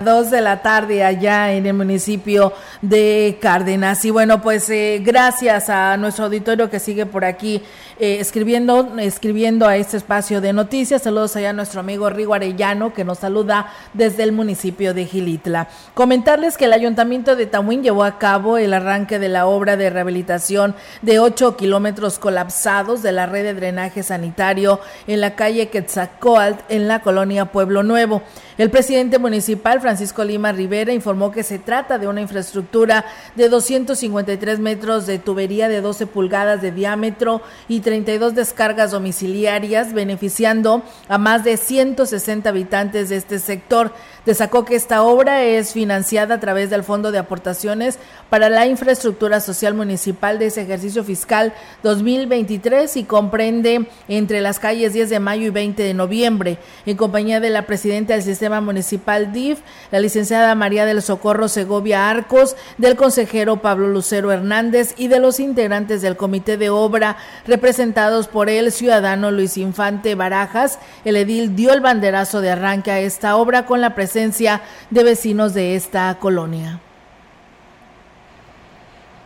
Dos 0.00 0.30
de 0.32 0.40
la 0.40 0.62
tarde 0.62 1.04
allá 1.04 1.52
en 1.52 1.66
el 1.66 1.74
municipio 1.74 2.52
de 2.80 3.38
Cárdenas. 3.40 4.04
Y 4.04 4.10
bueno, 4.10 4.42
pues 4.42 4.68
eh, 4.70 5.00
gracias 5.04 5.68
a 5.68 5.96
nuestro 5.96 6.24
auditorio 6.24 6.68
que 6.68 6.80
sigue 6.80 7.06
por 7.06 7.24
aquí 7.24 7.62
eh, 8.00 8.16
escribiendo, 8.18 8.98
escribiendo 8.98 9.68
a 9.68 9.76
este 9.76 9.96
espacio 9.98 10.40
de 10.40 10.52
noticias. 10.52 11.02
Saludos 11.02 11.36
allá 11.36 11.50
a 11.50 11.52
nuestro 11.52 11.78
amigo 11.78 12.10
Rigo 12.10 12.34
Arellano 12.34 12.92
que 12.92 13.04
nos 13.04 13.18
saluda 13.18 13.70
desde 13.92 14.24
el 14.24 14.32
municipio 14.32 14.92
de 14.92 15.04
Gilitla. 15.04 15.68
Comentarles 15.94 16.56
que 16.56 16.64
el 16.64 16.72
ayuntamiento 16.72 17.36
de 17.36 17.46
Tamuín 17.46 17.84
llevó 17.84 18.02
a 18.02 18.18
cabo 18.18 18.58
el 18.58 18.74
arranque 18.74 19.20
de 19.20 19.28
la 19.28 19.46
obra 19.46 19.76
de 19.76 19.90
rehabilitación 19.90 20.74
de 21.02 21.20
ocho 21.20 21.56
kilómetros 21.56 22.18
colapsados 22.18 23.02
de 23.02 23.12
la 23.12 23.26
red 23.26 23.44
de 23.44 23.54
drenaje 23.54 24.02
sanitario 24.02 24.80
en 25.06 25.20
la 25.20 25.36
calle 25.36 25.68
Quetzalcoatl 25.68 26.64
en 26.70 26.88
la 26.88 27.02
colonia 27.02 27.52
Pueblo 27.52 27.84
Nuevo. 27.84 28.22
El 28.58 28.70
presidente 28.70 29.18
municipal, 29.18 29.80
Francisco 29.80 30.22
Lima 30.24 30.52
Rivera, 30.52 30.92
informó 30.92 31.32
que 31.32 31.42
se 31.42 31.58
trata 31.58 31.96
de 31.96 32.06
una 32.06 32.20
infraestructura 32.20 33.06
de 33.34 33.48
253 33.48 34.58
metros 34.58 35.06
de 35.06 35.18
tubería 35.18 35.70
de 35.70 35.80
12 35.80 36.06
pulgadas 36.06 36.60
de 36.60 36.70
diámetro 36.70 37.40
y 37.66 37.80
32 37.80 38.34
descargas 38.34 38.90
domiciliarias, 38.90 39.94
beneficiando 39.94 40.82
a 41.08 41.16
más 41.16 41.44
de 41.44 41.56
160 41.56 42.46
habitantes 42.50 43.08
de 43.08 43.16
este 43.16 43.38
sector. 43.38 43.94
Destacó 44.26 44.66
que 44.66 44.76
esta 44.76 45.02
obra 45.02 45.42
es 45.42 45.72
financiada 45.72 46.34
a 46.34 46.40
través 46.40 46.68
del 46.68 46.84
Fondo 46.84 47.10
de 47.10 47.18
Aportaciones 47.18 47.98
para 48.28 48.50
la 48.50 48.66
Infraestructura 48.66 49.40
Social 49.40 49.72
Municipal 49.72 50.38
de 50.38 50.46
ese 50.46 50.60
ejercicio 50.60 51.04
fiscal 51.04 51.54
2023 51.82 52.98
y 52.98 53.04
comprende 53.04 53.88
entre 54.08 54.42
las 54.42 54.58
calles 54.58 54.92
10 54.92 55.08
de 55.08 55.20
mayo 55.20 55.46
y 55.46 55.50
20 55.50 55.82
de 55.82 55.94
noviembre. 55.94 56.58
En 56.84 56.98
compañía 56.98 57.40
de 57.40 57.48
la 57.48 57.66
presidenta 57.66 58.12
del 58.12 58.22
Sistema 58.22 58.41
Municipal 58.50 59.32
DIF, 59.32 59.60
la 59.90 60.00
licenciada 60.00 60.54
María 60.54 60.84
del 60.84 61.02
Socorro 61.02 61.48
Segovia 61.48 62.10
Arcos, 62.10 62.56
del 62.78 62.96
consejero 62.96 63.62
Pablo 63.62 63.88
Lucero 63.88 64.32
Hernández 64.32 64.94
y 64.96 65.08
de 65.08 65.20
los 65.20 65.40
integrantes 65.40 66.02
del 66.02 66.16
Comité 66.16 66.56
de 66.56 66.70
Obra, 66.70 67.16
representados 67.46 68.28
por 68.28 68.48
el 68.48 68.72
ciudadano 68.72 69.30
Luis 69.30 69.56
Infante 69.56 70.14
Barajas, 70.14 70.78
el 71.04 71.16
edil 71.16 71.54
dio 71.56 71.72
el 71.72 71.80
banderazo 71.80 72.40
de 72.40 72.50
arranque 72.50 72.90
a 72.90 73.00
esta 73.00 73.36
obra 73.36 73.66
con 73.66 73.80
la 73.80 73.94
presencia 73.94 74.62
de 74.90 75.04
vecinos 75.04 75.54
de 75.54 75.76
esta 75.76 76.14
colonia. 76.18 76.80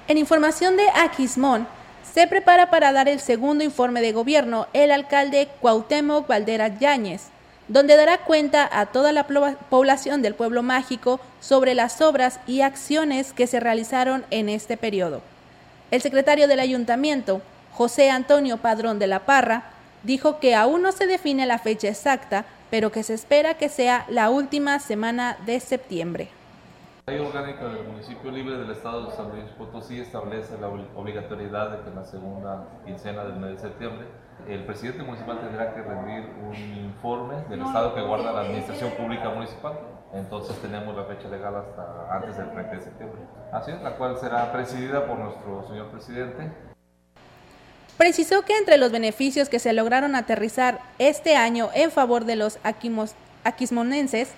En 0.09 0.19
información 0.19 0.77
de 0.77 0.85
Aquismón, 0.95 1.67
se 2.17 2.27
prepara 2.27 2.71
para 2.71 2.93
dar 2.93 3.09
el 3.09 3.21
segundo 3.21 3.63
informe 3.63 4.01
de 4.01 4.13
gobierno 4.13 4.69
el 4.73 4.91
alcalde 4.91 5.49
Cuauhtémoc 5.61 6.27
Valdera 6.27 6.69
Yáñez, 6.69 7.25
donde 7.69 7.97
dará 7.97 8.19
cuenta 8.19 8.69
a 8.71 8.87
toda 8.87 9.13
la 9.13 9.27
población 9.27 10.23
del 10.23 10.35
pueblo 10.35 10.63
mágico 10.63 11.21
sobre 11.41 11.75
las 11.75 12.01
obras 12.01 12.41
y 12.47 12.61
acciones 12.61 13.33
que 13.33 13.47
se 13.47 13.61
realizaron 13.61 14.25
en 14.31 14.49
este 14.49 14.77
periodo. 14.77 15.23
El 15.91 16.03
secretario 16.03 16.49
del 16.49 16.61
ayuntamiento, 16.61 17.43
José 17.73 18.11
Antonio 18.11 18.59
Padrón 18.59 18.99
de 18.99 19.07
la 19.07 19.27
Parra, 19.27 19.71
dijo 20.03 20.39
que 20.41 20.55
aún 20.55 20.83
no 20.83 20.93
se 20.93 21.07
define 21.07 21.47
la 21.47 21.59
fecha 21.59 21.89
exacta 21.89 22.47
pero 22.71 22.91
que 22.91 23.03
se 23.03 23.15
espera 23.15 23.55
que 23.55 23.69
sea 23.69 24.07
la 24.09 24.31
última 24.31 24.79
semana 24.79 25.37
de 25.47 25.61
septiembre. 25.61 26.29
La 27.07 27.15
ley 27.15 27.25
orgánica 27.25 27.69
del 27.69 27.87
municipio 27.87 28.31
libre 28.33 28.59
del 28.59 28.71
estado 28.71 29.07
de 29.07 29.13
San 29.13 29.31
Luis 29.31 29.45
Potosí 29.57 30.01
establece 30.01 30.59
la 30.59 30.69
obligatoriedad 30.69 31.71
de 31.71 31.83
que 31.83 31.91
en 31.91 31.95
la 31.95 32.05
segunda 32.05 32.69
quincena 32.85 33.25
del 33.25 33.37
mes 33.37 33.53
de 33.53 33.59
septiembre 33.59 34.07
el 34.49 34.65
presidente 34.65 35.03
municipal 35.03 35.41
tendrá 35.41 35.75
que 35.75 35.83
rendir 35.83 36.31
un 36.43 36.55
informe 36.55 37.37
del 37.49 37.63
estado 37.63 37.95
que 37.95 38.03
guarda 38.03 38.33
la 38.33 38.41
administración 38.43 38.91
pública 38.93 39.31
municipal. 39.31 39.79
Entonces 40.13 40.57
tenemos 40.63 40.97
la 40.97 41.05
fecha 41.05 41.29
legal 41.29 41.57
hasta 41.57 42.17
antes 42.17 42.37
del 42.37 42.51
30 42.53 42.77
de 42.77 42.81
septiembre. 42.81 43.21
Así 43.53 43.73
es, 43.73 43.83
la 43.83 43.97
cual 43.97 44.17
será 44.19 44.53
presidida 44.53 45.07
por 45.07 45.19
nuestro 45.19 45.67
señor 45.69 45.89
presidente 45.89 46.51
Precisó 47.97 48.43
que 48.43 48.57
entre 48.59 48.77
los 48.77 48.93
beneficios 48.93 49.49
que 49.49 49.59
se 49.59 49.73
lograron 49.73 50.17
aterrizar 50.17 50.81
este 50.99 51.35
año 51.35 51.71
en 51.75 51.91
favor 51.91 52.27
de 52.27 52.37
los 52.37 52.59
aquismonenses, 53.43 54.33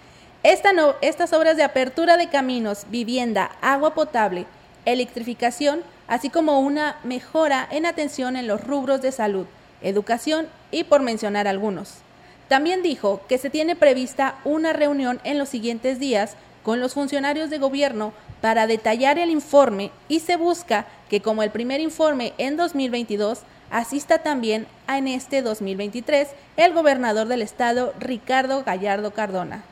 estas 0.45 1.33
obras 1.33 1.57
de 1.57 1.65
apertura 1.65 2.17
de 2.17 2.29
caminos, 2.29 2.85
vivienda, 2.89 3.51
agua 3.61 3.95
potable, 3.95 4.47
electrificación, 4.85 5.83
así 6.07 6.31
como 6.31 6.61
una 6.61 6.99
mejora 7.03 7.67
en 7.69 7.85
atención 7.85 8.37
en 8.37 8.47
los 8.47 8.63
rubros 8.63 9.03
de 9.03 9.11
salud, 9.11 9.47
educación 9.83 10.49
y 10.71 10.85
por 10.85 11.03
mencionar 11.03 11.47
algunos. 11.47 11.99
También 12.49 12.83
dijo 12.83 13.21
que 13.29 13.39
se 13.39 13.51
tiene 13.51 13.77
prevista 13.77 14.37
una 14.45 14.73
reunión 14.73 15.21
en 15.25 15.39
los 15.39 15.49
siguientes 15.49 15.99
días 15.99 16.37
con 16.63 16.81
los 16.81 16.95
funcionarios 16.95 17.51
de 17.51 17.59
gobierno 17.59 18.13
para 18.41 18.67
detallar 18.67 19.19
el 19.19 19.31
informe 19.31 19.91
y 20.09 20.21
se 20.21 20.37
busca 20.37 20.87
que 21.11 21.21
como 21.21 21.43
el 21.43 21.51
primer 21.51 21.81
informe 21.81 22.33
en 22.39 22.57
2022 22.57 23.41
asista 23.71 24.19
también 24.19 24.67
en 24.89 25.09
este 25.09 25.43
2023 25.43 26.29
el 26.57 26.73
gobernador 26.73 27.29
del 27.29 27.43
estado 27.43 27.93
Ricardo 27.99 28.65
Gallardo 28.65 29.13
Cardona. 29.13 29.63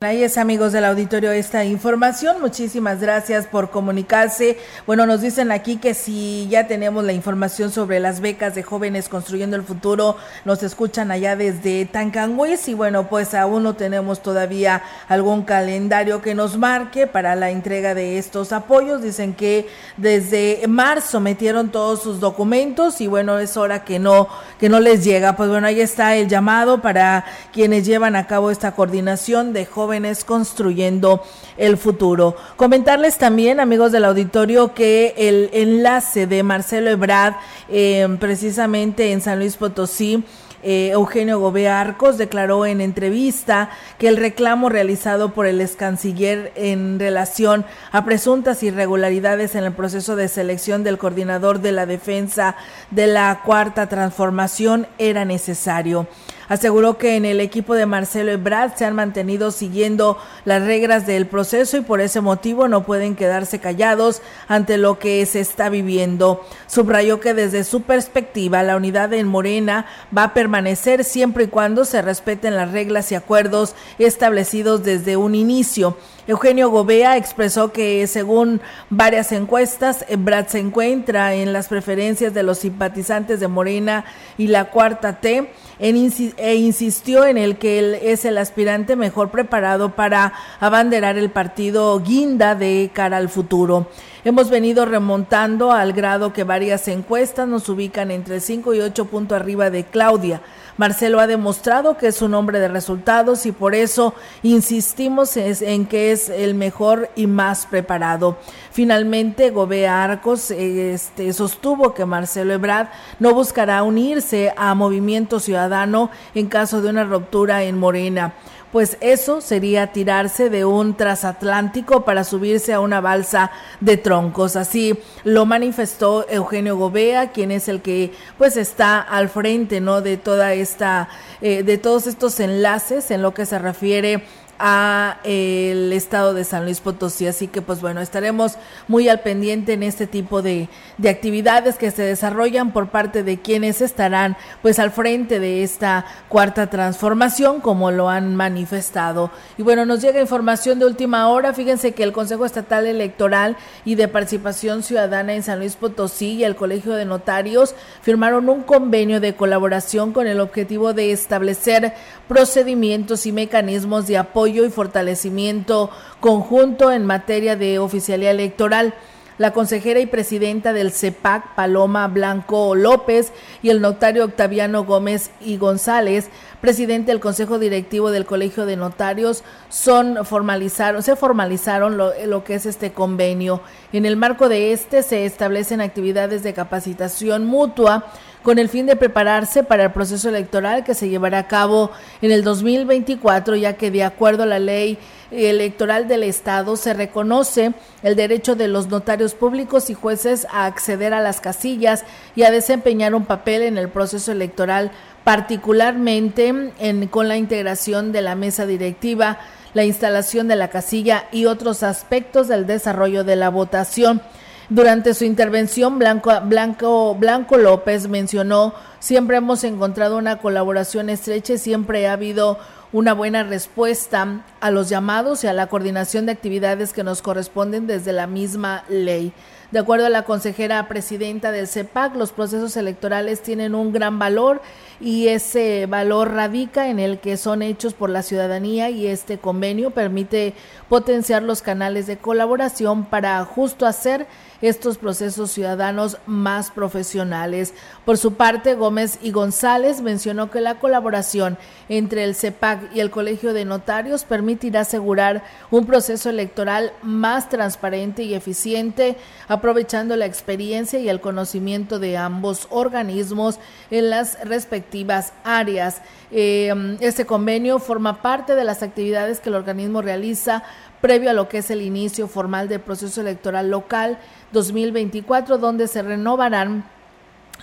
Ahí 0.00 0.22
es 0.22 0.36
amigos 0.36 0.72
del 0.72 0.84
auditorio 0.84 1.32
esta 1.32 1.64
información. 1.64 2.38
Muchísimas 2.42 3.00
gracias 3.00 3.46
por 3.46 3.70
comunicarse. 3.70 4.58
Bueno, 4.86 5.06
nos 5.06 5.22
dicen 5.22 5.50
aquí 5.50 5.78
que 5.78 5.94
si 5.94 6.46
ya 6.50 6.66
tenemos 6.66 7.02
la 7.02 7.14
información 7.14 7.70
sobre 7.70 7.98
las 7.98 8.20
becas 8.20 8.54
de 8.54 8.62
jóvenes 8.62 9.08
construyendo 9.08 9.56
el 9.56 9.62
futuro, 9.62 10.18
nos 10.44 10.62
escuchan 10.62 11.10
allá 11.10 11.34
desde 11.34 11.86
Tancanguis 11.86 12.68
y 12.68 12.74
bueno, 12.74 13.08
pues 13.08 13.32
aún 13.32 13.62
no 13.62 13.72
tenemos 13.72 14.22
todavía 14.22 14.82
algún 15.08 15.44
calendario 15.44 16.20
que 16.20 16.34
nos 16.34 16.58
marque 16.58 17.06
para 17.06 17.34
la 17.34 17.48
entrega 17.48 17.94
de 17.94 18.18
estos 18.18 18.52
apoyos. 18.52 19.00
Dicen 19.00 19.32
que 19.32 19.66
desde 19.96 20.60
marzo 20.68 21.20
metieron 21.20 21.70
todos 21.70 22.02
sus 22.02 22.20
documentos 22.20 23.00
y 23.00 23.06
bueno, 23.06 23.38
es 23.38 23.56
hora 23.56 23.82
que 23.82 23.98
no 23.98 24.28
que 24.60 24.68
no 24.68 24.78
les 24.78 25.04
llega. 25.04 25.36
Pues 25.36 25.48
bueno, 25.48 25.68
ahí 25.68 25.80
está 25.80 26.16
el 26.16 26.28
llamado 26.28 26.82
para 26.82 27.24
quienes 27.50 27.86
llevan 27.86 28.14
a 28.14 28.26
cabo 28.26 28.50
esta 28.50 28.72
coordinación 28.72 29.54
de 29.54 29.64
jóvenes 29.64 29.85
construyendo 30.24 31.22
el 31.56 31.76
futuro. 31.76 32.36
Comentarles 32.56 33.18
también, 33.18 33.60
amigos 33.60 33.92
del 33.92 34.04
auditorio, 34.04 34.74
que 34.74 35.14
el 35.16 35.50
enlace 35.52 36.26
de 36.26 36.42
Marcelo 36.42 36.90
Ebrard, 36.90 37.34
eh, 37.68 38.06
precisamente 38.20 39.12
en 39.12 39.20
San 39.20 39.38
Luis 39.38 39.56
Potosí, 39.56 40.24
eh, 40.62 40.90
Eugenio 40.92 41.38
Gobea 41.38 41.80
Arcos 41.80 42.18
declaró 42.18 42.66
en 42.66 42.80
entrevista 42.80 43.70
que 43.98 44.08
el 44.08 44.16
reclamo 44.16 44.68
realizado 44.68 45.32
por 45.32 45.46
el 45.46 45.60
ex 45.60 45.76
canciller 45.76 46.52
en 46.56 46.98
relación 46.98 47.64
a 47.92 48.04
presuntas 48.04 48.64
irregularidades 48.64 49.54
en 49.54 49.62
el 49.62 49.72
proceso 49.74 50.16
de 50.16 50.26
selección 50.26 50.82
del 50.82 50.98
coordinador 50.98 51.60
de 51.60 51.70
la 51.70 51.86
defensa 51.86 52.56
de 52.90 53.06
la 53.06 53.42
cuarta 53.44 53.88
transformación 53.88 54.88
era 54.98 55.24
necesario. 55.24 56.08
Aseguró 56.48 56.96
que 56.96 57.16
en 57.16 57.24
el 57.24 57.40
equipo 57.40 57.74
de 57.74 57.86
Marcelo 57.86 58.30
Ebrard 58.30 58.76
se 58.76 58.84
han 58.84 58.94
mantenido 58.94 59.50
siguiendo 59.50 60.18
las 60.44 60.62
reglas 60.62 61.06
del 61.06 61.26
proceso 61.26 61.76
y 61.76 61.80
por 61.80 62.00
ese 62.00 62.20
motivo 62.20 62.68
no 62.68 62.84
pueden 62.84 63.16
quedarse 63.16 63.58
callados 63.58 64.22
ante 64.46 64.78
lo 64.78 64.98
que 64.98 65.24
se 65.26 65.40
está 65.40 65.68
viviendo. 65.68 66.44
Subrayó 66.66 67.20
que 67.20 67.34
desde 67.34 67.64
su 67.64 67.82
perspectiva 67.82 68.62
la 68.62 68.76
unidad 68.76 69.12
en 69.12 69.26
Morena 69.26 69.86
va 70.16 70.24
a 70.24 70.34
permanecer 70.34 71.04
siempre 71.04 71.44
y 71.44 71.48
cuando 71.48 71.84
se 71.84 72.02
respeten 72.02 72.56
las 72.56 72.70
reglas 72.70 73.10
y 73.10 73.16
acuerdos 73.16 73.74
establecidos 73.98 74.84
desde 74.84 75.16
un 75.16 75.34
inicio. 75.34 75.96
Eugenio 76.26 76.70
Gobea 76.70 77.16
expresó 77.16 77.72
que 77.72 78.06
según 78.08 78.60
varias 78.90 79.30
encuestas, 79.30 80.04
Brad 80.18 80.48
se 80.48 80.58
encuentra 80.58 81.34
en 81.34 81.52
las 81.52 81.68
preferencias 81.68 82.34
de 82.34 82.42
los 82.42 82.58
simpatizantes 82.58 83.38
de 83.38 83.46
Morena 83.46 84.04
y 84.36 84.48
la 84.48 84.70
cuarta 84.70 85.20
T 85.20 85.52
e 85.78 86.54
insistió 86.56 87.26
en 87.26 87.38
el 87.38 87.56
que 87.58 87.78
él 87.78 87.94
es 88.00 88.24
el 88.24 88.38
aspirante 88.38 88.96
mejor 88.96 89.30
preparado 89.30 89.94
para 89.94 90.32
abanderar 90.60 91.18
el 91.18 91.30
partido 91.30 92.00
Guinda 92.00 92.54
de 92.54 92.90
cara 92.92 93.18
al 93.18 93.28
futuro. 93.28 93.86
Hemos 94.24 94.50
venido 94.50 94.86
remontando 94.86 95.70
al 95.72 95.92
grado 95.92 96.32
que 96.32 96.44
varias 96.44 96.88
encuestas 96.88 97.46
nos 97.46 97.68
ubican 97.68 98.10
entre 98.10 98.40
5 98.40 98.74
y 98.74 98.80
8 98.80 99.04
puntos 99.04 99.36
arriba 99.36 99.70
de 99.70 99.84
Claudia. 99.84 100.40
Marcelo 100.76 101.20
ha 101.20 101.26
demostrado 101.26 101.96
que 101.96 102.08
es 102.08 102.22
un 102.22 102.34
hombre 102.34 102.60
de 102.60 102.68
resultados 102.68 103.46
y 103.46 103.52
por 103.52 103.74
eso 103.74 104.14
insistimos 104.42 105.36
en 105.36 105.86
que 105.86 106.12
es 106.12 106.28
el 106.28 106.54
mejor 106.54 107.10
y 107.16 107.26
más 107.26 107.66
preparado. 107.66 108.36
Finalmente, 108.70 109.50
Gobea 109.50 110.04
Arcos 110.04 110.50
este, 110.50 111.32
sostuvo 111.32 111.94
que 111.94 112.04
Marcelo 112.04 112.52
Ebrard 112.52 112.88
no 113.18 113.32
buscará 113.32 113.82
unirse 113.82 114.52
a 114.56 114.74
Movimiento 114.74 115.40
Ciudadano 115.40 116.10
en 116.34 116.48
caso 116.48 116.82
de 116.82 116.90
una 116.90 117.04
ruptura 117.04 117.64
en 117.64 117.78
Morena 117.78 118.34
pues 118.76 118.98
eso 119.00 119.40
sería 119.40 119.86
tirarse 119.86 120.50
de 120.50 120.66
un 120.66 120.98
transatlántico 120.98 122.04
para 122.04 122.24
subirse 122.24 122.74
a 122.74 122.80
una 122.80 123.00
balsa 123.00 123.50
de 123.80 123.96
troncos. 123.96 124.54
Así 124.54 124.98
lo 125.24 125.46
manifestó 125.46 126.28
Eugenio 126.28 126.76
Gobea, 126.76 127.32
quien 127.32 127.52
es 127.52 127.68
el 127.68 127.80
que 127.80 128.12
pues 128.36 128.58
está 128.58 129.00
al 129.00 129.30
frente, 129.30 129.80
¿no? 129.80 130.02
De 130.02 130.18
toda 130.18 130.52
esta, 130.52 131.08
eh, 131.40 131.62
de 131.62 131.78
todos 131.78 132.06
estos 132.06 132.38
enlaces 132.38 133.10
en 133.10 133.22
lo 133.22 133.32
que 133.32 133.46
se 133.46 133.58
refiere 133.58 134.24
a 134.58 135.18
el 135.24 135.92
estado 135.92 136.34
de 136.34 136.44
San 136.44 136.64
Luis 136.64 136.80
Potosí. 136.80 137.26
Así 137.26 137.48
que 137.48 137.62
pues 137.62 137.80
bueno, 137.80 138.00
estaremos 138.00 138.56
muy 138.88 139.08
al 139.08 139.20
pendiente 139.20 139.72
en 139.74 139.82
este 139.82 140.06
tipo 140.06 140.42
de, 140.42 140.68
de, 140.98 141.08
actividades 141.08 141.76
que 141.76 141.90
se 141.90 142.02
desarrollan 142.02 142.72
por 142.72 142.88
parte 142.88 143.22
de 143.22 143.40
quienes 143.40 143.80
estarán 143.80 144.36
pues 144.62 144.78
al 144.78 144.90
frente 144.90 145.40
de 145.40 145.62
esta 145.62 146.06
cuarta 146.28 146.68
transformación 146.68 147.60
como 147.60 147.90
lo 147.90 148.08
han 148.08 148.36
manifestado. 148.36 149.30
Y 149.58 149.62
bueno, 149.62 149.84
nos 149.84 150.00
llega 150.00 150.20
información 150.20 150.78
de 150.78 150.86
última 150.86 151.28
hora. 151.28 151.52
Fíjense 151.52 151.92
que 151.92 152.02
el 152.02 152.12
Consejo 152.12 152.44
Estatal 152.46 152.86
Electoral 152.86 153.56
y 153.84 153.94
de 153.94 154.08
Participación 154.08 154.82
Ciudadana 154.82 155.34
en 155.34 155.42
San 155.42 155.58
Luis 155.58 155.76
Potosí 155.76 156.34
y 156.34 156.44
el 156.44 156.56
Colegio 156.56 156.94
de 156.94 157.04
Notarios 157.04 157.74
firmaron 158.02 158.48
un 158.48 158.62
convenio 158.62 159.20
de 159.20 159.34
colaboración 159.34 160.12
con 160.12 160.26
el 160.26 160.40
objetivo 160.40 160.92
de 160.92 161.12
establecer 161.12 161.94
procedimientos 162.28 163.26
y 163.26 163.32
mecanismos 163.32 164.06
de 164.06 164.18
apoyo 164.18 164.45
y 164.46 164.70
fortalecimiento 164.70 165.90
conjunto 166.20 166.92
en 166.92 167.04
materia 167.04 167.56
de 167.56 167.78
oficialía 167.78 168.30
electoral. 168.30 168.94
La 169.38 169.52
consejera 169.52 170.00
y 170.00 170.06
presidenta 170.06 170.72
del 170.72 170.92
CEPAC, 170.92 171.54
Paloma 171.54 172.08
Blanco 172.08 172.74
López, 172.74 173.32
y 173.62 173.68
el 173.68 173.82
notario 173.82 174.24
Octaviano 174.24 174.84
Gómez 174.84 175.30
y 175.42 175.58
González, 175.58 176.30
presidente 176.62 177.10
del 177.10 177.20
Consejo 177.20 177.58
Directivo 177.58 178.10
del 178.10 178.24
Colegio 178.24 178.64
de 178.64 178.76
Notarios, 178.76 179.44
son 179.68 180.24
formalizaron, 180.24 181.02
se 181.02 181.16
formalizaron 181.16 181.98
lo, 181.98 182.12
lo 182.24 182.44
que 182.44 182.54
es 182.54 182.64
este 182.64 182.92
convenio. 182.92 183.60
En 183.92 184.06
el 184.06 184.16
marco 184.16 184.48
de 184.48 184.72
este 184.72 185.02
se 185.02 185.26
establecen 185.26 185.82
actividades 185.82 186.42
de 186.42 186.54
capacitación 186.54 187.44
mutua 187.44 188.06
con 188.46 188.60
el 188.60 188.68
fin 188.68 188.86
de 188.86 188.94
prepararse 188.94 189.64
para 189.64 189.82
el 189.82 189.90
proceso 189.90 190.28
electoral 190.28 190.84
que 190.84 190.94
se 190.94 191.08
llevará 191.08 191.40
a 191.40 191.48
cabo 191.48 191.90
en 192.22 192.30
el 192.30 192.44
2024, 192.44 193.56
ya 193.56 193.72
que 193.72 193.90
de 193.90 194.04
acuerdo 194.04 194.44
a 194.44 194.46
la 194.46 194.60
ley 194.60 194.98
electoral 195.32 196.06
del 196.06 196.22
Estado 196.22 196.76
se 196.76 196.94
reconoce 196.94 197.72
el 198.04 198.14
derecho 198.14 198.54
de 198.54 198.68
los 198.68 198.86
notarios 198.86 199.34
públicos 199.34 199.90
y 199.90 199.94
jueces 199.94 200.46
a 200.48 200.66
acceder 200.66 201.12
a 201.12 201.20
las 201.20 201.40
casillas 201.40 202.04
y 202.36 202.44
a 202.44 202.52
desempeñar 202.52 203.16
un 203.16 203.24
papel 203.24 203.62
en 203.62 203.78
el 203.78 203.88
proceso 203.88 204.30
electoral, 204.30 204.92
particularmente 205.24 206.72
en, 206.78 207.08
con 207.08 207.26
la 207.26 207.38
integración 207.38 208.12
de 208.12 208.22
la 208.22 208.36
mesa 208.36 208.64
directiva, 208.64 209.40
la 209.74 209.84
instalación 209.84 210.46
de 210.46 210.54
la 210.54 210.68
casilla 210.68 211.26
y 211.32 211.46
otros 211.46 211.82
aspectos 211.82 212.46
del 212.46 212.64
desarrollo 212.64 213.24
de 213.24 213.34
la 213.34 213.48
votación. 213.48 214.22
Durante 214.68 215.14
su 215.14 215.24
intervención, 215.24 216.00
Blanco, 216.00 216.32
Blanco, 216.44 217.14
Blanco 217.14 217.56
López 217.56 218.08
mencionó, 218.08 218.74
siempre 218.98 219.36
hemos 219.36 219.62
encontrado 219.62 220.18
una 220.18 220.38
colaboración 220.38 221.08
estrecha 221.08 221.52
y 221.52 221.58
siempre 221.58 222.08
ha 222.08 222.14
habido 222.14 222.58
una 222.92 223.14
buena 223.14 223.44
respuesta 223.44 224.44
a 224.60 224.70
los 224.72 224.88
llamados 224.88 225.44
y 225.44 225.46
a 225.46 225.52
la 225.52 225.68
coordinación 225.68 226.26
de 226.26 226.32
actividades 226.32 226.92
que 226.92 227.04
nos 227.04 227.22
corresponden 227.22 227.86
desde 227.86 228.12
la 228.12 228.26
misma 228.26 228.82
ley. 228.88 229.32
De 229.70 229.80
acuerdo 229.80 230.06
a 230.06 230.10
la 230.10 230.22
consejera 230.22 230.86
presidenta 230.88 231.52
del 231.52 231.68
CEPAC, 231.68 232.16
los 232.16 232.32
procesos 232.32 232.76
electorales 232.76 233.42
tienen 233.42 233.74
un 233.74 233.92
gran 233.92 234.18
valor 234.18 234.62
y 235.00 235.28
ese 235.28 235.86
valor 235.86 236.32
radica 236.32 236.88
en 236.88 236.98
el 236.98 237.18
que 237.18 237.36
son 237.36 237.62
hechos 237.62 237.92
por 237.92 238.08
la 238.08 238.22
ciudadanía 238.22 238.90
y 238.90 239.06
este 239.06 239.38
convenio 239.38 239.90
permite 239.90 240.54
potenciar 240.88 241.42
los 241.42 241.62
canales 241.62 242.06
de 242.06 242.16
colaboración 242.16 243.04
para 243.04 243.44
justo 243.44 243.86
hacer 243.86 244.26
estos 244.60 244.98
procesos 244.98 245.50
ciudadanos 245.50 246.18
más 246.26 246.70
profesionales. 246.70 247.74
Por 248.04 248.18
su 248.18 248.34
parte, 248.34 248.74
Gómez 248.74 249.18
y 249.22 249.30
González 249.30 250.00
mencionó 250.00 250.50
que 250.50 250.60
la 250.60 250.78
colaboración 250.78 251.58
entre 251.88 252.24
el 252.24 252.34
CEPAC 252.34 252.94
y 252.94 253.00
el 253.00 253.10
Colegio 253.10 253.52
de 253.52 253.64
Notarios 253.64 254.24
permitirá 254.24 254.80
asegurar 254.80 255.44
un 255.70 255.86
proceso 255.86 256.30
electoral 256.30 256.92
más 257.02 257.48
transparente 257.48 258.22
y 258.22 258.34
eficiente, 258.34 259.16
aprovechando 259.48 260.16
la 260.16 260.26
experiencia 260.26 260.98
y 260.98 261.08
el 261.08 261.20
conocimiento 261.20 261.98
de 261.98 262.16
ambos 262.16 262.66
organismos 262.70 263.58
en 263.90 264.10
las 264.10 264.38
respectivas 264.44 265.32
áreas. 265.44 266.02
Eh, 266.30 266.96
este 267.00 267.24
convenio 267.24 267.78
forma 267.78 268.20
parte 268.22 268.54
de 268.54 268.64
las 268.64 268.82
actividades 268.82 269.40
que 269.40 269.48
el 269.48 269.54
organismo 269.54 270.02
realiza 270.02 270.64
previo 271.00 271.30
a 271.30 271.34
lo 271.34 271.48
que 271.48 271.58
es 271.58 271.70
el 271.70 271.82
inicio 271.82 272.28
formal 272.28 272.68
del 272.68 272.80
proceso 272.80 273.20
electoral 273.20 273.70
local 273.70 274.18
2024, 274.52 275.58
donde 275.58 275.88
se 275.88 276.02
renovarán 276.02 276.84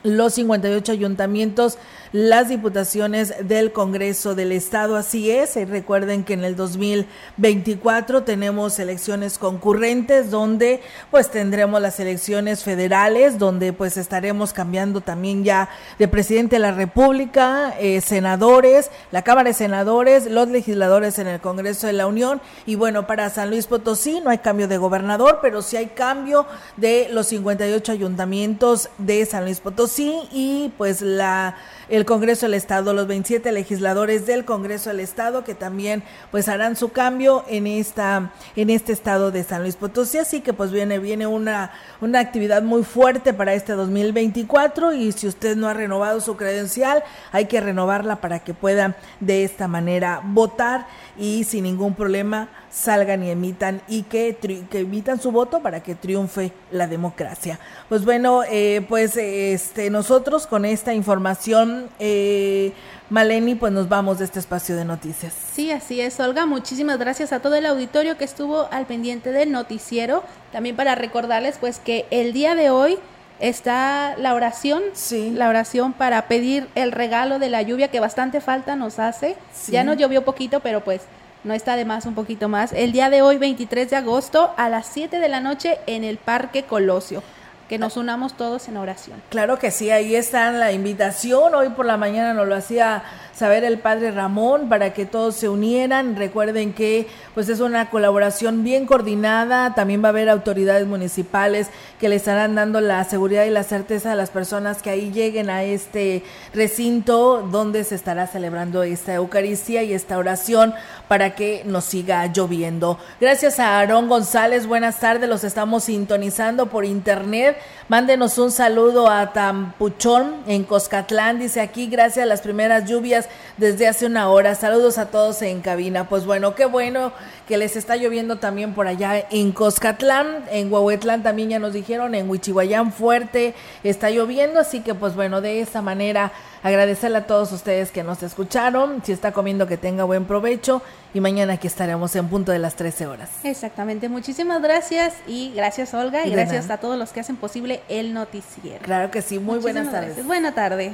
los 0.03 0.33
58 0.33 0.91
ayuntamientos 0.91 1.77
las 2.13 2.47
diputaciones 2.47 3.33
del 3.41 3.73
Congreso 3.73 4.35
del 4.35 4.51
Estado. 4.51 4.95
Así 4.95 5.31
es, 5.31 5.57
y 5.57 5.65
recuerden 5.65 6.23
que 6.23 6.33
en 6.33 6.43
el 6.43 6.55
2024 6.55 8.23
tenemos 8.23 8.77
elecciones 8.79 9.39
concurrentes 9.39 10.29
donde 10.29 10.81
pues 11.09 11.31
tendremos 11.31 11.81
las 11.81 11.99
elecciones 11.99 12.63
federales, 12.63 13.39
donde 13.39 13.73
pues 13.73 13.97
estaremos 13.97 14.53
cambiando 14.53 15.01
también 15.01 15.43
ya 15.43 15.69
de 15.97 16.07
presidente 16.07 16.57
de 16.57 16.59
la 16.59 16.71
República, 16.71 17.73
eh, 17.79 17.99
senadores, 17.99 18.91
la 19.11 19.23
Cámara 19.23 19.49
de 19.49 19.55
Senadores, 19.55 20.27
los 20.27 20.47
legisladores 20.49 21.17
en 21.17 21.27
el 21.27 21.41
Congreso 21.41 21.87
de 21.87 21.93
la 21.93 22.05
Unión 22.05 22.41
y 22.67 22.75
bueno, 22.75 23.07
para 23.07 23.31
San 23.31 23.49
Luis 23.49 23.65
Potosí 23.65 24.21
no 24.21 24.29
hay 24.29 24.37
cambio 24.37 24.67
de 24.67 24.77
gobernador, 24.77 25.39
pero 25.41 25.63
sí 25.63 25.77
hay 25.77 25.87
cambio 25.87 26.45
de 26.77 27.09
los 27.11 27.27
58 27.27 27.91
ayuntamientos 27.91 28.89
de 28.99 29.25
San 29.25 29.45
Luis 29.45 29.59
Potosí 29.59 30.15
y 30.31 30.71
pues 30.77 31.01
la 31.01 31.55
el 31.89 32.05
Congreso 32.05 32.45
del 32.45 32.53
Estado, 32.55 32.93
los 32.93 33.07
27 33.07 33.51
legisladores 33.51 34.25
del 34.25 34.45
Congreso 34.45 34.89
del 34.89 34.99
Estado 34.99 35.43
que 35.43 35.55
también 35.55 36.03
pues 36.31 36.47
harán 36.47 36.75
su 36.75 36.89
cambio 36.89 37.43
en 37.47 37.67
esta 37.67 38.31
en 38.55 38.69
este 38.69 38.93
estado 38.93 39.31
de 39.31 39.43
San 39.43 39.61
Luis 39.61 39.75
Potosí, 39.75 40.17
así 40.17 40.41
que 40.41 40.53
pues 40.53 40.71
viene 40.71 40.99
viene 40.99 41.27
una 41.27 41.71
una 42.01 42.19
actividad 42.19 42.63
muy 42.63 42.83
fuerte 42.83 43.33
para 43.33 43.53
este 43.53 43.73
2024 43.73 44.93
y 44.93 45.11
si 45.11 45.27
usted 45.27 45.55
no 45.55 45.67
ha 45.67 45.73
renovado 45.73 46.21
su 46.21 46.35
credencial, 46.35 47.03
hay 47.31 47.45
que 47.45 47.61
renovarla 47.61 48.17
para 48.17 48.39
que 48.39 48.53
pueda 48.53 48.95
de 49.19 49.43
esta 49.43 49.67
manera 49.67 50.21
votar 50.23 50.87
y 51.17 51.43
sin 51.43 51.63
ningún 51.63 51.93
problema 51.93 52.49
salgan 52.71 53.23
y 53.23 53.29
emitan 53.29 53.81
y 53.87 54.03
que, 54.03 54.35
que 54.69 54.79
emitan 54.79 55.21
su 55.21 55.31
voto 55.31 55.61
para 55.61 55.83
que 55.83 55.95
triunfe 55.95 56.51
la 56.71 56.87
democracia. 56.87 57.59
Pues 57.89 58.03
bueno, 58.03 58.41
eh, 58.49 58.85
pues 58.89 59.15
este 59.17 59.89
nosotros 59.89 60.47
con 60.47 60.65
esta 60.65 60.93
información, 60.93 61.89
eh, 61.99 62.73
Maleni, 63.09 63.55
pues 63.55 63.71
nos 63.71 63.89
vamos 63.89 64.19
de 64.19 64.25
este 64.25 64.39
espacio 64.39 64.75
de 64.75 64.85
noticias. 64.85 65.33
Sí, 65.53 65.71
así 65.71 66.01
es, 66.01 66.19
Olga. 66.19 66.45
Muchísimas 66.45 66.97
gracias 66.97 67.31
a 67.31 67.41
todo 67.41 67.55
el 67.55 67.65
auditorio 67.65 68.17
que 68.17 68.23
estuvo 68.23 68.67
al 68.71 68.87
pendiente 68.87 69.31
del 69.31 69.51
noticiero. 69.51 70.23
También 70.51 70.75
para 70.75 70.95
recordarles, 70.95 71.57
pues, 71.59 71.79
que 71.79 72.05
el 72.09 72.33
día 72.33 72.55
de 72.55 72.71
hoy 72.71 72.97
está 73.39 74.15
la 74.17 74.33
oración, 74.33 74.83
sí. 74.93 75.31
la 75.31 75.49
oración 75.49 75.93
para 75.93 76.27
pedir 76.27 76.67
el 76.75 76.91
regalo 76.91 77.39
de 77.39 77.49
la 77.49 77.61
lluvia 77.61 77.89
que 77.89 77.99
bastante 77.99 78.41
falta 78.41 78.75
nos 78.75 78.99
hace. 78.99 79.35
Ya 79.67 79.83
nos 79.83 79.97
llovió 79.97 80.23
poquito, 80.23 80.59
pero 80.59 80.83
pues 80.83 81.01
no 81.43 81.53
está 81.53 81.75
de 81.75 81.85
más 81.85 82.05
un 82.05 82.15
poquito 82.15 82.49
más. 82.49 82.71
El 82.73 82.91
día 82.91 83.09
de 83.09 83.21
hoy, 83.21 83.37
23 83.37 83.89
de 83.89 83.95
agosto, 83.95 84.51
a 84.57 84.69
las 84.69 84.87
7 84.87 85.19
de 85.19 85.29
la 85.29 85.39
noche 85.39 85.77
en 85.87 86.03
el 86.03 86.17
Parque 86.17 86.63
Colosio. 86.63 87.21
Que 87.69 87.77
nos 87.79 87.97
unamos 87.97 88.35
todos 88.35 88.67
en 88.67 88.77
oración. 88.77 89.21
Claro 89.29 89.57
que 89.57 89.71
sí, 89.71 89.89
ahí 89.89 90.15
está 90.15 90.51
la 90.51 90.71
invitación. 90.73 91.55
Hoy 91.55 91.69
por 91.69 91.85
la 91.85 91.97
mañana 91.97 92.33
nos 92.33 92.47
lo 92.47 92.55
hacía 92.55 93.03
saber 93.35 93.63
el 93.63 93.79
padre 93.79 94.11
Ramón 94.11 94.69
para 94.69 94.93
que 94.93 95.05
todos 95.05 95.35
se 95.35 95.49
unieran. 95.49 96.15
Recuerden 96.15 96.73
que 96.73 97.07
pues 97.33 97.49
es 97.49 97.59
una 97.59 97.89
colaboración 97.89 98.63
bien 98.63 98.85
coordinada. 98.85 99.73
También 99.75 100.03
va 100.03 100.07
a 100.07 100.09
haber 100.09 100.29
autoridades 100.29 100.87
municipales 100.87 101.67
que 101.99 102.09
le 102.09 102.15
estarán 102.15 102.55
dando 102.55 102.81
la 102.81 103.03
seguridad 103.03 103.45
y 103.45 103.49
la 103.49 103.63
certeza 103.63 104.11
a 104.11 104.15
las 104.15 104.29
personas 104.29 104.81
que 104.81 104.89
ahí 104.89 105.11
lleguen 105.11 105.49
a 105.49 105.63
este 105.63 106.23
recinto 106.53 107.47
donde 107.51 107.83
se 107.83 107.95
estará 107.95 108.27
celebrando 108.27 108.83
esta 108.83 109.13
Eucaristía 109.15 109.83
y 109.83 109.93
esta 109.93 110.17
oración 110.17 110.73
para 111.07 111.35
que 111.35 111.63
nos 111.65 111.85
siga 111.85 112.25
lloviendo. 112.27 112.97
Gracias 113.19 113.59
a 113.59 113.79
Aarón 113.79 114.07
González, 114.09 114.67
buenas 114.67 114.99
tardes, 114.99 115.29
los 115.29 115.43
estamos 115.43 115.85
sintonizando 115.85 116.67
por 116.67 116.85
internet. 116.85 117.57
Mándenos 117.87 118.37
un 118.37 118.51
saludo 118.51 119.09
a 119.09 119.33
Tampuchón 119.33 120.35
en 120.47 120.63
Coscatlán, 120.63 121.39
dice 121.39 121.61
aquí, 121.61 121.87
gracias 121.87 122.23
a 122.23 122.27
las 122.27 122.41
primeras 122.41 122.89
lluvias 122.89 123.22
desde 123.57 123.87
hace 123.87 124.05
una 124.05 124.29
hora. 124.29 124.55
Saludos 124.55 124.97
a 124.97 125.07
todos 125.07 125.41
en 125.41 125.61
cabina. 125.61 126.09
Pues 126.09 126.25
bueno, 126.25 126.55
qué 126.55 126.65
bueno 126.65 127.13
que 127.47 127.57
les 127.57 127.75
está 127.75 127.97
lloviendo 127.97 128.37
también 128.37 128.73
por 128.73 128.87
allá 128.87 129.25
en 129.29 129.51
Coscatlán, 129.51 130.45
en 130.49 130.71
Huehuetlán 130.71 131.23
también 131.23 131.49
ya 131.49 131.59
nos 131.59 131.73
dijeron, 131.73 132.15
en 132.15 132.29
Huichihuayán 132.29 132.93
fuerte 132.93 133.53
está 133.83 134.09
lloviendo, 134.09 134.59
así 134.59 134.79
que 134.79 134.93
pues 134.93 135.15
bueno, 135.15 135.41
de 135.41 135.61
esta 135.61 135.81
manera 135.81 136.31
agradecerle 136.63 137.17
a 137.17 137.27
todos 137.27 137.51
ustedes 137.51 137.91
que 137.91 138.03
nos 138.03 138.23
escucharon, 138.23 139.01
si 139.03 139.11
está 139.11 139.33
comiendo 139.33 139.67
que 139.67 139.77
tenga 139.77 140.05
buen 140.05 140.25
provecho 140.25 140.81
y 141.13 141.19
mañana 141.19 141.53
aquí 141.53 141.67
estaremos 141.67 142.15
en 142.15 142.29
punto 142.29 142.51
de 142.51 142.59
las 142.59 142.75
13 142.75 143.07
horas. 143.07 143.29
Exactamente, 143.43 144.07
muchísimas 144.07 144.61
gracias 144.61 145.13
y 145.27 145.51
gracias 145.53 145.93
Olga 145.93 146.25
y, 146.25 146.31
gracias 146.31 146.69
a 146.69 146.77
todos 146.77 146.97
los 146.97 147.11
que 147.11 147.19
hacen 147.19 147.35
posible 147.35 147.81
el 147.89 148.13
noticiero. 148.13 148.79
Claro 148.83 149.11
que 149.11 149.21
sí, 149.21 149.39
muy 149.39 149.59
buenas 149.59 149.91
tardes. 149.91 150.25
Buena 150.25 150.53
tarde. 150.53 150.93